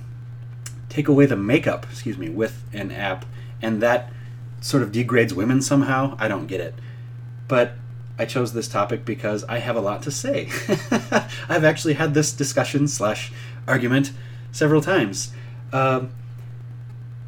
take 0.89 1.07
away 1.07 1.25
the 1.25 1.35
makeup, 1.35 1.85
excuse 1.89 2.17
me, 2.17 2.29
with 2.29 2.63
an 2.73 2.91
app, 2.91 3.25
and 3.61 3.81
that 3.81 4.11
sort 4.61 4.83
of 4.83 4.91
degrades 4.91 5.33
women 5.33 5.61
somehow. 5.61 6.15
I 6.17 6.27
don't 6.27 6.47
get 6.47 6.61
it. 6.61 6.75
But 7.47 7.73
I 8.17 8.25
chose 8.25 8.53
this 8.53 8.67
topic 8.67 9.03
because 9.03 9.43
I 9.45 9.57
have 9.57 9.75
a 9.75 9.81
lot 9.81 10.03
to 10.03 10.11
say. 10.11 10.49
I've 11.49 11.63
actually 11.63 11.95
had 11.95 12.13
this 12.13 12.31
discussion 12.31 12.87
slash 12.87 13.33
argument 13.67 14.11
several 14.51 14.81
times. 14.81 15.33
Uh, 15.73 16.05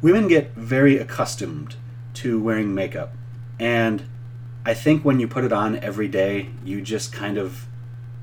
women 0.00 0.28
get 0.28 0.54
very 0.54 0.96
accustomed 0.96 1.76
to 2.14 2.40
wearing 2.40 2.74
makeup, 2.74 3.12
and 3.58 4.04
I 4.64 4.72
think 4.74 5.04
when 5.04 5.18
you 5.18 5.26
put 5.26 5.44
it 5.44 5.52
on 5.52 5.76
every 5.78 6.08
day, 6.08 6.50
you 6.64 6.80
just 6.80 7.12
kind 7.12 7.38
of 7.38 7.66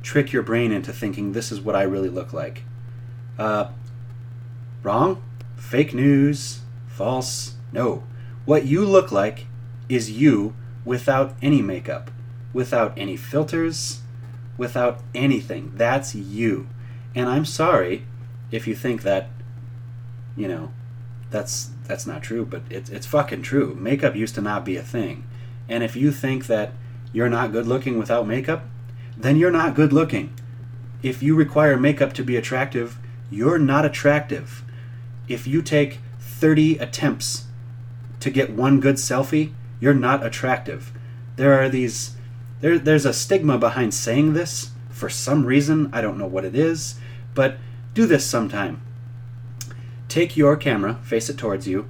trick 0.01 0.31
your 0.31 0.41
brain 0.41 0.71
into 0.71 0.93
thinking 0.93 1.33
this 1.33 1.51
is 1.51 1.59
what 1.61 1.75
I 1.75 1.83
really 1.83 2.09
look 2.09 2.33
like. 2.33 2.63
Uh, 3.37 3.69
wrong? 4.81 5.21
Fake 5.57 5.93
news? 5.93 6.61
False? 6.87 7.55
No. 7.71 8.03
What 8.45 8.65
you 8.65 8.85
look 8.85 9.11
like 9.11 9.47
is 9.89 10.11
you 10.11 10.55
without 10.85 11.35
any 11.41 11.61
makeup 11.61 12.11
without 12.53 12.93
any 12.97 13.15
filters, 13.15 14.01
without 14.57 14.99
anything. 15.15 15.71
That's 15.75 16.15
you. 16.15 16.67
And 17.15 17.29
I'm 17.29 17.45
sorry 17.45 18.05
if 18.51 18.67
you 18.67 18.75
think 18.75 19.03
that, 19.03 19.29
you 20.35 20.47
know, 20.47 20.71
that's 21.29 21.71
that's 21.87 22.05
not 22.05 22.23
true, 22.23 22.45
but 22.45 22.61
it's 22.69 22.89
it's 22.89 23.07
fucking 23.07 23.41
true. 23.41 23.75
Makeup 23.79 24.15
used 24.15 24.35
to 24.35 24.41
not 24.41 24.65
be 24.65 24.75
a 24.75 24.81
thing. 24.81 25.23
And 25.69 25.83
if 25.83 25.95
you 25.95 26.11
think 26.11 26.47
that 26.47 26.73
you're 27.13 27.29
not 27.29 27.51
good 27.51 27.67
looking 27.67 27.97
without 27.97 28.27
makeup, 28.27 28.63
then 29.17 29.37
you're 29.37 29.51
not 29.51 29.75
good 29.75 29.93
looking. 29.93 30.33
if 31.03 31.23
you 31.23 31.33
require 31.35 31.77
makeup 31.77 32.13
to 32.13 32.23
be 32.23 32.37
attractive, 32.37 32.99
you're 33.31 33.57
not 33.57 33.83
attractive. 33.85 34.63
If 35.27 35.47
you 35.47 35.63
take 35.63 35.99
30 36.19 36.77
attempts 36.77 37.45
to 38.21 38.29
get 38.29 38.51
one 38.51 38.79
good 38.79 38.95
selfie, 38.95 39.53
you're 39.79 39.93
not 39.93 40.25
attractive. 40.25 40.91
There 41.35 41.59
are 41.61 41.69
these 41.69 42.15
there, 42.61 42.77
there's 42.77 43.05
a 43.05 43.13
stigma 43.13 43.57
behind 43.57 43.93
saying 43.93 44.33
this 44.33 44.71
for 44.89 45.09
some 45.09 45.45
reason. 45.45 45.89
I 45.91 46.01
don't 46.01 46.17
know 46.17 46.27
what 46.27 46.45
it 46.45 46.55
is, 46.55 46.99
but 47.33 47.57
do 47.93 48.05
this 48.05 48.25
sometime. 48.25 48.81
Take 50.07 50.37
your 50.37 50.55
camera, 50.55 50.99
face 51.03 51.29
it 51.29 51.37
towards 51.37 51.67
you, 51.67 51.89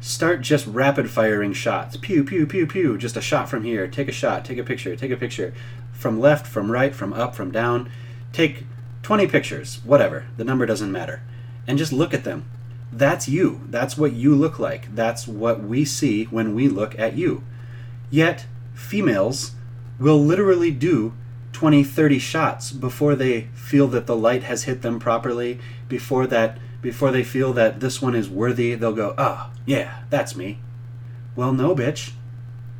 start 0.00 0.40
just 0.40 0.66
rapid 0.66 1.10
firing 1.10 1.52
shots. 1.52 1.96
Pew, 1.96 2.22
pew, 2.22 2.46
pew, 2.46 2.66
pew. 2.66 2.96
Just 2.96 3.16
a 3.16 3.20
shot 3.20 3.48
from 3.48 3.64
here. 3.64 3.88
Take 3.88 4.08
a 4.08 4.12
shot. 4.12 4.44
Take 4.44 4.58
a 4.58 4.64
picture. 4.64 4.94
Take 4.94 5.10
a 5.10 5.16
picture. 5.16 5.52
From 5.92 6.20
left, 6.20 6.46
from 6.46 6.70
right, 6.70 6.94
from 6.94 7.12
up, 7.12 7.34
from 7.34 7.50
down. 7.50 7.90
Take 8.32 8.64
20 9.02 9.26
pictures, 9.26 9.80
whatever. 9.84 10.26
The 10.36 10.44
number 10.44 10.66
doesn't 10.66 10.92
matter. 10.92 11.22
And 11.66 11.78
just 11.78 11.92
look 11.92 12.14
at 12.14 12.24
them. 12.24 12.48
That's 12.92 13.28
you. 13.28 13.60
That's 13.68 13.98
what 13.98 14.12
you 14.12 14.34
look 14.34 14.58
like. 14.58 14.94
That's 14.94 15.28
what 15.28 15.62
we 15.62 15.84
see 15.84 16.24
when 16.24 16.54
we 16.54 16.68
look 16.68 16.98
at 16.98 17.14
you. 17.16 17.42
Yet, 18.10 18.46
females 18.74 19.52
will 19.98 20.18
literally 20.18 20.70
do 20.70 21.12
20, 21.52 21.84
30 21.84 22.18
shots 22.18 22.72
before 22.72 23.14
they 23.14 23.42
feel 23.54 23.88
that 23.88 24.06
the 24.06 24.16
light 24.16 24.44
has 24.44 24.64
hit 24.64 24.82
them 24.82 24.98
properly, 24.98 25.58
before 25.88 26.26
that 26.26 26.58
before 26.80 27.10
they 27.10 27.24
feel 27.24 27.52
that 27.54 27.80
this 27.80 28.00
one 28.00 28.14
is 28.14 28.28
worthy, 28.30 28.76
they'll 28.76 28.92
go, 28.92 29.12
"Ah, 29.18 29.50
oh, 29.50 29.58
yeah, 29.66 30.02
that's 30.10 30.36
me." 30.36 30.60
Well, 31.34 31.52
no, 31.52 31.74
bitch. 31.74 32.12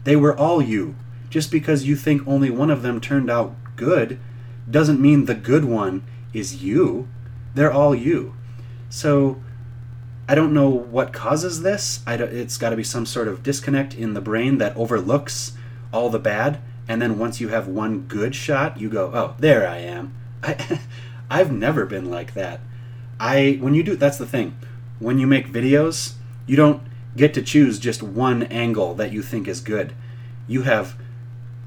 They 0.04 0.14
were 0.14 0.36
all 0.36 0.62
you. 0.62 0.94
Just 1.30 1.50
because 1.50 1.86
you 1.86 1.96
think 1.96 2.26
only 2.26 2.48
one 2.50 2.70
of 2.70 2.82
them 2.82 3.00
turned 3.00 3.28
out 3.28 3.56
good 3.74 4.20
doesn't 4.70 5.00
mean 5.00 5.24
the 5.24 5.34
good 5.34 5.64
one 5.64 6.04
is 6.32 6.62
you. 6.62 7.08
They're 7.54 7.72
all 7.72 7.94
you. 7.94 8.34
So 8.88 9.42
I 10.28 10.34
don't 10.34 10.52
know 10.52 10.68
what 10.68 11.12
causes 11.12 11.62
this. 11.62 12.00
it's 12.06 12.58
got 12.58 12.70
to 12.70 12.76
be 12.76 12.84
some 12.84 13.06
sort 13.06 13.28
of 13.28 13.42
disconnect 13.42 13.94
in 13.94 14.14
the 14.14 14.20
brain 14.20 14.58
that 14.58 14.76
overlooks 14.76 15.52
all 15.92 16.10
the 16.10 16.18
bad 16.18 16.60
and 16.88 17.02
then 17.02 17.18
once 17.18 17.40
you 17.40 17.48
have 17.48 17.68
one 17.68 18.00
good 18.08 18.34
shot, 18.34 18.80
you 18.80 18.88
go, 18.88 19.12
"Oh, 19.14 19.34
there 19.38 19.68
I 19.68 19.76
am." 19.78 20.14
I, 20.42 20.80
I've 21.30 21.52
never 21.52 21.84
been 21.84 22.10
like 22.10 22.32
that. 22.32 22.60
I 23.20 23.58
when 23.60 23.74
you 23.74 23.82
do 23.82 23.94
that's 23.94 24.16
the 24.16 24.26
thing. 24.26 24.56
When 24.98 25.18
you 25.18 25.26
make 25.26 25.52
videos, 25.52 26.14
you 26.46 26.56
don't 26.56 26.82
get 27.16 27.34
to 27.34 27.42
choose 27.42 27.78
just 27.78 28.02
one 28.02 28.44
angle 28.44 28.94
that 28.94 29.12
you 29.12 29.22
think 29.22 29.46
is 29.46 29.60
good. 29.60 29.92
You 30.46 30.62
have 30.62 30.96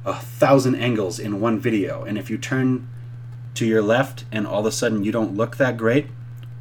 a 0.04 0.16
thousand 0.16 0.76
angles 0.76 1.20
in 1.20 1.40
one 1.40 1.60
video, 1.60 2.04
and 2.04 2.18
if 2.18 2.30
you 2.30 2.40
turn 2.40 2.90
to 3.54 3.66
your 3.66 3.84
left 3.84 4.26
and 4.32 4.48
all 4.48 4.62
of 4.62 4.66
a 4.66 4.72
sudden 4.72 5.04
you 5.04 5.12
don't 5.12 5.36
look 5.36 5.58
that 5.58 5.78
great, 5.78 6.08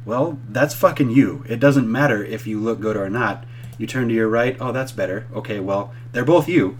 well, 0.05 0.39
that's 0.49 0.73
fucking 0.73 1.11
you. 1.11 1.43
It 1.47 1.59
doesn't 1.59 1.91
matter 1.91 2.23
if 2.23 2.47
you 2.47 2.59
look 2.59 2.79
good 2.79 2.97
or 2.97 3.09
not. 3.09 3.45
You 3.77 3.87
turn 3.87 4.07
to 4.09 4.13
your 4.13 4.27
right, 4.27 4.57
oh, 4.59 4.71
that's 4.71 4.91
better. 4.91 5.27
Okay, 5.33 5.59
well, 5.59 5.93
they're 6.11 6.25
both 6.25 6.47
you. 6.47 6.77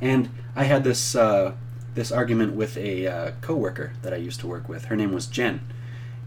And 0.00 0.30
I 0.54 0.64
had 0.64 0.84
this 0.84 1.14
uh, 1.14 1.54
this 1.94 2.12
argument 2.12 2.54
with 2.54 2.76
a 2.76 3.06
uh, 3.06 3.32
coworker 3.40 3.92
that 4.02 4.12
I 4.12 4.16
used 4.16 4.40
to 4.40 4.46
work 4.46 4.68
with. 4.68 4.86
Her 4.86 4.96
name 4.96 5.12
was 5.12 5.26
Jen, 5.26 5.60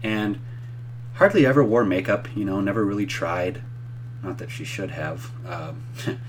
and 0.02 0.38
hardly 1.14 1.46
ever 1.46 1.64
wore 1.64 1.84
makeup. 1.84 2.28
You 2.36 2.44
know, 2.44 2.60
never 2.60 2.84
really 2.84 3.06
tried. 3.06 3.62
Not 4.22 4.38
that 4.38 4.50
she 4.50 4.64
should 4.64 4.90
have. 4.92 5.30
Um, 5.46 5.84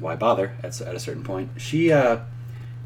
why 0.00 0.16
bother? 0.16 0.56
At, 0.62 0.80
at 0.80 0.94
a 0.94 1.00
certain 1.00 1.24
point, 1.24 1.50
she 1.56 1.92
uh, 1.92 2.20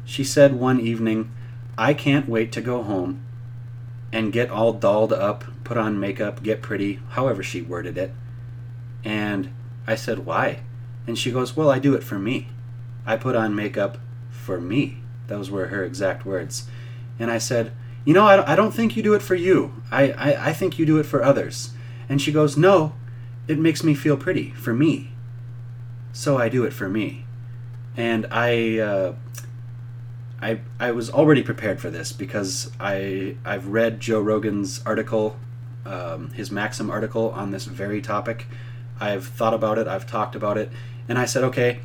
she 0.05 0.23
said 0.23 0.55
one 0.55 0.79
evening, 0.79 1.31
"I 1.77 1.93
can't 1.93 2.27
wait 2.27 2.51
to 2.53 2.61
go 2.61 2.83
home 2.83 3.23
and 4.11 4.33
get 4.33 4.49
all 4.49 4.73
dolled 4.73 5.13
up, 5.13 5.43
put 5.63 5.77
on 5.77 5.99
makeup, 5.99 6.43
get 6.43 6.61
pretty." 6.61 6.99
However 7.09 7.43
she 7.43 7.61
worded 7.61 7.97
it, 7.97 8.13
and 9.03 9.49
I 9.87 9.95
said, 9.95 10.25
"Why?" 10.25 10.61
And 11.07 11.17
she 11.17 11.31
goes, 11.31 11.55
"Well, 11.55 11.69
I 11.69 11.79
do 11.79 11.93
it 11.93 12.03
for 12.03 12.19
me." 12.19 12.49
I 13.05 13.17
put 13.17 13.35
on 13.35 13.55
makeup 13.55 13.97
for 14.29 14.59
me. 14.59 14.97
Those 15.27 15.49
were 15.49 15.67
her 15.67 15.83
exact 15.83 16.25
words. 16.25 16.67
And 17.19 17.31
I 17.31 17.37
said, 17.37 17.71
You 18.05 18.13
know, 18.13 18.25
I, 18.25 18.55
don't 18.55 18.73
think 18.73 18.95
you 18.95 19.03
do 19.03 19.13
it 19.13 19.21
for 19.21 19.35
you. 19.35 19.81
I, 19.91 20.11
I, 20.11 20.49
I 20.49 20.53
think 20.53 20.77
you 20.77 20.85
do 20.85 20.97
it 20.97 21.05
for 21.05 21.23
others. 21.23 21.71
And 22.09 22.21
she 22.21 22.31
goes, 22.31 22.57
No, 22.57 22.93
it 23.47 23.59
makes 23.59 23.83
me 23.83 23.93
feel 23.93 24.17
pretty 24.17 24.51
for 24.51 24.73
me. 24.73 25.11
So 26.13 26.37
I 26.37 26.49
do 26.49 26.63
it 26.63 26.73
for 26.73 26.89
me. 26.89 27.25
And 27.95 28.27
I. 28.31 28.79
Uh, 28.79 29.13
I, 30.43 30.61
I 30.79 30.89
was 30.89 31.11
already 31.11 31.43
prepared 31.43 31.79
for 31.79 31.91
this 31.91 32.11
because 32.11 32.71
I 32.79 33.35
I've 33.45 33.67
read 33.67 33.99
Joe 33.99 34.19
Rogan's 34.19 34.81
article, 34.87 35.37
um, 35.85 36.31
his 36.31 36.51
Maxim 36.51 36.89
article 36.89 37.29
on 37.31 37.51
this 37.51 37.65
very 37.65 38.01
topic. 38.01 38.47
I've 38.99 39.25
thought 39.25 39.53
about 39.53 39.77
it, 39.77 39.87
I've 39.87 40.05
talked 40.05 40.35
about 40.35 40.57
it, 40.57 40.69
and 41.07 41.17
I 41.17 41.25
said, 41.25 41.43
okay, 41.45 41.79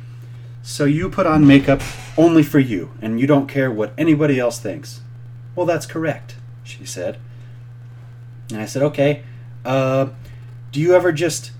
so 0.61 0.85
you 0.85 1.09
put 1.09 1.25
on 1.25 1.47
makeup 1.47 1.81
only 2.17 2.43
for 2.43 2.59
you, 2.59 2.91
and 3.01 3.19
you 3.19 3.27
don't 3.27 3.47
care 3.47 3.71
what 3.71 3.93
anybody 3.97 4.39
else 4.39 4.59
thinks. 4.59 5.01
Well, 5.55 5.65
that's 5.65 5.85
correct, 5.85 6.35
she 6.63 6.85
said. 6.85 7.17
And 8.51 8.61
I 8.61 8.65
said, 8.65 8.83
okay, 8.83 9.23
uh, 9.65 10.09
do 10.71 10.79
you 10.79 10.93
ever 10.93 11.11
just 11.11 11.51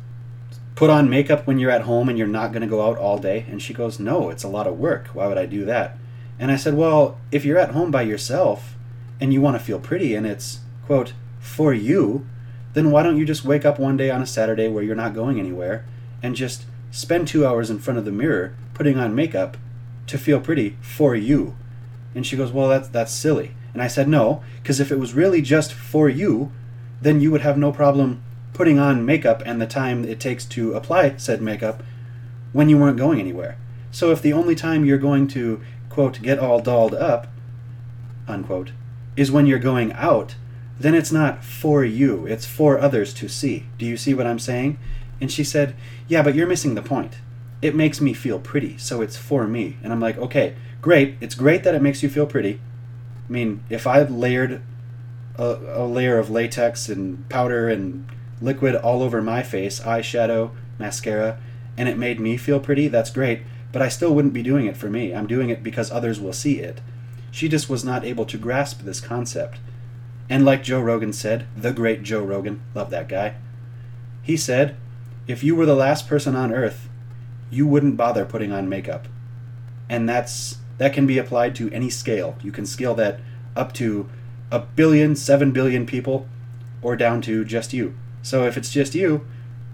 put 0.75 0.89
on 0.89 1.09
makeup 1.09 1.47
when 1.47 1.57
you're 1.57 1.71
at 1.71 1.81
home 1.81 2.07
and 2.07 2.17
you're 2.17 2.27
not 2.27 2.51
going 2.51 2.61
to 2.61 2.67
go 2.67 2.88
out 2.88 2.97
all 2.97 3.17
day? 3.17 3.45
And 3.49 3.61
she 3.61 3.73
goes, 3.73 3.99
no, 3.99 4.29
it's 4.29 4.43
a 4.43 4.47
lot 4.47 4.67
of 4.67 4.77
work. 4.77 5.07
Why 5.07 5.27
would 5.27 5.38
I 5.38 5.45
do 5.45 5.65
that? 5.65 5.97
And 6.38 6.51
I 6.51 6.55
said, 6.55 6.75
well, 6.75 7.17
if 7.31 7.43
you're 7.43 7.57
at 7.57 7.71
home 7.71 7.89
by 7.89 8.03
yourself 8.03 8.75
and 9.19 9.33
you 9.33 9.41
want 9.41 9.57
to 9.57 9.63
feel 9.63 9.79
pretty 9.79 10.13
and 10.13 10.27
it's, 10.27 10.59
quote, 10.85 11.13
for 11.47 11.73
you, 11.73 12.27
then 12.73 12.91
why 12.91 13.01
don't 13.01 13.17
you 13.17 13.25
just 13.25 13.45
wake 13.45 13.65
up 13.65 13.79
one 13.79 13.97
day 13.97 14.11
on 14.11 14.21
a 14.21 14.27
Saturday 14.27 14.67
where 14.67 14.83
you're 14.83 14.95
not 14.95 15.15
going 15.15 15.39
anywhere 15.39 15.85
and 16.21 16.35
just 16.35 16.65
spend 16.91 17.27
two 17.27 17.45
hours 17.45 17.69
in 17.69 17.79
front 17.79 17.97
of 17.97 18.05
the 18.05 18.11
mirror 18.11 18.55
putting 18.73 18.99
on 18.99 19.15
makeup 19.15 19.57
to 20.05 20.17
feel 20.17 20.39
pretty 20.39 20.77
for 20.81 21.15
you. 21.15 21.55
And 22.13 22.25
she 22.25 22.37
goes, 22.37 22.51
Well, 22.51 22.69
that's, 22.69 22.89
that's 22.89 23.11
silly. 23.11 23.51
And 23.73 23.81
I 23.81 23.87
said, 23.87 24.07
No, 24.07 24.43
because 24.61 24.79
if 24.79 24.91
it 24.91 24.99
was 24.99 25.13
really 25.13 25.41
just 25.41 25.73
for 25.73 26.09
you, 26.09 26.51
then 27.01 27.21
you 27.21 27.31
would 27.31 27.41
have 27.41 27.57
no 27.57 27.71
problem 27.71 28.23
putting 28.53 28.79
on 28.79 29.05
makeup 29.05 29.43
and 29.45 29.61
the 29.61 29.67
time 29.67 30.03
it 30.03 30.19
takes 30.19 30.45
to 30.45 30.73
apply 30.73 31.15
said 31.17 31.41
makeup 31.41 31.83
when 32.53 32.69
you 32.69 32.77
weren't 32.77 32.97
going 32.97 33.19
anywhere. 33.19 33.57
So 33.91 34.11
if 34.11 34.21
the 34.21 34.33
only 34.33 34.55
time 34.55 34.85
you're 34.85 34.97
going 34.97 35.27
to, 35.29 35.61
quote, 35.89 36.21
get 36.21 36.39
all 36.39 36.59
dolled 36.59 36.95
up, 36.95 37.27
unquote, 38.27 38.71
is 39.15 39.31
when 39.31 39.45
you're 39.45 39.59
going 39.59 39.93
out, 39.93 40.35
then 40.80 40.93
it's 40.93 41.11
not 41.11 41.43
for 41.43 41.84
you, 41.84 42.25
it's 42.25 42.45
for 42.45 42.80
others 42.80 43.13
to 43.15 43.28
see. 43.28 43.65
Do 43.78 43.86
you 43.86 43.97
see 43.97 44.13
what 44.13 44.28
I'm 44.28 44.39
saying? 44.39 44.78
And 45.19 45.32
she 45.32 45.43
said, 45.43 45.75
Yeah, 46.07 46.21
but 46.21 46.36
you're 46.36 46.47
missing 46.47 46.75
the 46.75 46.82
point. 46.82 47.17
It 47.61 47.75
makes 47.75 47.99
me 47.99 48.13
feel 48.13 48.39
pretty, 48.39 48.78
so 48.78 49.01
it's 49.01 49.17
for 49.17 49.47
me. 49.47 49.78
And 49.84 49.91
I'm 49.91 49.99
like, 49.99 50.17
Okay, 50.17 50.55
great. 50.82 51.15
It's 51.19 51.36
great 51.36 51.63
that 51.63 51.75
it 51.75 51.82
makes 51.82 52.03
you 52.03 52.09
feel 52.09 52.28
pretty. 52.28 52.59
I 53.28 53.32
mean, 53.32 53.63
if 53.69 53.88
I 53.88 54.03
layered 54.03 54.61
a, 55.38 55.57
a 55.73 55.86
layer 55.86 56.17
of 56.17 56.30
latex 56.30 56.89
and 56.89 57.28
powder 57.30 57.67
and 57.67 58.07
liquid 58.41 58.75
all 58.75 59.01
over 59.01 59.21
my 59.21 59.43
face, 59.43 59.80
eyeshadow, 59.80 60.51
mascara, 60.78 61.39
and 61.78 61.89
it 61.89 61.97
made 61.97 62.19
me 62.19 62.38
feel 62.38 62.59
pretty, 62.59 62.88
that's 62.88 63.09
great. 63.09 63.41
But 63.71 63.82
I 63.82 63.89
still 63.89 64.13
wouldn't 64.13 64.34
be 64.34 64.43
doing 64.43 64.65
it 64.65 64.78
for 64.78 64.89
me. 64.89 65.13
I'm 65.13 65.28
doing 65.28 65.49
it 65.49 65.63
because 65.63 65.91
others 65.91 66.19
will 66.19 66.34
see 66.34 66.59
it. 66.59 66.82
She 67.32 67.49
just 67.49 67.69
was 67.69 67.84
not 67.84 68.05
able 68.05 68.25
to 68.25 68.38
grasp 68.38 68.82
this 68.82 68.99
concept. 68.99 69.59
And 70.30 70.43
like 70.43 70.63
Joe 70.63 70.82
Rogan 70.82 71.13
said, 71.13 71.47
the 71.55 71.71
great 71.71 72.03
Joe 72.03 72.23
Rogan, 72.23 72.61
love 72.75 72.89
that 72.89 73.07
guy, 73.07 73.36
he 74.21 74.36
said, 74.36 74.75
if 75.28 75.43
you 75.43 75.55
were 75.55 75.65
the 75.65 75.75
last 75.75 76.07
person 76.07 76.36
on 76.36 76.53
earth, 76.53 76.89
you 77.49 77.65
wouldn't 77.65 77.97
bother 77.97 78.25
putting 78.25 78.51
on 78.51 78.67
makeup. 78.67 79.07
And 79.89 80.07
that's 80.07 80.57
that 80.78 80.93
can 80.93 81.07
be 81.07 81.17
applied 81.17 81.55
to 81.55 81.71
any 81.71 81.89
scale. 81.89 82.36
You 82.43 82.51
can 82.51 82.65
scale 82.65 82.93
that 82.95 83.19
up 83.55 83.73
to 83.73 84.09
a 84.51 84.59
billion, 84.59 85.15
seven 85.15 85.51
billion 85.51 85.86
people, 85.86 86.28
or 86.82 86.95
down 86.95 87.21
to 87.23 87.43
just 87.43 87.73
you. 87.73 87.95
So 88.21 88.45
if 88.45 88.57
it's 88.57 88.71
just 88.71 88.93
you, 88.93 89.25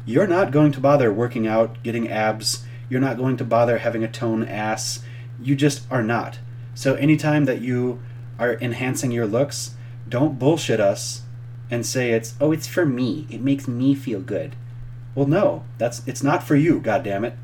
you're 0.05 0.27
not 0.27 0.51
going 0.51 0.71
to 0.73 0.79
bother 0.79 1.11
working 1.11 1.47
out, 1.47 1.81
getting 1.83 2.09
abs. 2.09 2.65
You're 2.89 3.01
not 3.01 3.17
going 3.17 3.37
to 3.37 3.43
bother 3.43 3.79
having 3.79 4.03
a 4.03 4.11
tone 4.11 4.43
ass. 4.43 5.03
You 5.41 5.55
just 5.55 5.83
are 5.91 6.03
not. 6.03 6.39
So 6.75 6.95
anytime 6.95 7.45
that 7.45 7.61
you 7.61 8.01
are 8.39 8.55
enhancing 8.55 9.11
your 9.11 9.25
looks, 9.25 9.75
don't 10.07 10.39
bullshit 10.39 10.79
us 10.79 11.21
and 11.69 11.85
say 11.85 12.11
it's 12.11 12.35
oh 12.39 12.51
it's 12.51 12.67
for 12.67 12.85
me. 12.85 13.27
It 13.29 13.41
makes 13.41 13.67
me 13.67 13.95
feel 13.95 14.21
good. 14.21 14.55
Well, 15.15 15.27
no, 15.27 15.63
that's 15.77 16.05
it's 16.07 16.23
not 16.23 16.43
for 16.43 16.55
you. 16.55 16.79
God 16.79 17.03
damn 17.03 17.25
it! 17.25 17.35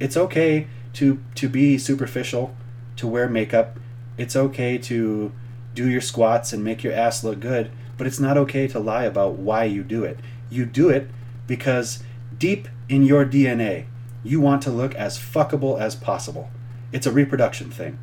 It's 0.00 0.16
okay 0.16 0.66
to 0.94 1.20
to 1.34 1.48
be 1.48 1.78
superficial, 1.78 2.54
to 2.96 3.06
wear 3.06 3.28
makeup. 3.28 3.78
It's 4.16 4.36
okay 4.36 4.78
to 4.78 5.32
do 5.74 5.88
your 5.88 6.00
squats 6.00 6.52
and 6.52 6.64
make 6.64 6.82
your 6.82 6.94
ass 6.94 7.22
look 7.22 7.38
good, 7.40 7.70
but 7.98 8.06
it's 8.06 8.20
not 8.20 8.38
okay 8.38 8.66
to 8.68 8.78
lie 8.78 9.04
about 9.04 9.34
why 9.34 9.64
you 9.64 9.82
do 9.82 10.04
it. 10.04 10.18
You 10.48 10.64
do 10.64 10.88
it 10.88 11.10
because 11.46 12.02
deep 12.38 12.68
in 12.88 13.02
your 13.02 13.24
DNA, 13.26 13.86
you 14.24 14.40
want 14.40 14.62
to 14.62 14.70
look 14.70 14.94
as 14.94 15.18
fuckable 15.18 15.78
as 15.80 15.94
possible. 15.94 16.50
It's 16.92 17.06
a 17.06 17.12
reproduction 17.12 17.70
thing. 17.70 17.98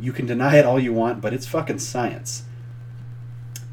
You 0.00 0.12
can 0.12 0.26
deny 0.26 0.56
it 0.56 0.64
all 0.64 0.80
you 0.80 0.92
want, 0.92 1.20
but 1.20 1.32
it's 1.32 1.46
fucking 1.46 1.78
science. 1.80 2.44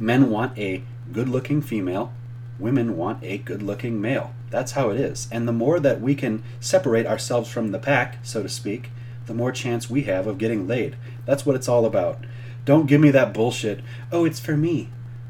Men 0.01 0.31
want 0.31 0.57
a 0.57 0.81
good 1.13 1.29
looking 1.29 1.61
female, 1.61 2.11
women 2.57 2.97
want 2.97 3.23
a 3.23 3.37
good 3.37 3.61
looking 3.61 4.01
male. 4.01 4.33
That's 4.49 4.71
how 4.71 4.89
it 4.89 4.99
is. 4.99 5.27
And 5.31 5.47
the 5.47 5.51
more 5.53 5.79
that 5.79 6.01
we 6.01 6.15
can 6.15 6.41
separate 6.59 7.05
ourselves 7.05 7.51
from 7.51 7.67
the 7.67 7.77
pack, 7.77 8.17
so 8.23 8.41
to 8.41 8.49
speak, 8.49 8.89
the 9.27 9.35
more 9.35 9.51
chance 9.51 9.91
we 9.91 10.01
have 10.03 10.25
of 10.25 10.39
getting 10.39 10.67
laid. 10.67 10.95
That's 11.27 11.45
what 11.45 11.55
it's 11.55 11.69
all 11.69 11.85
about. 11.85 12.25
Don't 12.65 12.87
give 12.87 12.99
me 12.99 13.11
that 13.11 13.31
bullshit. 13.31 13.81
Oh, 14.11 14.25
it's 14.25 14.39
for 14.39 14.57
me. 14.57 14.89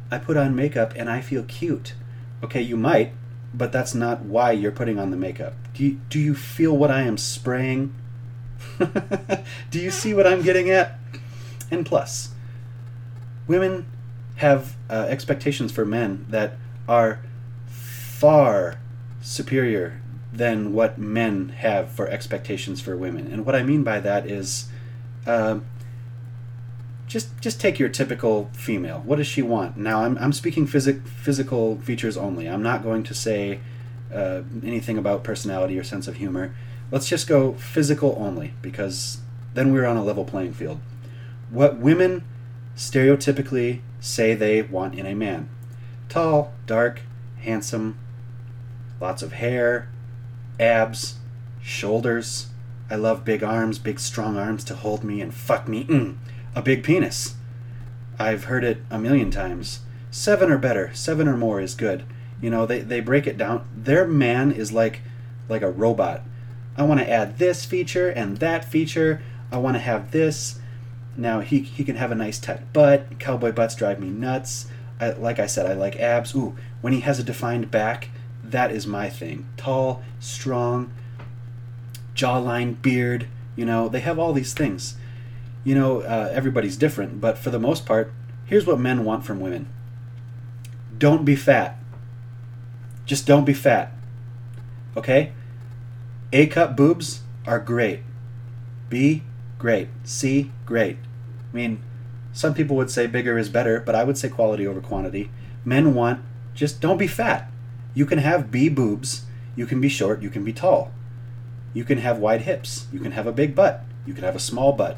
I 0.09 0.19
put 0.19 0.37
on 0.37 0.55
makeup 0.55 0.93
and 0.95 1.09
I 1.09 1.19
feel 1.19 1.43
cute. 1.43 1.93
Okay, 2.41 2.61
you 2.61 2.77
might, 2.77 3.11
but 3.53 3.73
that's 3.73 3.93
not 3.93 4.21
why 4.21 4.53
you're 4.53 4.71
putting 4.71 4.97
on 4.97 5.11
the 5.11 5.17
makeup. 5.17 5.53
Do 5.73 5.83
you, 5.83 5.99
do 6.07 6.17
you 6.17 6.33
feel 6.33 6.77
what 6.77 6.91
I 6.91 7.01
am 7.01 7.17
spraying? 7.17 7.93
do 9.69 9.81
you 9.81 9.91
see 9.91 10.13
what 10.13 10.25
I'm 10.25 10.41
getting 10.41 10.69
at? 10.69 10.97
And 11.69 11.85
plus, 11.85 12.29
women 13.47 13.85
have 14.41 14.75
uh, 14.89 15.05
expectations 15.07 15.71
for 15.71 15.85
men 15.85 16.25
that 16.29 16.55
are 16.87 17.19
far 17.67 18.79
superior 19.21 20.01
than 20.33 20.73
what 20.73 20.97
men 20.97 21.49
have 21.49 21.91
for 21.91 22.07
expectations 22.07 22.81
for 22.81 22.97
women. 22.97 23.27
And 23.31 23.45
what 23.45 23.55
I 23.55 23.61
mean 23.61 23.83
by 23.83 23.99
that 23.99 24.25
is, 24.25 24.67
uh, 25.27 25.59
just 27.07 27.39
just 27.39 27.59
take 27.61 27.77
your 27.77 27.89
typical 27.89 28.49
female. 28.53 29.03
What 29.05 29.17
does 29.17 29.27
she 29.27 29.43
want? 29.43 29.77
Now 29.77 30.05
I'm 30.05 30.17
I'm 30.17 30.33
speaking 30.33 30.65
physic 30.65 31.05
physical 31.05 31.77
features 31.81 32.17
only. 32.17 32.47
I'm 32.47 32.63
not 32.63 32.81
going 32.81 33.03
to 33.03 33.13
say 33.13 33.59
uh, 34.11 34.41
anything 34.63 34.97
about 34.97 35.23
personality 35.23 35.77
or 35.77 35.83
sense 35.83 36.07
of 36.07 36.15
humor. 36.15 36.55
Let's 36.89 37.07
just 37.07 37.27
go 37.27 37.53
physical 37.53 38.15
only 38.17 38.53
because 38.61 39.19
then 39.53 39.71
we're 39.71 39.85
on 39.85 39.97
a 39.97 40.03
level 40.03 40.25
playing 40.25 40.53
field. 40.53 40.79
What 41.49 41.77
women 41.77 42.23
stereotypically 42.77 43.81
say 44.01 44.33
they 44.33 44.61
want 44.61 44.95
in 44.95 45.05
a 45.05 45.15
man: 45.15 45.47
tall, 46.09 46.51
dark, 46.65 47.03
handsome, 47.39 47.97
lots 48.99 49.23
of 49.23 49.31
hair, 49.31 49.87
abs, 50.59 51.15
shoulders. 51.61 52.47
I 52.89 52.95
love 52.95 53.23
big 53.23 53.41
arms, 53.41 53.79
big 53.79 54.01
strong 54.01 54.35
arms 54.35 54.65
to 54.65 54.75
hold 54.75 55.05
me 55.05 55.21
and 55.21 55.33
fuck 55.33 55.69
me. 55.69 55.85
Mm 55.85 56.17
a 56.55 56.61
big 56.61 56.83
penis. 56.83 57.35
I've 58.19 58.45
heard 58.45 58.63
it 58.63 58.79
a 58.89 58.99
million 58.99 59.31
times. 59.31 59.79
Seven 60.11 60.51
or 60.51 60.57
better, 60.57 60.91
seven 60.93 61.27
or 61.27 61.37
more 61.37 61.61
is 61.61 61.73
good. 61.73 62.03
You 62.41 62.49
know, 62.49 62.65
they, 62.65 62.79
they 62.81 62.99
break 62.99 63.27
it 63.27 63.37
down. 63.37 63.67
Their 63.75 64.05
man 64.05 64.51
is 64.51 64.71
like 64.71 65.01
like 65.47 65.61
a 65.61 65.71
robot. 65.71 66.21
I 66.77 66.83
want 66.83 66.99
to 66.99 67.09
add 67.09 67.37
this 67.37 67.65
feature 67.65 68.09
and 68.09 68.37
that 68.37 68.65
feature. 68.65 69.21
I 69.51 69.57
want 69.57 69.75
to 69.75 69.81
have 69.81 70.11
this. 70.11 70.59
Now 71.17 71.41
he, 71.41 71.59
he 71.59 71.83
can 71.83 71.95
have 71.95 72.11
a 72.11 72.15
nice 72.15 72.39
tight 72.39 72.71
butt. 72.73 73.19
Cowboy 73.19 73.51
butts 73.51 73.75
drive 73.75 73.99
me 73.99 74.09
nuts. 74.09 74.67
I, 74.99 75.11
like 75.11 75.39
I 75.39 75.47
said, 75.47 75.65
I 75.65 75.73
like 75.73 75.95
abs. 75.97 76.35
Ooh, 76.35 76.55
when 76.81 76.93
he 76.93 77.01
has 77.01 77.19
a 77.19 77.23
defined 77.23 77.71
back, 77.71 78.09
that 78.43 78.71
is 78.71 78.87
my 78.87 79.09
thing. 79.09 79.47
Tall, 79.57 80.03
strong, 80.19 80.91
jawline, 82.15 82.81
beard. 82.81 83.27
You 83.55 83.65
know, 83.65 83.89
they 83.89 83.99
have 83.99 84.17
all 84.17 84.33
these 84.33 84.53
things 84.53 84.95
you 85.63 85.75
know, 85.75 86.01
uh, 86.01 86.29
everybody's 86.33 86.77
different, 86.77 87.21
but 87.21 87.37
for 87.37 87.49
the 87.49 87.59
most 87.59 87.85
part, 87.85 88.11
here's 88.45 88.65
what 88.65 88.79
men 88.79 89.05
want 89.05 89.25
from 89.25 89.39
women 89.39 89.67
don't 90.97 91.25
be 91.25 91.35
fat. 91.35 91.77
Just 93.05 93.25
don't 93.25 93.45
be 93.45 93.53
fat. 93.53 93.91
Okay? 94.95 95.33
A 96.31 96.45
cup 96.45 96.77
boobs 96.77 97.21
are 97.47 97.59
great. 97.59 98.01
B, 98.87 99.23
great. 99.57 99.87
C, 100.03 100.51
great. 100.71 100.95
I 101.51 101.55
mean, 101.55 101.83
some 102.31 102.53
people 102.53 102.77
would 102.77 102.89
say 102.89 103.05
bigger 103.05 103.37
is 103.37 103.49
better, 103.49 103.81
but 103.81 103.93
I 103.93 104.05
would 104.05 104.17
say 104.17 104.29
quality 104.29 104.65
over 104.65 104.79
quantity. 104.79 105.29
Men 105.65 105.93
want 105.93 106.23
just 106.53 106.79
don't 106.79 106.97
be 106.97 107.07
fat. 107.07 107.51
You 107.93 108.05
can 108.05 108.19
have 108.19 108.51
B 108.51 108.69
boobs, 108.69 109.25
you 109.53 109.65
can 109.65 109.81
be 109.81 109.89
short, 109.89 110.21
you 110.21 110.29
can 110.29 110.45
be 110.45 110.53
tall. 110.53 110.91
You 111.73 111.83
can 111.83 111.97
have 111.97 112.19
wide 112.19 112.43
hips, 112.43 112.87
you 112.93 113.01
can 113.01 113.11
have 113.11 113.27
a 113.27 113.33
big 113.33 113.53
butt, 113.53 113.83
you 114.05 114.13
can 114.13 114.23
have 114.23 114.35
a 114.35 114.39
small 114.39 114.71
butt. 114.71 114.97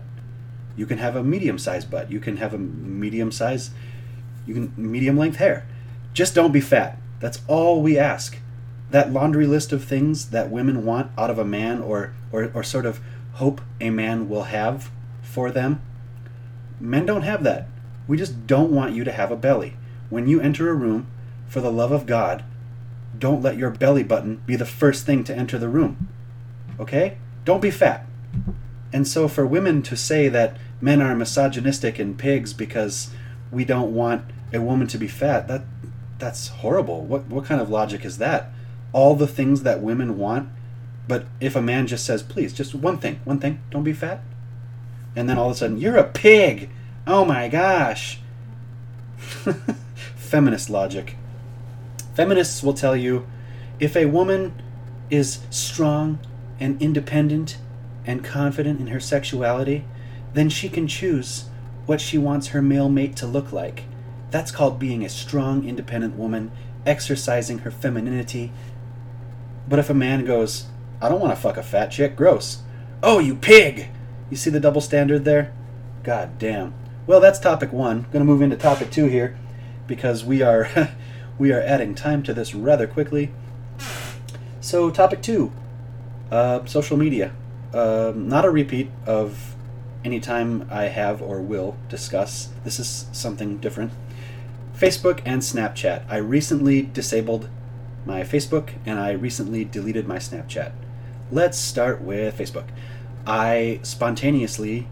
You 0.75 0.85
can 0.85 0.99
have 0.99 1.15
a 1.15 1.23
medium 1.23 1.57
sized 1.57 1.89
butt. 1.89 2.11
You 2.11 2.19
can 2.19 2.37
have 2.37 2.53
a 2.53 2.59
medium 2.59 3.31
size, 3.31 3.71
you 4.45 4.53
can 4.53 4.73
medium 4.77 5.17
length 5.17 5.37
hair. 5.37 5.65
Just 6.13 6.35
don't 6.35 6.51
be 6.51 6.61
fat. 6.61 6.99
That's 7.19 7.41
all 7.47 7.81
we 7.81 7.97
ask. 7.97 8.37
That 8.91 9.11
laundry 9.11 9.47
list 9.47 9.73
of 9.73 9.83
things 9.83 10.29
that 10.29 10.51
women 10.51 10.85
want 10.85 11.09
out 11.17 11.31
of 11.31 11.39
a 11.39 11.45
man 11.45 11.81
or, 11.81 12.13
or, 12.31 12.51
or 12.53 12.61
sort 12.61 12.85
of 12.85 12.99
hope 13.33 13.59
a 13.81 13.89
man 13.89 14.29
will 14.29 14.43
have 14.43 14.91
for 15.33 15.49
them, 15.49 15.81
men 16.79 17.05
don't 17.05 17.23
have 17.23 17.43
that. 17.43 17.67
We 18.07 18.17
just 18.17 18.45
don't 18.45 18.71
want 18.71 18.93
you 18.93 19.03
to 19.03 19.11
have 19.11 19.31
a 19.31 19.35
belly. 19.35 19.75
When 20.09 20.27
you 20.27 20.39
enter 20.39 20.69
a 20.69 20.73
room, 20.73 21.07
for 21.47 21.59
the 21.59 21.71
love 21.71 21.91
of 21.91 22.05
God, 22.05 22.43
don't 23.17 23.41
let 23.41 23.57
your 23.57 23.69
belly 23.69 24.03
button 24.03 24.41
be 24.45 24.55
the 24.55 24.65
first 24.65 25.05
thing 25.05 25.23
to 25.23 25.35
enter 25.35 25.57
the 25.57 25.69
room. 25.69 26.09
Okay? 26.79 27.17
Don't 27.45 27.61
be 27.61 27.71
fat. 27.71 28.05
And 28.91 29.07
so 29.07 29.27
for 29.27 29.45
women 29.45 29.81
to 29.83 29.97
say 29.97 30.29
that 30.29 30.57
men 30.81 31.01
are 31.01 31.15
misogynistic 31.15 31.97
and 31.97 32.17
pigs 32.17 32.53
because 32.53 33.11
we 33.51 33.65
don't 33.65 33.93
want 33.93 34.25
a 34.53 34.61
woman 34.61 34.87
to 34.87 34.97
be 34.97 35.07
fat, 35.07 35.47
that 35.47 35.63
that's 36.19 36.47
horrible. 36.47 37.01
What 37.01 37.27
what 37.27 37.45
kind 37.45 37.59
of 37.59 37.69
logic 37.69 38.05
is 38.05 38.17
that? 38.19 38.51
All 38.91 39.15
the 39.15 39.27
things 39.27 39.63
that 39.63 39.81
women 39.81 40.17
want, 40.17 40.49
but 41.07 41.25
if 41.39 41.55
a 41.55 41.61
man 41.61 41.87
just 41.87 42.05
says, 42.05 42.21
"Please, 42.21 42.53
just 42.53 42.75
one 42.75 42.97
thing, 42.97 43.19
one 43.23 43.39
thing, 43.39 43.61
don't 43.71 43.83
be 43.83 43.93
fat." 43.93 44.21
And 45.15 45.29
then 45.29 45.37
all 45.37 45.49
of 45.49 45.55
a 45.55 45.59
sudden, 45.59 45.77
"You're 45.77 45.97
a 45.97 46.03
pig." 46.03 46.69
Oh 47.05 47.25
my 47.25 47.49
gosh. 47.49 48.19
Feminist 50.15 50.69
logic. 50.69 51.17
Feminists 52.15 52.63
will 52.63 52.73
tell 52.73 52.95
you 52.95 53.25
if 53.79 53.95
a 53.95 54.05
woman 54.05 54.53
is 55.09 55.39
strong 55.49 56.19
and 56.59 56.81
independent 56.81 57.57
and 58.05 58.23
confident 58.23 58.79
in 58.79 58.87
her 58.87 58.99
sexuality, 58.99 59.85
then 60.33 60.49
she 60.49 60.69
can 60.69 60.87
choose 60.87 61.45
what 61.85 61.99
she 61.99 62.17
wants 62.17 62.47
her 62.47 62.61
male 62.61 62.89
mate 62.89 63.15
to 63.17 63.27
look 63.27 63.51
like. 63.51 63.83
That's 64.31 64.51
called 64.51 64.79
being 64.79 65.03
a 65.03 65.09
strong, 65.09 65.67
independent 65.67 66.15
woman, 66.15 66.51
exercising 66.85 67.59
her 67.59 67.71
femininity. 67.71 68.51
But 69.67 69.79
if 69.79 69.89
a 69.89 69.93
man 69.93 70.25
goes, 70.25 70.65
I 71.01 71.09
don't 71.09 71.19
want 71.19 71.35
to 71.35 71.41
fuck 71.41 71.57
a 71.57 71.63
fat 71.63 71.87
chick, 71.87 72.15
gross. 72.15 72.59
Oh, 73.01 73.19
you 73.19 73.35
pig! 73.35 73.89
You 74.29 74.37
see 74.37 74.49
the 74.49 74.59
double 74.59 74.81
standard 74.81 75.25
there? 75.25 75.53
God 76.03 76.37
damn. 76.39 76.73
Well, 77.05 77.19
that's 77.19 77.39
topic 77.39 77.71
one. 77.71 78.03
Going 78.11 78.19
to 78.19 78.25
move 78.25 78.41
into 78.41 78.55
topic 78.55 78.91
two 78.91 79.05
here 79.05 79.37
because 79.87 80.23
we 80.23 80.41
are 80.41 80.91
we 81.37 81.51
are 81.51 81.61
adding 81.61 81.95
time 81.95 82.23
to 82.23 82.33
this 82.33 82.55
rather 82.55 82.87
quickly. 82.87 83.31
So, 84.61 84.89
topic 84.89 85.21
two, 85.21 85.51
uh, 86.31 86.65
social 86.65 86.97
media. 86.97 87.33
Um, 87.73 88.29
not 88.29 88.45
a 88.45 88.49
repeat 88.49 88.89
of 89.05 89.55
any 90.05 90.19
time 90.19 90.67
I 90.71 90.83
have 90.85 91.21
or 91.21 91.41
will 91.41 91.75
discuss. 91.89 92.49
This 92.63 92.79
is 92.79 93.07
something 93.11 93.57
different. 93.57 93.91
Facebook 94.77 95.21
and 95.25 95.41
Snapchat. 95.41 96.03
I 96.09 96.17
recently 96.17 96.81
disabled 96.81 97.49
my 98.05 98.21
Facebook 98.21 98.71
and 98.85 98.99
I 98.99 99.11
recently 99.11 99.63
deleted 99.63 100.07
my 100.07 100.17
Snapchat. 100.17 100.71
Let's 101.31 101.57
start 101.57 102.01
with 102.01 102.37
Facebook. 102.37 102.65
I 103.25 103.79
spontaneously 103.83 104.87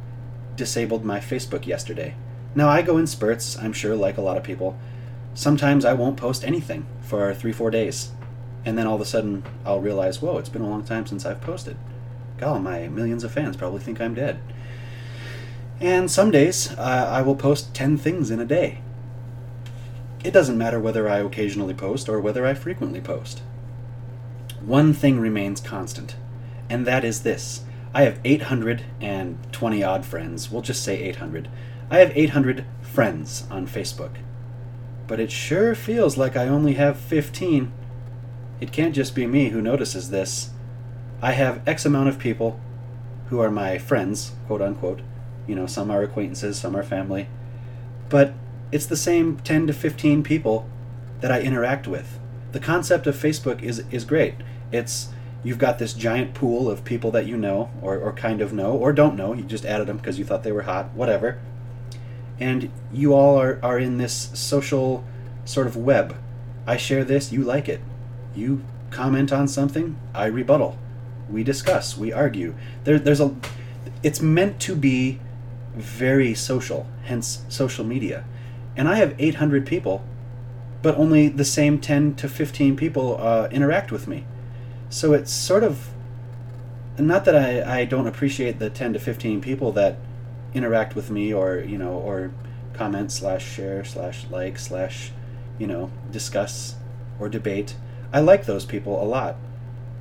disabled 0.56 1.04
my 1.04 1.20
Facebook 1.20 1.66
yesterday. 1.66 2.16
Now, 2.56 2.70
I 2.70 2.82
go 2.82 2.98
in 2.98 3.08
spurts, 3.08 3.58
I'm 3.58 3.74
sure, 3.74 3.96
like 3.96 4.18
a 4.18 4.22
lot 4.22 4.38
of 4.38 4.44
people. 4.44 4.78
Sometimes 5.34 5.86
I 5.86 5.94
won't 5.94 6.18
post 6.18 6.44
anything 6.44 6.86
for 7.02 7.34
three, 7.34 7.52
four 7.52 7.72
days. 7.72 8.12
And 8.66 8.78
then 8.78 8.88
all 8.88 8.96
of 8.96 9.02
a 9.02 9.06
sudden, 9.06 9.44
I'll 9.66 9.80
realize, 9.80 10.22
whoa, 10.22 10.38
it's 10.38 10.50
been 10.50 10.62
a 10.62 10.70
long 10.70 10.84
time 10.84 11.06
since 11.06 11.26
I've 11.26 11.42
posted. 11.42 11.78
God, 12.38 12.64
my 12.64 12.88
millions 12.88 13.24
of 13.24 13.32
fans 13.32 13.58
probably 13.58 13.80
think 13.80 14.00
I'm 14.00 14.14
dead. 14.14 14.40
And 15.80 16.12
some 16.12 16.30
days 16.32 16.72
uh, 16.78 17.10
I 17.12 17.22
will 17.22 17.36
post 17.36 17.74
10 17.74 17.98
things 17.98 18.30
in 18.30 18.40
a 18.40 18.46
day. 18.46 18.82
It 20.24 20.32
doesn't 20.32 20.58
matter 20.58 20.80
whether 20.80 21.10
I 21.10 21.20
occasionally 21.20 21.74
post 21.74 22.08
or 22.08 22.20
whether 22.20 22.46
I 22.46 22.54
frequently 22.54 23.02
post. 23.02 23.42
One 24.64 24.94
thing 24.94 25.20
remains 25.20 25.60
constant, 25.60 26.16
and 26.70 26.86
that 26.86 27.04
is 27.04 27.24
this. 27.24 27.62
I 27.94 28.04
have 28.04 28.20
820 28.24 29.84
odd 29.84 30.06
friends. 30.06 30.50
We'll 30.50 30.62
just 30.62 30.84
say 30.84 31.02
800. 31.04 31.50
I 31.90 31.98
have 32.00 32.16
800 32.16 32.66
friends 32.82 33.46
on 33.52 33.68
Facebook. 33.68 34.16
But 35.08 35.20
it 35.20 35.32
sure 35.32 35.76
feels 35.76 36.18
like 36.18 36.38
I 36.38 36.48
only 36.48 36.74
have 36.76 36.98
15. 36.98 37.72
It 38.62 38.72
can't 38.72 38.96
just 38.96 39.14
be 39.14 39.28
me 39.28 39.50
who 39.50 39.62
notices 39.62 40.10
this. 40.10 40.52
I 41.22 41.34
have 41.34 41.68
X 41.68 41.86
amount 41.86 42.10
of 42.10 42.18
people 42.18 42.60
who 43.28 43.40
are 43.40 43.52
my 43.52 43.78
friends, 43.78 44.32
quote 44.48 44.62
unquote. 44.62 45.02
You 45.46 45.56
know, 45.56 45.66
some 45.66 45.92
are 45.92 46.02
acquaintances, 46.02 46.58
some 46.58 46.78
are 46.78 46.84
family. 46.84 47.28
But 48.08 48.34
it's 48.72 48.86
the 48.86 48.96
same 48.96 49.38
10 49.38 49.68
to 49.68 49.74
15 49.74 50.24
people 50.24 50.70
that 51.20 51.32
I 51.32 51.42
interact 51.42 51.88
with. 51.88 52.20
The 52.54 52.60
concept 52.60 53.06
of 53.06 53.16
Facebook 53.16 53.62
is, 53.62 53.84
is 53.92 54.06
great. 54.06 54.36
It's 54.72 55.10
you've 55.44 55.58
got 55.58 55.80
this 55.80 55.94
giant 55.94 56.34
pool 56.34 56.70
of 56.70 56.84
people 56.84 57.12
that 57.12 57.26
you 57.26 57.36
know 57.36 57.72
or, 57.82 57.98
or 57.98 58.14
kind 58.14 58.42
of 58.42 58.54
know 58.54 58.74
or 58.74 58.94
don't 58.94 59.16
know. 59.16 59.34
You 59.34 59.44
just 59.44 59.66
added 59.66 59.88
them 59.88 59.98
because 59.98 60.20
you 60.20 60.26
thought 60.26 60.44
they 60.44 60.52
were 60.52 60.64
hot, 60.64 60.94
whatever. 60.94 61.40
And 62.40 62.72
you 62.92 63.14
all 63.14 63.40
are, 63.40 63.60
are 63.64 63.80
in 63.80 63.98
this 63.98 64.30
social 64.34 65.04
sort 65.46 65.68
of 65.68 65.76
web. 65.76 66.16
I 66.66 66.78
share 66.78 67.04
this, 67.04 67.32
you 67.32 67.44
like 67.44 67.68
it. 67.68 67.82
You 68.36 68.64
comment 68.92 69.32
on 69.32 69.48
something, 69.48 69.98
I 70.14 70.26
rebuttal. 70.26 70.78
We 71.30 71.44
discuss, 71.44 71.98
we 71.98 72.12
argue. 72.12 72.56
There, 72.84 73.00
there's 73.00 73.22
a. 73.22 73.36
It's 74.04 74.22
meant 74.22 74.60
to 74.62 74.76
be 74.76 75.20
very 75.76 76.34
social, 76.34 76.88
hence 77.04 77.44
social 77.48 77.86
media. 77.86 78.26
And 78.76 78.88
I 78.88 78.96
have 78.96 79.16
800 79.20 79.66
people, 79.66 80.04
but 80.82 80.96
only 80.98 81.28
the 81.30 81.46
same 81.46 81.80
10 81.80 82.16
to 82.16 82.28
15 82.28 82.76
people 82.76 83.18
uh, 83.20 83.48
interact 83.52 83.92
with 83.92 84.08
me. 84.08 84.26
So 84.92 85.14
it's 85.14 85.32
sort 85.32 85.64
of. 85.64 85.90
Not 87.00 87.24
that 87.26 87.36
I, 87.36 87.80
I 87.80 87.86
don't 87.86 88.06
appreciate 88.06 88.60
the 88.60 88.70
10 88.70 88.94
to 88.94 89.00
15 89.00 89.42
people 89.42 89.72
that 89.72 89.96
interact 90.54 90.94
with 90.94 91.10
me 91.10 91.34
or, 91.34 91.58
you 91.60 91.78
know, 91.78 91.94
or 91.94 92.32
comment 92.74 93.12
slash 93.12 93.50
share 93.50 93.86
slash 93.86 94.26
like 94.30 94.60
slash, 94.60 95.12
you 95.58 95.66
know, 95.66 95.90
discuss 96.12 96.76
or 97.20 97.30
debate. 97.30 97.76
I 98.12 98.20
like 98.20 98.46
those 98.46 98.66
people 98.66 99.02
a 99.02 99.06
lot, 99.06 99.38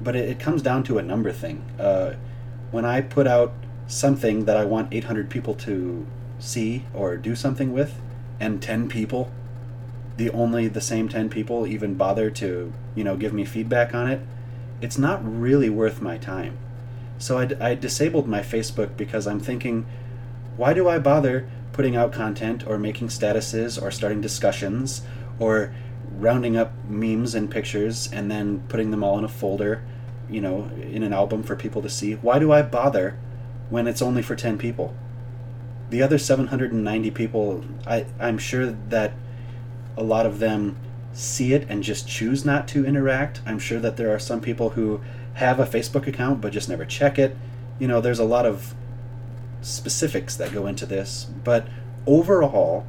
but 0.00 0.16
it, 0.16 0.28
it 0.28 0.40
comes 0.40 0.60
down 0.60 0.82
to 0.84 0.98
a 0.98 1.02
number 1.02 1.30
thing. 1.30 1.64
Uh, 1.78 2.16
when 2.72 2.84
I 2.84 3.00
put 3.00 3.28
out 3.28 3.54
something 3.86 4.44
that 4.46 4.56
I 4.56 4.64
want 4.64 4.92
800 4.92 5.30
people 5.30 5.54
to 5.54 6.04
see 6.40 6.84
or 6.92 7.16
do 7.16 7.36
something 7.36 7.72
with, 7.72 7.94
and 8.40 8.60
10 8.60 8.88
people, 8.88 9.30
the 10.16 10.30
only 10.30 10.66
the 10.66 10.80
same 10.80 11.08
10 11.08 11.28
people 11.28 11.66
even 11.66 11.94
bother 11.94 12.30
to, 12.30 12.72
you 12.96 13.04
know, 13.04 13.16
give 13.16 13.32
me 13.32 13.44
feedback 13.44 13.94
on 13.94 14.10
it, 14.10 14.20
it's 14.80 14.98
not 14.98 15.20
really 15.22 15.70
worth 15.70 16.00
my 16.00 16.18
time. 16.18 16.58
So 17.18 17.38
I, 17.38 17.48
I 17.60 17.74
disabled 17.74 18.26
my 18.26 18.40
Facebook 18.40 18.96
because 18.96 19.26
I'm 19.26 19.40
thinking, 19.40 19.86
why 20.56 20.72
do 20.72 20.88
I 20.88 20.98
bother 20.98 21.48
putting 21.72 21.96
out 21.96 22.12
content 22.12 22.66
or 22.66 22.78
making 22.78 23.08
statuses 23.08 23.80
or 23.80 23.90
starting 23.90 24.20
discussions 24.20 25.02
or 25.38 25.74
rounding 26.16 26.56
up 26.56 26.72
memes 26.88 27.34
and 27.34 27.50
pictures 27.50 28.10
and 28.12 28.30
then 28.30 28.62
putting 28.68 28.90
them 28.90 29.04
all 29.04 29.18
in 29.18 29.24
a 29.24 29.28
folder, 29.28 29.82
you 30.28 30.40
know, 30.40 30.70
in 30.80 31.02
an 31.02 31.12
album 31.12 31.42
for 31.42 31.56
people 31.56 31.82
to 31.82 31.90
see? 31.90 32.14
Why 32.14 32.38
do 32.38 32.52
I 32.52 32.62
bother 32.62 33.18
when 33.68 33.86
it's 33.86 34.02
only 34.02 34.22
for 34.22 34.34
10 34.34 34.58
people? 34.58 34.94
The 35.90 36.02
other 36.02 36.18
790 36.18 37.10
people, 37.10 37.64
I, 37.86 38.06
I'm 38.18 38.38
sure 38.38 38.66
that 38.66 39.12
a 39.96 40.02
lot 40.02 40.24
of 40.24 40.38
them 40.38 40.76
see 41.12 41.52
it 41.52 41.66
and 41.68 41.82
just 41.82 42.08
choose 42.08 42.44
not 42.44 42.68
to 42.68 42.86
interact. 42.86 43.40
I'm 43.44 43.58
sure 43.58 43.80
that 43.80 43.96
there 43.96 44.14
are 44.14 44.18
some 44.18 44.40
people 44.40 44.70
who 44.70 45.00
have 45.34 45.60
a 45.60 45.66
Facebook 45.66 46.06
account 46.06 46.40
but 46.40 46.52
just 46.52 46.68
never 46.68 46.84
check 46.84 47.18
it. 47.18 47.36
You 47.78 47.88
know, 47.88 48.00
there's 48.00 48.18
a 48.18 48.24
lot 48.24 48.46
of 48.46 48.74
specifics 49.62 50.36
that 50.36 50.52
go 50.52 50.66
into 50.66 50.86
this, 50.86 51.26
but 51.44 51.66
overall, 52.06 52.86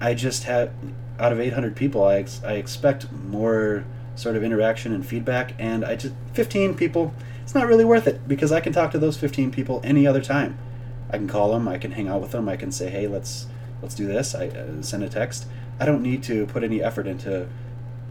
I 0.00 0.14
just 0.14 0.44
have 0.44 0.72
out 1.18 1.32
of 1.32 1.40
800 1.40 1.76
people, 1.76 2.04
I, 2.04 2.16
ex- 2.16 2.42
I 2.44 2.54
expect 2.54 3.10
more 3.12 3.84
sort 4.16 4.36
of 4.36 4.42
interaction 4.42 4.92
and 4.92 5.04
feedback, 5.04 5.54
and 5.58 5.84
I 5.84 5.96
just 5.96 6.14
15 6.32 6.74
people. 6.74 7.14
It's 7.42 7.54
not 7.54 7.66
really 7.66 7.84
worth 7.84 8.06
it 8.06 8.26
because 8.26 8.52
I 8.52 8.60
can 8.60 8.72
talk 8.72 8.90
to 8.92 8.98
those 8.98 9.16
15 9.16 9.50
people 9.50 9.80
any 9.84 10.06
other 10.06 10.22
time. 10.22 10.58
I 11.10 11.18
can 11.18 11.28
call 11.28 11.52
them, 11.52 11.68
I 11.68 11.78
can 11.78 11.92
hang 11.92 12.08
out 12.08 12.20
with 12.20 12.32
them, 12.32 12.48
I 12.48 12.56
can 12.56 12.72
say, 12.72 12.90
"Hey, 12.90 13.06
let's 13.06 13.46
let's 13.82 13.94
do 13.94 14.06
this." 14.06 14.34
I 14.34 14.48
uh, 14.48 14.82
send 14.82 15.04
a 15.04 15.08
text. 15.08 15.46
I 15.78 15.84
don't 15.84 16.02
need 16.02 16.22
to 16.24 16.46
put 16.46 16.62
any 16.62 16.82
effort 16.82 17.06
into 17.06 17.48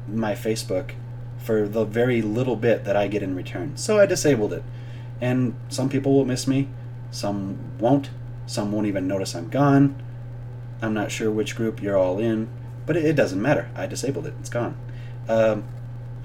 my 0.08 0.34
Facebook 0.34 0.92
for 1.38 1.68
the 1.68 1.86
very 1.86 2.22
little 2.22 2.56
bit 2.56 2.84
that 2.86 2.96
I 2.96 3.08
get 3.08 3.24
in 3.24 3.36
return. 3.36 3.78
So 3.78 4.00
I 4.00 4.06
disabled 4.06 4.54
it. 4.54 4.64
And 5.22 5.56
some 5.70 5.90
people 5.90 6.14
will 6.14 6.26
miss 6.26 6.48
me, 6.48 6.70
some 7.12 7.78
won't, 7.80 8.10
some 8.46 8.72
won't 8.72 8.88
even 8.88 9.08
notice 9.08 9.36
I'm 9.36 9.50
gone. 9.50 10.02
I'm 10.82 10.94
not 10.94 11.12
sure 11.12 11.32
which 11.32 11.56
group 11.56 11.82
you're 11.82 11.98
all 11.98 12.20
in, 12.20 12.50
but 12.86 12.98
it, 12.98 13.16
doesn't 13.16 13.42
matter. 13.42 13.70
I 13.76 13.88
disabled 13.88 14.28
it, 14.28 14.34
it's 14.40 14.50
gone. 14.50 14.78
Um, 15.30 15.64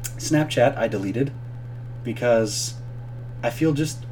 Snapchat, 0.03 0.77
I 0.77 0.89
deleted 0.89 1.33
because 2.03 2.75
I 3.43 3.51
feel 3.51 3.73
just. 3.73 4.05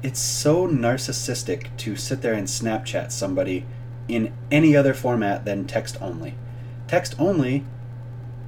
It's 0.00 0.20
so 0.20 0.68
narcissistic 0.68 1.76
to 1.78 1.96
sit 1.96 2.22
there 2.22 2.34
and 2.34 2.46
Snapchat 2.46 3.10
somebody 3.10 3.66
in 4.08 4.32
any 4.50 4.74
other 4.74 4.94
format 4.94 5.44
than 5.44 5.66
text 5.66 6.00
only. 6.00 6.34
Text 6.86 7.14
only, 7.18 7.64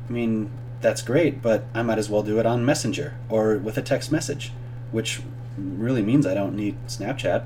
I 0.08 0.12
mean, 0.12 0.50
that's 0.80 1.02
great, 1.02 1.42
but 1.42 1.64
I 1.74 1.82
might 1.82 1.98
as 1.98 2.08
well 2.08 2.22
do 2.22 2.40
it 2.40 2.46
on 2.46 2.64
Messenger 2.64 3.16
or 3.28 3.58
with 3.58 3.76
a 3.76 3.82
text 3.82 4.10
message, 4.10 4.52
which 4.90 5.20
really 5.56 6.02
means 6.02 6.26
I 6.26 6.34
don't 6.34 6.56
need 6.56 6.76
Snapchat. 6.86 7.44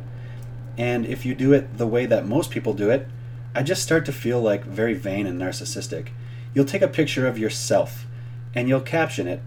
And 0.78 1.04
if 1.04 1.26
you 1.26 1.34
do 1.34 1.52
it 1.52 1.76
the 1.78 1.86
way 1.86 2.06
that 2.06 2.26
most 2.26 2.50
people 2.50 2.74
do 2.74 2.90
it, 2.90 3.08
I 3.54 3.62
just 3.62 3.82
start 3.82 4.04
to 4.06 4.12
feel 4.12 4.40
like 4.40 4.64
very 4.64 4.94
vain 4.94 5.26
and 5.26 5.40
narcissistic. 5.40 6.08
You'll 6.54 6.64
take 6.64 6.82
a 6.82 6.88
picture 6.88 7.26
of 7.26 7.38
yourself 7.38 8.06
and 8.54 8.68
you'll 8.68 8.80
caption 8.80 9.26
it, 9.26 9.40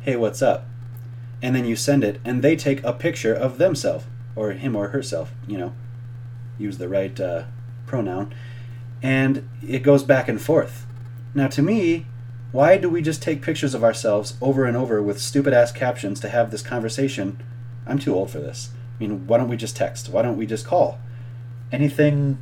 hey, 0.00 0.16
what's 0.16 0.42
up? 0.42 0.66
And 1.42 1.54
then 1.54 1.66
you 1.66 1.76
send 1.76 2.04
it, 2.04 2.20
and 2.24 2.42
they 2.42 2.56
take 2.56 2.82
a 2.82 2.92
picture 2.92 3.34
of 3.34 3.58
themselves, 3.58 4.06
or 4.34 4.52
him 4.52 4.74
or 4.74 4.88
herself, 4.88 5.32
you 5.46 5.58
know, 5.58 5.74
use 6.58 6.78
the 6.78 6.88
right 6.88 7.18
uh, 7.20 7.44
pronoun, 7.86 8.34
and 9.02 9.48
it 9.66 9.82
goes 9.82 10.02
back 10.02 10.28
and 10.28 10.40
forth. 10.40 10.86
Now, 11.34 11.48
to 11.48 11.62
me, 11.62 12.06
why 12.52 12.76
do 12.76 12.88
we 12.88 13.02
just 13.02 13.22
take 13.22 13.42
pictures 13.42 13.74
of 13.74 13.82
ourselves 13.82 14.34
over 14.40 14.64
and 14.64 14.76
over 14.76 15.02
with 15.02 15.20
stupid 15.20 15.52
ass 15.52 15.72
captions 15.72 16.20
to 16.20 16.28
have 16.28 16.50
this 16.50 16.62
conversation? 16.62 17.42
I'm 17.86 17.98
too 17.98 18.14
old 18.14 18.30
for 18.30 18.38
this. 18.38 18.70
I 18.96 19.02
mean, 19.02 19.26
why 19.26 19.38
don't 19.38 19.48
we 19.48 19.56
just 19.56 19.76
text? 19.76 20.08
Why 20.08 20.22
don't 20.22 20.36
we 20.36 20.46
just 20.46 20.64
call? 20.64 21.00
Anything 21.72 22.38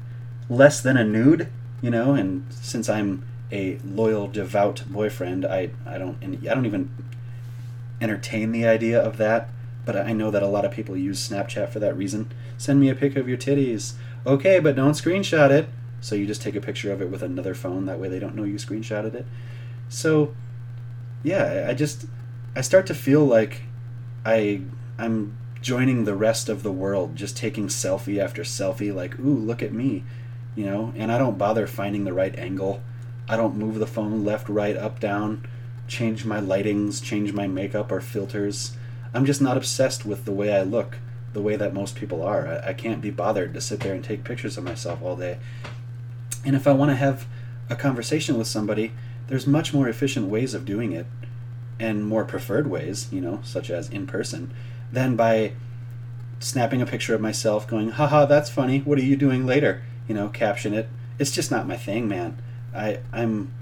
less 0.51 0.83
than 0.83 0.97
a 0.97 1.05
nude, 1.05 1.49
you 1.81 1.91
know, 1.91 2.13
and 2.13 2.45
since 2.51 2.89
I'm 2.89 3.25
a 3.51 3.79
loyal, 3.85 4.29
devout 4.29 4.85
boyfriend, 4.87 5.45
I, 5.47 5.71
I 5.87 5.99
don't 5.99 6.23
I 6.23 6.55
don't 6.55 6.67
even 6.67 6.91
entertain 8.01 8.53
the 8.53 8.67
idea 8.67 9.01
of 9.01 9.17
that. 9.17 9.49
But 9.85 9.97
I 9.97 10.13
know 10.13 10.31
that 10.31 10.43
a 10.43 10.47
lot 10.47 10.65
of 10.65 10.71
people 10.71 10.97
use 10.97 11.29
Snapchat 11.29 11.71
for 11.71 11.81
that 11.81 11.97
reason. 11.97 12.31
Send 12.57 12.81
me 12.81 12.89
a 12.89 12.95
pic 12.95 13.17
of 13.17 13.29
your 13.29 13.39
titties. 13.39 13.95
Okay, 14.27 14.61
but 14.61 14.77
don't 14.77 14.93
screenshot 14.93 15.51
it. 15.51 15.69
So 16.01 16.15
you 16.15 16.27
just 16.27 16.43
take 16.43 16.57
a 16.57 16.61
picture 16.61 16.93
of 16.93 17.01
it 17.01 17.11
with 17.11 17.23
another 17.23 17.55
phone. 17.55 17.87
That 17.87 17.99
way 17.99 18.09
they 18.09 18.19
don't 18.19 18.35
know 18.35 18.45
you 18.45 18.55
screenshotted 18.55 19.15
it. 19.15 19.27
So, 19.89 20.35
yeah, 21.23 21.67
I 21.69 21.75
just 21.75 22.07
I 22.57 22.61
start 22.61 22.87
to 22.87 22.95
feel 22.95 23.25
like 23.25 23.63
I 24.25 24.63
I'm 24.99 25.37
joining 25.61 26.05
the 26.05 26.17
rest 26.17 26.49
of 26.49 26.63
the 26.63 26.73
world, 26.73 27.17
just 27.17 27.37
taking 27.37 27.69
selfie 27.69 28.19
after 28.19 28.43
selfie. 28.43 28.95
Like, 28.95 29.19
ooh, 29.19 29.39
look 29.39 29.63
at 29.63 29.73
me, 29.73 30.05
you 30.57 30.67
know. 30.67 30.93
And 30.97 31.11
I 31.11 31.19
don't 31.19 31.39
bother 31.39 31.67
finding 31.67 32.05
the 32.05 32.13
right 32.13 32.37
angle. 32.39 32.83
I 33.29 33.37
don't 33.37 33.57
move 33.57 33.79
the 33.79 33.87
phone 33.87 34.25
left, 34.25 34.49
right, 34.49 34.77
up, 34.77 34.99
down, 34.99 35.47
change 35.87 36.25
my 36.25 36.41
lightings, 36.41 37.03
change 37.03 37.33
my 37.33 37.47
makeup 37.47 37.93
or 37.93 38.01
filters. 38.01 38.77
I'm 39.15 39.25
just 39.25 39.41
not 39.41 39.57
obsessed 39.57 40.05
with 40.05 40.25
the 40.25 40.33
way 40.33 40.55
I 40.55 40.63
look, 40.63 40.99
the 41.33 41.43
way 41.43 41.57
that 41.57 41.75
most 41.75 41.97
people 41.97 42.23
are. 42.23 42.47
I, 42.47 42.69
I 42.69 42.73
can't 42.73 43.01
be 43.01 43.11
bothered 43.11 43.55
to 43.55 43.61
sit 43.61 43.81
there 43.81 43.95
and 43.95 44.05
take 44.05 44.25
pictures 44.25 44.59
of 44.59 44.65
myself 44.65 45.03
all 45.03 45.17
day. 45.17 45.39
And 46.45 46.57
if 46.57 46.67
I 46.67 46.73
want 46.73 46.91
to 46.91 46.97
have 46.97 47.27
a 47.71 47.77
conversation 47.77 48.37
with 48.37 48.47
somebody, 48.47 48.93
there's 49.29 49.47
much 49.47 49.73
more 49.73 49.89
efficient 49.89 50.29
ways 50.29 50.55
of 50.55 50.65
doing 50.65 50.93
it 50.93 51.07
and 51.79 52.05
more 52.05 52.25
preferred 52.25 52.69
ways, 52.69 53.09
you 53.13 53.21
know, 53.21 53.41
such 53.43 53.71
as 53.71 53.89
in 53.89 54.07
person, 54.07 54.53
than 54.93 55.17
by 55.17 55.53
snapping 56.39 56.83
a 56.83 56.87
picture 56.87 57.15
of 57.15 57.21
myself 57.21 57.67
going, 57.67 57.91
haha, 57.91 58.27
that's 58.27 58.51
funny, 58.51 58.81
what 58.81 58.99
are 58.99 59.05
you 59.05 59.17
doing 59.17 59.47
later? 59.47 59.83
You 60.09 60.15
know, 60.15 60.29
caption 60.29 60.75
it. 60.75 60.89
It's 61.19 61.31
just 61.31 61.51
not 61.51 61.67
my 61.67 61.77
thing, 61.77 62.09
man. 62.09 62.41
I, 62.75 62.99
I'm 63.13 63.53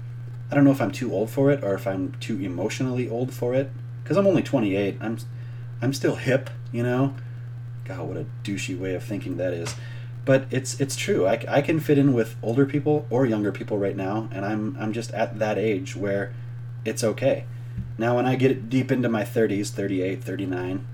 I 0.51 0.55
don't 0.55 0.65
know 0.65 0.71
if 0.71 0.81
I'm 0.81 0.91
too 0.91 1.13
old 1.13 1.29
for 1.29 1.49
it 1.49 1.63
or 1.63 1.73
if 1.75 1.87
I'm 1.87 2.13
too 2.19 2.37
emotionally 2.39 3.07
old 3.07 3.33
for 3.33 3.53
it. 3.53 3.71
Because 4.03 4.17
I'm 4.17 4.27
only 4.27 4.43
28. 4.43 4.97
I'm 4.99 5.17
I'm 5.81 5.93
still 5.93 6.15
hip, 6.15 6.49
you 6.71 6.83
know? 6.83 7.15
God, 7.95 8.07
what 8.07 8.17
a 8.17 8.25
douchey 8.43 8.77
way 8.77 8.95
of 8.95 9.03
thinking 9.03 9.37
that 9.37 9.53
is. 9.53 9.75
But 10.23 10.45
it's 10.51 10.79
it's 10.79 10.95
true. 10.95 11.27
I, 11.27 11.43
I 11.47 11.61
can 11.61 11.79
fit 11.79 11.97
in 11.97 12.13
with 12.13 12.35
older 12.43 12.65
people 12.65 13.07
or 13.09 13.25
younger 13.25 13.51
people 13.51 13.77
right 13.77 13.95
now, 13.95 14.29
and 14.31 14.45
I'm 14.45 14.77
I'm 14.79 14.93
just 14.93 15.11
at 15.11 15.39
that 15.39 15.57
age 15.57 15.95
where 15.95 16.33
it's 16.85 17.03
okay. 17.03 17.45
Now, 17.97 18.15
when 18.15 18.25
I 18.25 18.35
get 18.35 18.69
deep 18.69 18.91
into 18.91 19.09
my 19.09 19.23
30s, 19.23 19.69
38, 19.69 20.23
39, 20.23 20.85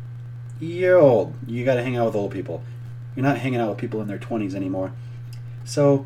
you're 0.60 0.98
old. 0.98 1.34
You 1.46 1.64
got 1.66 1.76
to 1.76 1.84
hang 1.84 1.96
out 1.96 2.08
with 2.08 2.16
old 2.16 2.32
people. 2.32 2.64
You're 3.16 3.26
not 3.26 3.38
hanging 3.38 3.60
out 3.60 3.70
with 3.70 3.78
people 3.78 4.02
in 4.02 4.08
their 4.08 4.18
20s 4.18 4.54
anymore. 4.54 4.94
So 5.66 6.06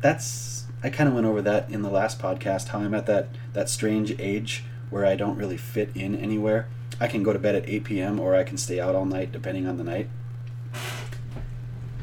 that's 0.00 0.66
I 0.82 0.90
kind 0.90 1.08
of 1.08 1.14
went 1.14 1.26
over 1.26 1.40
that 1.42 1.70
in 1.70 1.82
the 1.82 1.90
last 1.90 2.18
podcast 2.18 2.68
how 2.68 2.80
I'm 2.80 2.94
at 2.94 3.06
that 3.06 3.28
that 3.52 3.68
strange 3.68 4.18
age 4.18 4.64
where 4.90 5.06
I 5.06 5.14
don't 5.14 5.36
really 5.36 5.56
fit 5.56 5.90
in 5.94 6.16
anywhere. 6.16 6.68
I 7.00 7.08
can 7.08 7.22
go 7.22 7.32
to 7.32 7.38
bed 7.38 7.54
at 7.54 7.68
8 7.68 7.84
p.m. 7.84 8.20
or 8.20 8.34
I 8.34 8.44
can 8.44 8.56
stay 8.56 8.80
out 8.80 8.94
all 8.94 9.04
night 9.04 9.32
depending 9.32 9.66
on 9.66 9.76
the 9.76 9.84
night. 9.84 10.08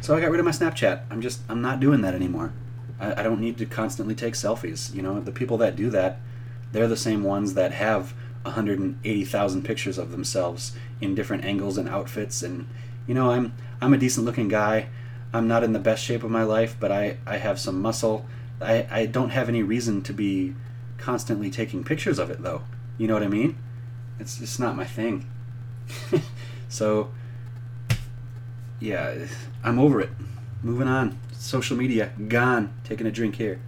So 0.02 0.16
I 0.16 0.22
got 0.22 0.32
rid 0.32 0.40
of 0.40 0.46
my 0.46 0.52
Snapchat. 0.52 1.04
I'm 1.10 1.22
just 1.22 1.42
I'm 1.50 1.62
not 1.62 1.80
doing 1.80 2.02
that 2.02 2.16
anymore. 2.16 2.54
I, 3.00 3.22
I 3.22 3.24
don't 3.24 3.42
need 3.42 3.58
to 3.58 3.66
constantly 3.66 4.16
take 4.16 4.34
selfies. 4.34 4.94
You 4.94 5.02
know, 5.02 5.20
the 5.20 5.32
people 5.32 5.58
that 5.58 5.76
do 5.76 5.90
that, 5.92 6.20
they're 6.72 6.88
the 6.88 6.98
same 6.98 7.24
ones 7.24 7.54
that 7.54 7.74
have 7.74 8.14
180,000 8.44 9.64
pictures 9.64 9.98
of 9.98 10.12
themselves 10.12 10.74
in 11.02 11.14
different 11.14 11.44
angles 11.44 11.78
and 11.78 11.90
outfits 11.90 12.42
and 12.42 12.68
you 13.10 13.16
know, 13.16 13.32
I'm 13.32 13.54
I'm 13.82 13.94
a 13.94 13.98
decent 13.98 14.26
looking 14.26 14.50
guy. 14.50 14.90
I'm 15.34 15.48
not 15.48 15.64
in 15.64 15.74
the 15.74 15.80
best 15.80 16.04
shape 16.04 16.24
of 16.24 16.30
my 16.30 16.44
life, 16.44 16.76
but 16.80 16.92
I, 16.92 17.18
I 17.26 17.38
have 17.38 17.60
some 17.60 17.82
muscle. 17.82 18.26
I, 18.62 18.88
I 18.90 19.06
don't 19.06 19.30
have 19.30 19.50
any 19.50 19.64
reason 19.64 20.02
to 20.04 20.14
be 20.14 20.56
constantly 20.98 21.50
taking 21.50 21.84
pictures 21.84 22.20
of 22.20 22.30
it, 22.30 22.42
though. 22.42 22.64
You 22.98 23.08
know 23.08 23.14
what 23.14 23.24
I 23.24 23.28
mean? 23.28 23.58
It's 24.20 24.38
just 24.38 24.60
not 24.60 24.76
my 24.76 24.86
thing. 24.86 25.26
so, 26.70 27.12
yeah, 28.80 29.28
I'm 29.64 29.80
over 29.80 30.02
it. 30.02 30.10
Moving 30.62 30.88
on. 30.88 31.18
Social 31.32 31.78
media, 31.78 32.12
gone. 32.28 32.74
Taking 32.84 33.08
a 33.08 33.12
drink 33.12 33.36
here. 33.36 33.60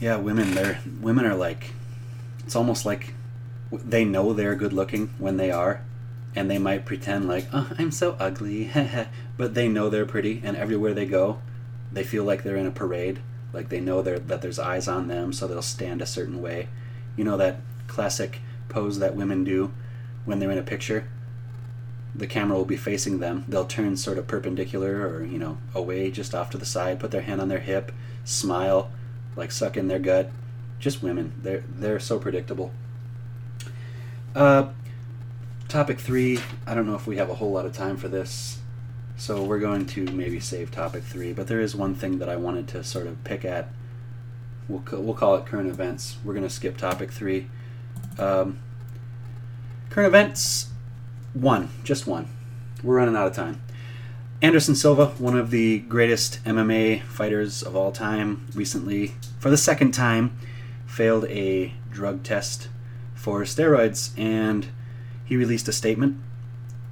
Yeah, 0.00 0.16
women. 0.16 0.54
They're 0.54 0.80
women 1.00 1.24
are 1.24 1.36
like. 1.36 1.72
It's 2.44 2.56
almost 2.56 2.84
like 2.84 3.14
they 3.70 4.04
know 4.04 4.32
they're 4.32 4.56
good 4.56 4.72
looking 4.72 5.10
when 5.18 5.36
they 5.36 5.52
are, 5.52 5.84
and 6.34 6.50
they 6.50 6.58
might 6.58 6.84
pretend 6.84 7.28
like, 7.28 7.46
"Oh, 7.52 7.70
I'm 7.78 7.92
so 7.92 8.16
ugly," 8.18 8.68
but 9.36 9.54
they 9.54 9.68
know 9.68 9.88
they're 9.88 10.04
pretty, 10.04 10.42
and 10.44 10.56
everywhere 10.56 10.92
they 10.92 11.06
go, 11.06 11.40
they 11.92 12.02
feel 12.02 12.24
like 12.24 12.42
they're 12.42 12.56
in 12.56 12.66
a 12.66 12.72
parade. 12.72 13.20
Like 13.52 13.68
they 13.68 13.80
know 13.80 14.02
that 14.02 14.40
there's 14.40 14.58
eyes 14.58 14.88
on 14.88 15.08
them, 15.08 15.32
so 15.32 15.46
they'll 15.46 15.62
stand 15.62 16.00
a 16.00 16.06
certain 16.06 16.40
way. 16.40 16.68
You 17.16 17.24
know 17.24 17.36
that 17.36 17.56
classic 17.86 18.40
pose 18.68 18.98
that 18.98 19.14
women 19.14 19.44
do 19.44 19.72
when 20.24 20.38
they're 20.38 20.50
in 20.50 20.58
a 20.58 20.62
picture. 20.62 21.08
The 22.14 22.26
camera 22.26 22.56
will 22.56 22.64
be 22.64 22.76
facing 22.76 23.20
them. 23.20 23.44
They'll 23.48 23.66
turn 23.66 23.96
sort 23.96 24.18
of 24.18 24.26
perpendicular 24.26 25.06
or 25.08 25.24
you 25.24 25.38
know 25.38 25.58
away, 25.74 26.10
just 26.10 26.34
off 26.34 26.50
to 26.50 26.58
the 26.58 26.66
side, 26.66 27.00
put 27.00 27.10
their 27.10 27.22
hand 27.22 27.40
on 27.40 27.48
their 27.48 27.60
hip, 27.60 27.92
smile 28.24 28.90
like 29.36 29.52
suck 29.52 29.76
in 29.76 29.88
their 29.88 29.98
gut. 29.98 30.30
Just 30.78 31.02
women. 31.02 31.32
They're 31.42 31.64
they're 31.68 32.00
so 32.00 32.18
predictable. 32.18 32.72
Uh, 34.34 34.70
topic 35.68 36.00
three. 36.00 36.40
I 36.66 36.74
don't 36.74 36.86
know 36.86 36.94
if 36.94 37.06
we 37.06 37.18
have 37.18 37.30
a 37.30 37.34
whole 37.34 37.52
lot 37.52 37.66
of 37.66 37.72
time 37.72 37.96
for 37.96 38.08
this, 38.08 38.58
so 39.16 39.42
we're 39.42 39.58
going 39.58 39.86
to 39.86 40.04
maybe 40.06 40.40
save 40.40 40.70
topic 40.70 41.02
three. 41.04 41.32
But 41.32 41.46
there 41.46 41.60
is 41.60 41.74
one 41.74 41.94
thing 41.94 42.18
that 42.18 42.28
I 42.28 42.36
wanted 42.36 42.68
to 42.68 42.84
sort 42.84 43.06
of 43.06 43.22
pick 43.24 43.44
at. 43.44 43.68
We'll 44.68 44.82
we'll 44.92 45.14
call 45.14 45.34
it 45.36 45.46
current 45.46 45.68
events. 45.68 46.16
We're 46.24 46.34
going 46.34 46.46
to 46.46 46.50
skip 46.50 46.76
topic 46.76 47.10
three. 47.12 47.48
Um, 48.18 48.58
current 49.90 50.08
events. 50.08 50.68
One, 51.34 51.70
just 51.84 52.06
one. 52.06 52.28
We're 52.82 52.96
running 52.96 53.16
out 53.16 53.28
of 53.28 53.34
time. 53.34 53.62
Anderson 54.42 54.74
Silva, 54.74 55.06
one 55.18 55.38
of 55.38 55.50
the 55.50 55.78
greatest 55.78 56.42
MMA 56.44 57.02
fighters 57.04 57.62
of 57.62 57.76
all 57.76 57.92
time, 57.92 58.48
recently, 58.54 59.14
for 59.38 59.50
the 59.50 59.56
second 59.56 59.92
time, 59.92 60.36
failed 60.84 61.26
a 61.26 61.74
drug 61.92 62.24
test 62.24 62.68
for 63.14 63.42
steroids, 63.42 64.10
and 64.18 64.66
he 65.24 65.36
released 65.36 65.68
a 65.68 65.72
statement. 65.72 66.16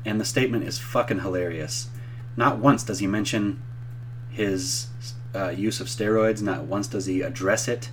And 0.05 0.21
the 0.21 0.25
statement 0.25 0.63
is 0.65 0.79
fucking 0.79 1.21
hilarious. 1.21 1.90
Not 2.41 2.57
once 2.57 2.83
does 2.83 3.01
he 3.01 3.07
mention 3.07 3.63
his 4.31 4.87
uh, 5.35 5.51
use 5.51 5.79
of 5.81 5.89
steroids, 5.89 6.41
not 6.41 6.65
once 6.65 6.89
does 6.89 7.05
he 7.05 7.21
address 7.21 7.69
it. 7.69 7.91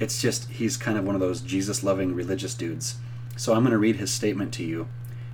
It's 0.00 0.20
just, 0.20 0.48
he's 0.50 0.76
kind 0.76 0.98
of 0.98 1.04
one 1.04 1.14
of 1.14 1.20
those 1.20 1.40
Jesus 1.40 1.84
loving 1.84 2.12
religious 2.12 2.54
dudes. 2.54 2.96
So 3.36 3.54
I'm 3.54 3.62
going 3.62 3.70
to 3.70 3.78
read 3.78 3.96
his 3.96 4.10
statement 4.10 4.52
to 4.54 4.64
you 4.64 4.88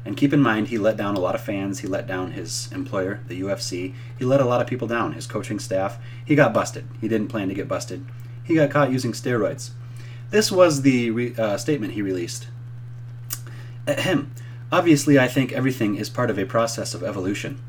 and 0.05 0.17
keep 0.17 0.33
in 0.33 0.41
mind, 0.41 0.69
he 0.69 0.79
let 0.79 0.97
down 0.97 1.15
a 1.15 1.21
lot 1.21 1.35
of 1.35 1.41
fans. 1.41 1.79
He 1.79 1.87
let 1.87 2.07
down 2.07 2.33
his 2.33 2.69
employer, 2.73 3.21
the 3.29 3.41
UFC. 3.41 3.95
He 4.19 4.25
let 4.25 4.41
a 4.41 4.45
lot 4.45 4.61
of 4.61 4.67
people 4.67 4.89
down, 4.89 5.13
his 5.13 5.27
coaching 5.27 5.59
staff. 5.59 5.99
He 6.25 6.35
got 6.35 6.53
busted. 6.53 6.87
He 7.01 7.09
didn't 7.09 7.29
plan 7.29 7.49
to 7.49 7.55
get 7.55 7.69
busted. 7.69 8.05
He 8.45 8.57
got 8.57 8.71
caught 8.71 8.93
using 8.93 9.13
steroids. 9.13 9.71
This 10.31 10.51
was 10.51 10.83
the 10.83 11.11
re- 11.11 11.35
uh, 11.37 11.57
statement 11.57 11.93
he 11.93 12.03
released. 12.03 12.49
Ahem. 13.87 14.33
Obviously, 14.73 15.19
I 15.19 15.29
think 15.29 15.53
everything 15.53 15.97
is 15.97 16.09
part 16.09 16.31
of 16.31 16.39
a 16.39 16.47
process 16.47 16.95
of 16.95 17.03
evolution. 17.03 17.63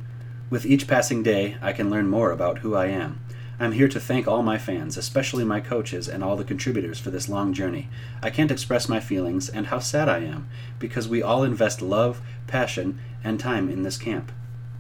With 0.54 0.68
each 0.68 0.88
passing 0.88 1.24
day, 1.24 1.58
I 1.64 1.74
can 1.74 1.90
learn 1.90 2.08
more 2.08 2.30
about 2.30 2.60
who 2.60 2.76
I 2.76 2.86
am. 2.86 3.20
I'm 3.60 3.72
here 3.72 3.88
to 3.88 4.00
thank 4.00 4.28
all 4.28 4.44
my 4.44 4.60
fans, 4.60 4.98
especially 4.98 5.44
my 5.44 5.60
coaches 5.60 6.08
and 6.08 6.24
all 6.24 6.36
the 6.36 6.44
contributors 6.44 7.00
for 7.00 7.10
this 7.10 7.28
long 7.28 7.54
journey. 7.54 7.90
I 8.22 8.30
can't 8.30 8.52
express 8.52 8.88
my 8.88 9.00
feelings 9.00 9.50
and 9.50 9.66
how 9.66 9.80
sad 9.80 10.08
I 10.08 10.20
am, 10.20 10.48
because 10.78 11.08
we 11.08 11.24
all 11.24 11.44
invest 11.44 11.82
love, 11.82 12.22
passion, 12.46 13.00
and 13.24 13.40
time 13.40 13.68
in 13.68 13.82
this 13.82 13.98
camp. 13.98 14.32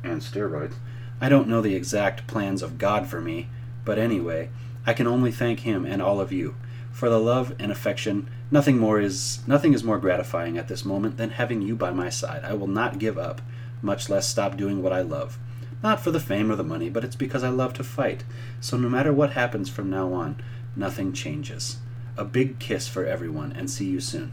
And 0.03 0.21
steroids. 0.21 0.75
I 1.19 1.27
don't 1.27 1.47
know 1.47 1.59
the 1.59 1.73
exact 1.73 2.27
plans 2.27 2.61
of 2.61 2.77
God 2.77 3.07
for 3.07 3.19
me, 3.19 3.49
but 3.83 3.97
anyway, 3.97 4.51
I 4.85 4.93
can 4.93 5.07
only 5.07 5.31
thank 5.31 5.61
him 5.61 5.87
and 5.87 6.03
all 6.03 6.21
of 6.21 6.31
you. 6.31 6.55
For 6.91 7.09
the 7.09 7.19
love 7.19 7.55
and 7.57 7.71
affection, 7.71 8.29
nothing 8.51 8.77
more 8.77 8.99
is 8.99 9.39
nothing 9.47 9.73
is 9.73 9.83
more 9.83 9.97
gratifying 9.97 10.55
at 10.55 10.67
this 10.67 10.85
moment 10.85 11.17
than 11.17 11.31
having 11.31 11.63
you 11.63 11.75
by 11.75 11.89
my 11.89 12.09
side. 12.09 12.43
I 12.45 12.53
will 12.53 12.67
not 12.67 12.99
give 12.99 13.17
up, 13.17 13.41
much 13.81 14.07
less 14.07 14.29
stop 14.29 14.55
doing 14.55 14.83
what 14.83 14.93
I 14.93 15.01
love. 15.01 15.39
Not 15.83 15.99
for 15.99 16.11
the 16.11 16.19
fame 16.19 16.49
or 16.49 16.55
the 16.55 16.63
money, 16.63 16.89
but 16.89 17.03
it's 17.03 17.17
because 17.17 17.43
I 17.43 17.49
love 17.49 17.73
to 17.73 17.83
fight. 17.83 18.23
So 18.61 18.77
no 18.77 18.87
matter 18.87 19.11
what 19.11 19.31
happens 19.31 19.69
from 19.69 19.89
now 19.89 20.13
on, 20.13 20.41
nothing 20.75 21.11
changes. 21.11 21.77
A 22.17 22.23
big 22.23 22.57
kiss 22.57 22.87
for 22.87 23.05
everyone, 23.05 23.51
and 23.51 23.69
see 23.69 23.85
you 23.85 23.99
soon. 23.99 24.31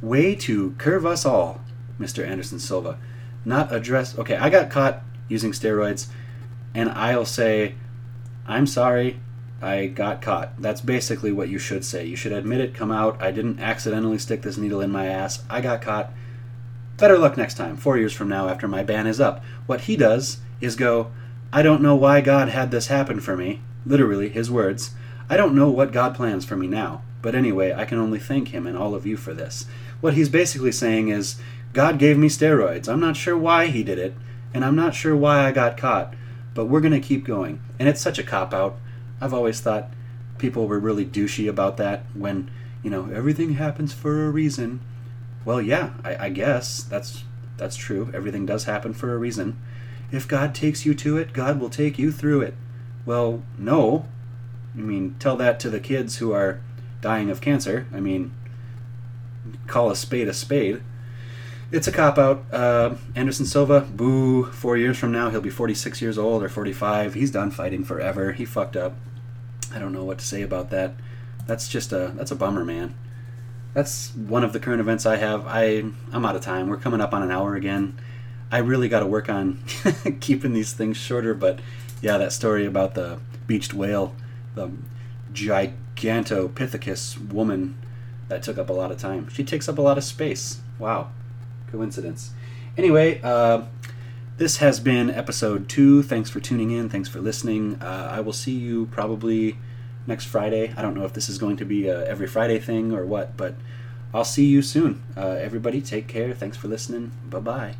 Way 0.00 0.34
to 0.36 0.70
curve 0.78 1.04
us 1.04 1.26
all, 1.26 1.60
Mr. 2.00 2.26
Anderson 2.26 2.58
Silva. 2.58 2.98
Not 3.44 3.72
address. 3.72 4.18
Okay, 4.18 4.36
I 4.36 4.48
got 4.48 4.70
caught 4.70 5.02
using 5.28 5.52
steroids, 5.52 6.08
and 6.74 6.88
I'll 6.90 7.26
say, 7.26 7.74
I'm 8.46 8.66
sorry, 8.66 9.20
I 9.60 9.86
got 9.86 10.22
caught. 10.22 10.60
That's 10.60 10.80
basically 10.80 11.32
what 11.32 11.48
you 11.48 11.58
should 11.58 11.84
say. 11.84 12.06
You 12.06 12.16
should 12.16 12.32
admit 12.32 12.60
it, 12.60 12.74
come 12.74 12.90
out. 12.90 13.20
I 13.22 13.30
didn't 13.30 13.60
accidentally 13.60 14.18
stick 14.18 14.42
this 14.42 14.56
needle 14.56 14.80
in 14.80 14.90
my 14.90 15.06
ass. 15.06 15.42
I 15.50 15.60
got 15.60 15.82
caught. 15.82 16.12
Better 16.96 17.18
luck 17.18 17.36
next 17.36 17.56
time, 17.56 17.76
four 17.76 17.98
years 17.98 18.12
from 18.12 18.28
now 18.28 18.48
after 18.48 18.68
my 18.68 18.84
ban 18.84 19.06
is 19.06 19.20
up. 19.20 19.42
What 19.66 19.82
he 19.82 19.96
does 19.96 20.38
is 20.60 20.76
go, 20.76 21.10
I 21.52 21.62
don't 21.62 21.82
know 21.82 21.96
why 21.96 22.20
God 22.20 22.48
had 22.48 22.70
this 22.70 22.86
happen 22.86 23.20
for 23.20 23.36
me. 23.36 23.60
Literally, 23.84 24.28
his 24.28 24.50
words. 24.50 24.92
I 25.28 25.36
don't 25.36 25.54
know 25.54 25.70
what 25.70 25.92
God 25.92 26.14
plans 26.14 26.44
for 26.44 26.56
me 26.56 26.66
now. 26.66 27.02
But 27.20 27.34
anyway, 27.34 27.72
I 27.72 27.84
can 27.84 27.98
only 27.98 28.18
thank 28.18 28.48
him 28.48 28.66
and 28.66 28.76
all 28.76 28.94
of 28.94 29.06
you 29.06 29.16
for 29.16 29.34
this. 29.34 29.66
What 30.00 30.14
he's 30.14 30.28
basically 30.28 30.72
saying 30.72 31.08
is, 31.08 31.36
God 31.72 31.98
gave 31.98 32.16
me 32.16 32.28
steroids. 32.28 32.88
I'm 32.88 33.00
not 33.00 33.16
sure 33.16 33.36
why 33.36 33.66
he 33.66 33.82
did 33.82 33.98
it, 33.98 34.14
and 34.52 34.64
I'm 34.64 34.76
not 34.76 34.94
sure 34.94 35.16
why 35.16 35.44
I 35.44 35.50
got 35.50 35.76
caught, 35.76 36.14
but 36.54 36.66
we're 36.66 36.80
going 36.80 36.92
to 36.92 37.00
keep 37.00 37.24
going. 37.24 37.60
And 37.78 37.88
it's 37.88 38.00
such 38.00 38.18
a 38.18 38.22
cop 38.22 38.54
out. 38.54 38.76
I've 39.20 39.34
always 39.34 39.60
thought 39.60 39.90
people 40.38 40.68
were 40.68 40.78
really 40.78 41.04
douchey 41.04 41.48
about 41.48 41.76
that 41.78 42.04
when, 42.14 42.50
you 42.82 42.90
know, 42.90 43.10
everything 43.12 43.54
happens 43.54 43.92
for 43.92 44.26
a 44.26 44.30
reason. 44.30 44.80
Well, 45.44 45.60
yeah, 45.60 45.90
I, 46.02 46.26
I 46.26 46.28
guess 46.30 46.82
that's 46.82 47.24
that's 47.56 47.76
true. 47.76 48.10
Everything 48.14 48.46
does 48.46 48.64
happen 48.64 48.94
for 48.94 49.14
a 49.14 49.18
reason. 49.18 49.58
If 50.10 50.26
God 50.26 50.54
takes 50.54 50.84
you 50.84 50.94
to 50.94 51.16
it, 51.18 51.32
God 51.32 51.60
will 51.60 51.70
take 51.70 51.98
you 51.98 52.10
through 52.10 52.42
it. 52.42 52.54
Well, 53.06 53.42
no. 53.58 54.06
I 54.74 54.80
mean, 54.80 55.16
tell 55.18 55.36
that 55.36 55.60
to 55.60 55.70
the 55.70 55.80
kids 55.80 56.16
who 56.16 56.32
are 56.32 56.60
dying 57.00 57.30
of 57.30 57.40
cancer. 57.40 57.86
I 57.92 58.00
mean, 58.00 58.32
call 59.66 59.90
a 59.90 59.96
spade 59.96 60.28
a 60.28 60.32
spade. 60.32 60.82
It's 61.70 61.86
a 61.86 61.92
cop 61.92 62.18
out. 62.18 62.44
Uh, 62.52 62.94
Anderson 63.14 63.46
Silva, 63.46 63.80
boo. 63.80 64.46
Four 64.46 64.76
years 64.76 64.98
from 64.98 65.12
now, 65.12 65.30
he'll 65.30 65.40
be 65.40 65.50
46 65.50 66.00
years 66.00 66.18
old 66.18 66.42
or 66.42 66.48
45. 66.48 67.14
He's 67.14 67.30
done 67.30 67.50
fighting 67.50 67.84
forever. 67.84 68.32
He 68.32 68.44
fucked 68.44 68.76
up. 68.76 68.94
I 69.72 69.78
don't 69.78 69.92
know 69.92 70.04
what 70.04 70.18
to 70.18 70.24
say 70.24 70.42
about 70.42 70.70
that. 70.70 70.94
That's 71.46 71.68
just 71.68 71.92
a 71.92 72.12
that's 72.14 72.30
a 72.30 72.36
bummer, 72.36 72.64
man 72.64 72.94
that's 73.74 74.14
one 74.14 74.44
of 74.44 74.52
the 74.52 74.60
current 74.60 74.80
events 74.80 75.04
I 75.04 75.16
have. 75.16 75.46
I 75.46 75.84
I'm 76.12 76.24
out 76.24 76.36
of 76.36 76.42
time. 76.42 76.68
We're 76.68 76.78
coming 76.78 77.00
up 77.00 77.12
on 77.12 77.22
an 77.22 77.30
hour 77.30 77.56
again. 77.56 77.98
I 78.50 78.58
really 78.58 78.88
got 78.88 79.00
to 79.00 79.06
work 79.06 79.28
on 79.28 79.62
keeping 80.20 80.52
these 80.52 80.72
things 80.72 80.96
shorter. 80.96 81.34
But 81.34 81.58
yeah, 82.00 82.18
that 82.18 82.32
story 82.32 82.64
about 82.64 82.94
the 82.94 83.18
beached 83.46 83.74
whale, 83.74 84.14
the 84.54 84.70
gigantopithecus 85.32 87.32
woman, 87.32 87.76
that 88.28 88.42
took 88.42 88.58
up 88.58 88.70
a 88.70 88.72
lot 88.72 88.92
of 88.92 88.98
time. 88.98 89.28
She 89.28 89.42
takes 89.42 89.68
up 89.68 89.76
a 89.76 89.82
lot 89.82 89.98
of 89.98 90.04
space. 90.04 90.60
Wow, 90.78 91.10
coincidence. 91.70 92.30
Anyway, 92.76 93.20
uh, 93.22 93.62
this 94.36 94.58
has 94.58 94.80
been 94.80 95.10
episode 95.10 95.68
two. 95.68 96.02
Thanks 96.02 96.30
for 96.30 96.40
tuning 96.40 96.70
in. 96.70 96.88
Thanks 96.88 97.08
for 97.08 97.20
listening. 97.20 97.76
Uh, 97.80 98.10
I 98.12 98.20
will 98.20 98.32
see 98.32 98.52
you 98.52 98.86
probably 98.86 99.58
next 100.06 100.26
Friday. 100.26 100.72
I 100.76 100.82
don't 100.82 100.94
know 100.94 101.04
if 101.04 101.12
this 101.12 101.28
is 101.28 101.38
going 101.38 101.56
to 101.58 101.64
be 101.64 101.88
a 101.88 102.06
every 102.08 102.26
Friday 102.26 102.58
thing 102.58 102.92
or 102.92 103.04
what, 103.04 103.36
but 103.36 103.54
I'll 104.12 104.24
see 104.24 104.46
you 104.46 104.62
soon. 104.62 105.02
Uh, 105.16 105.36
everybody, 105.40 105.80
take 105.80 106.06
care. 106.08 106.34
Thanks 106.34 106.56
for 106.56 106.68
listening. 106.68 107.12
Bye 107.28 107.40
bye. 107.40 107.74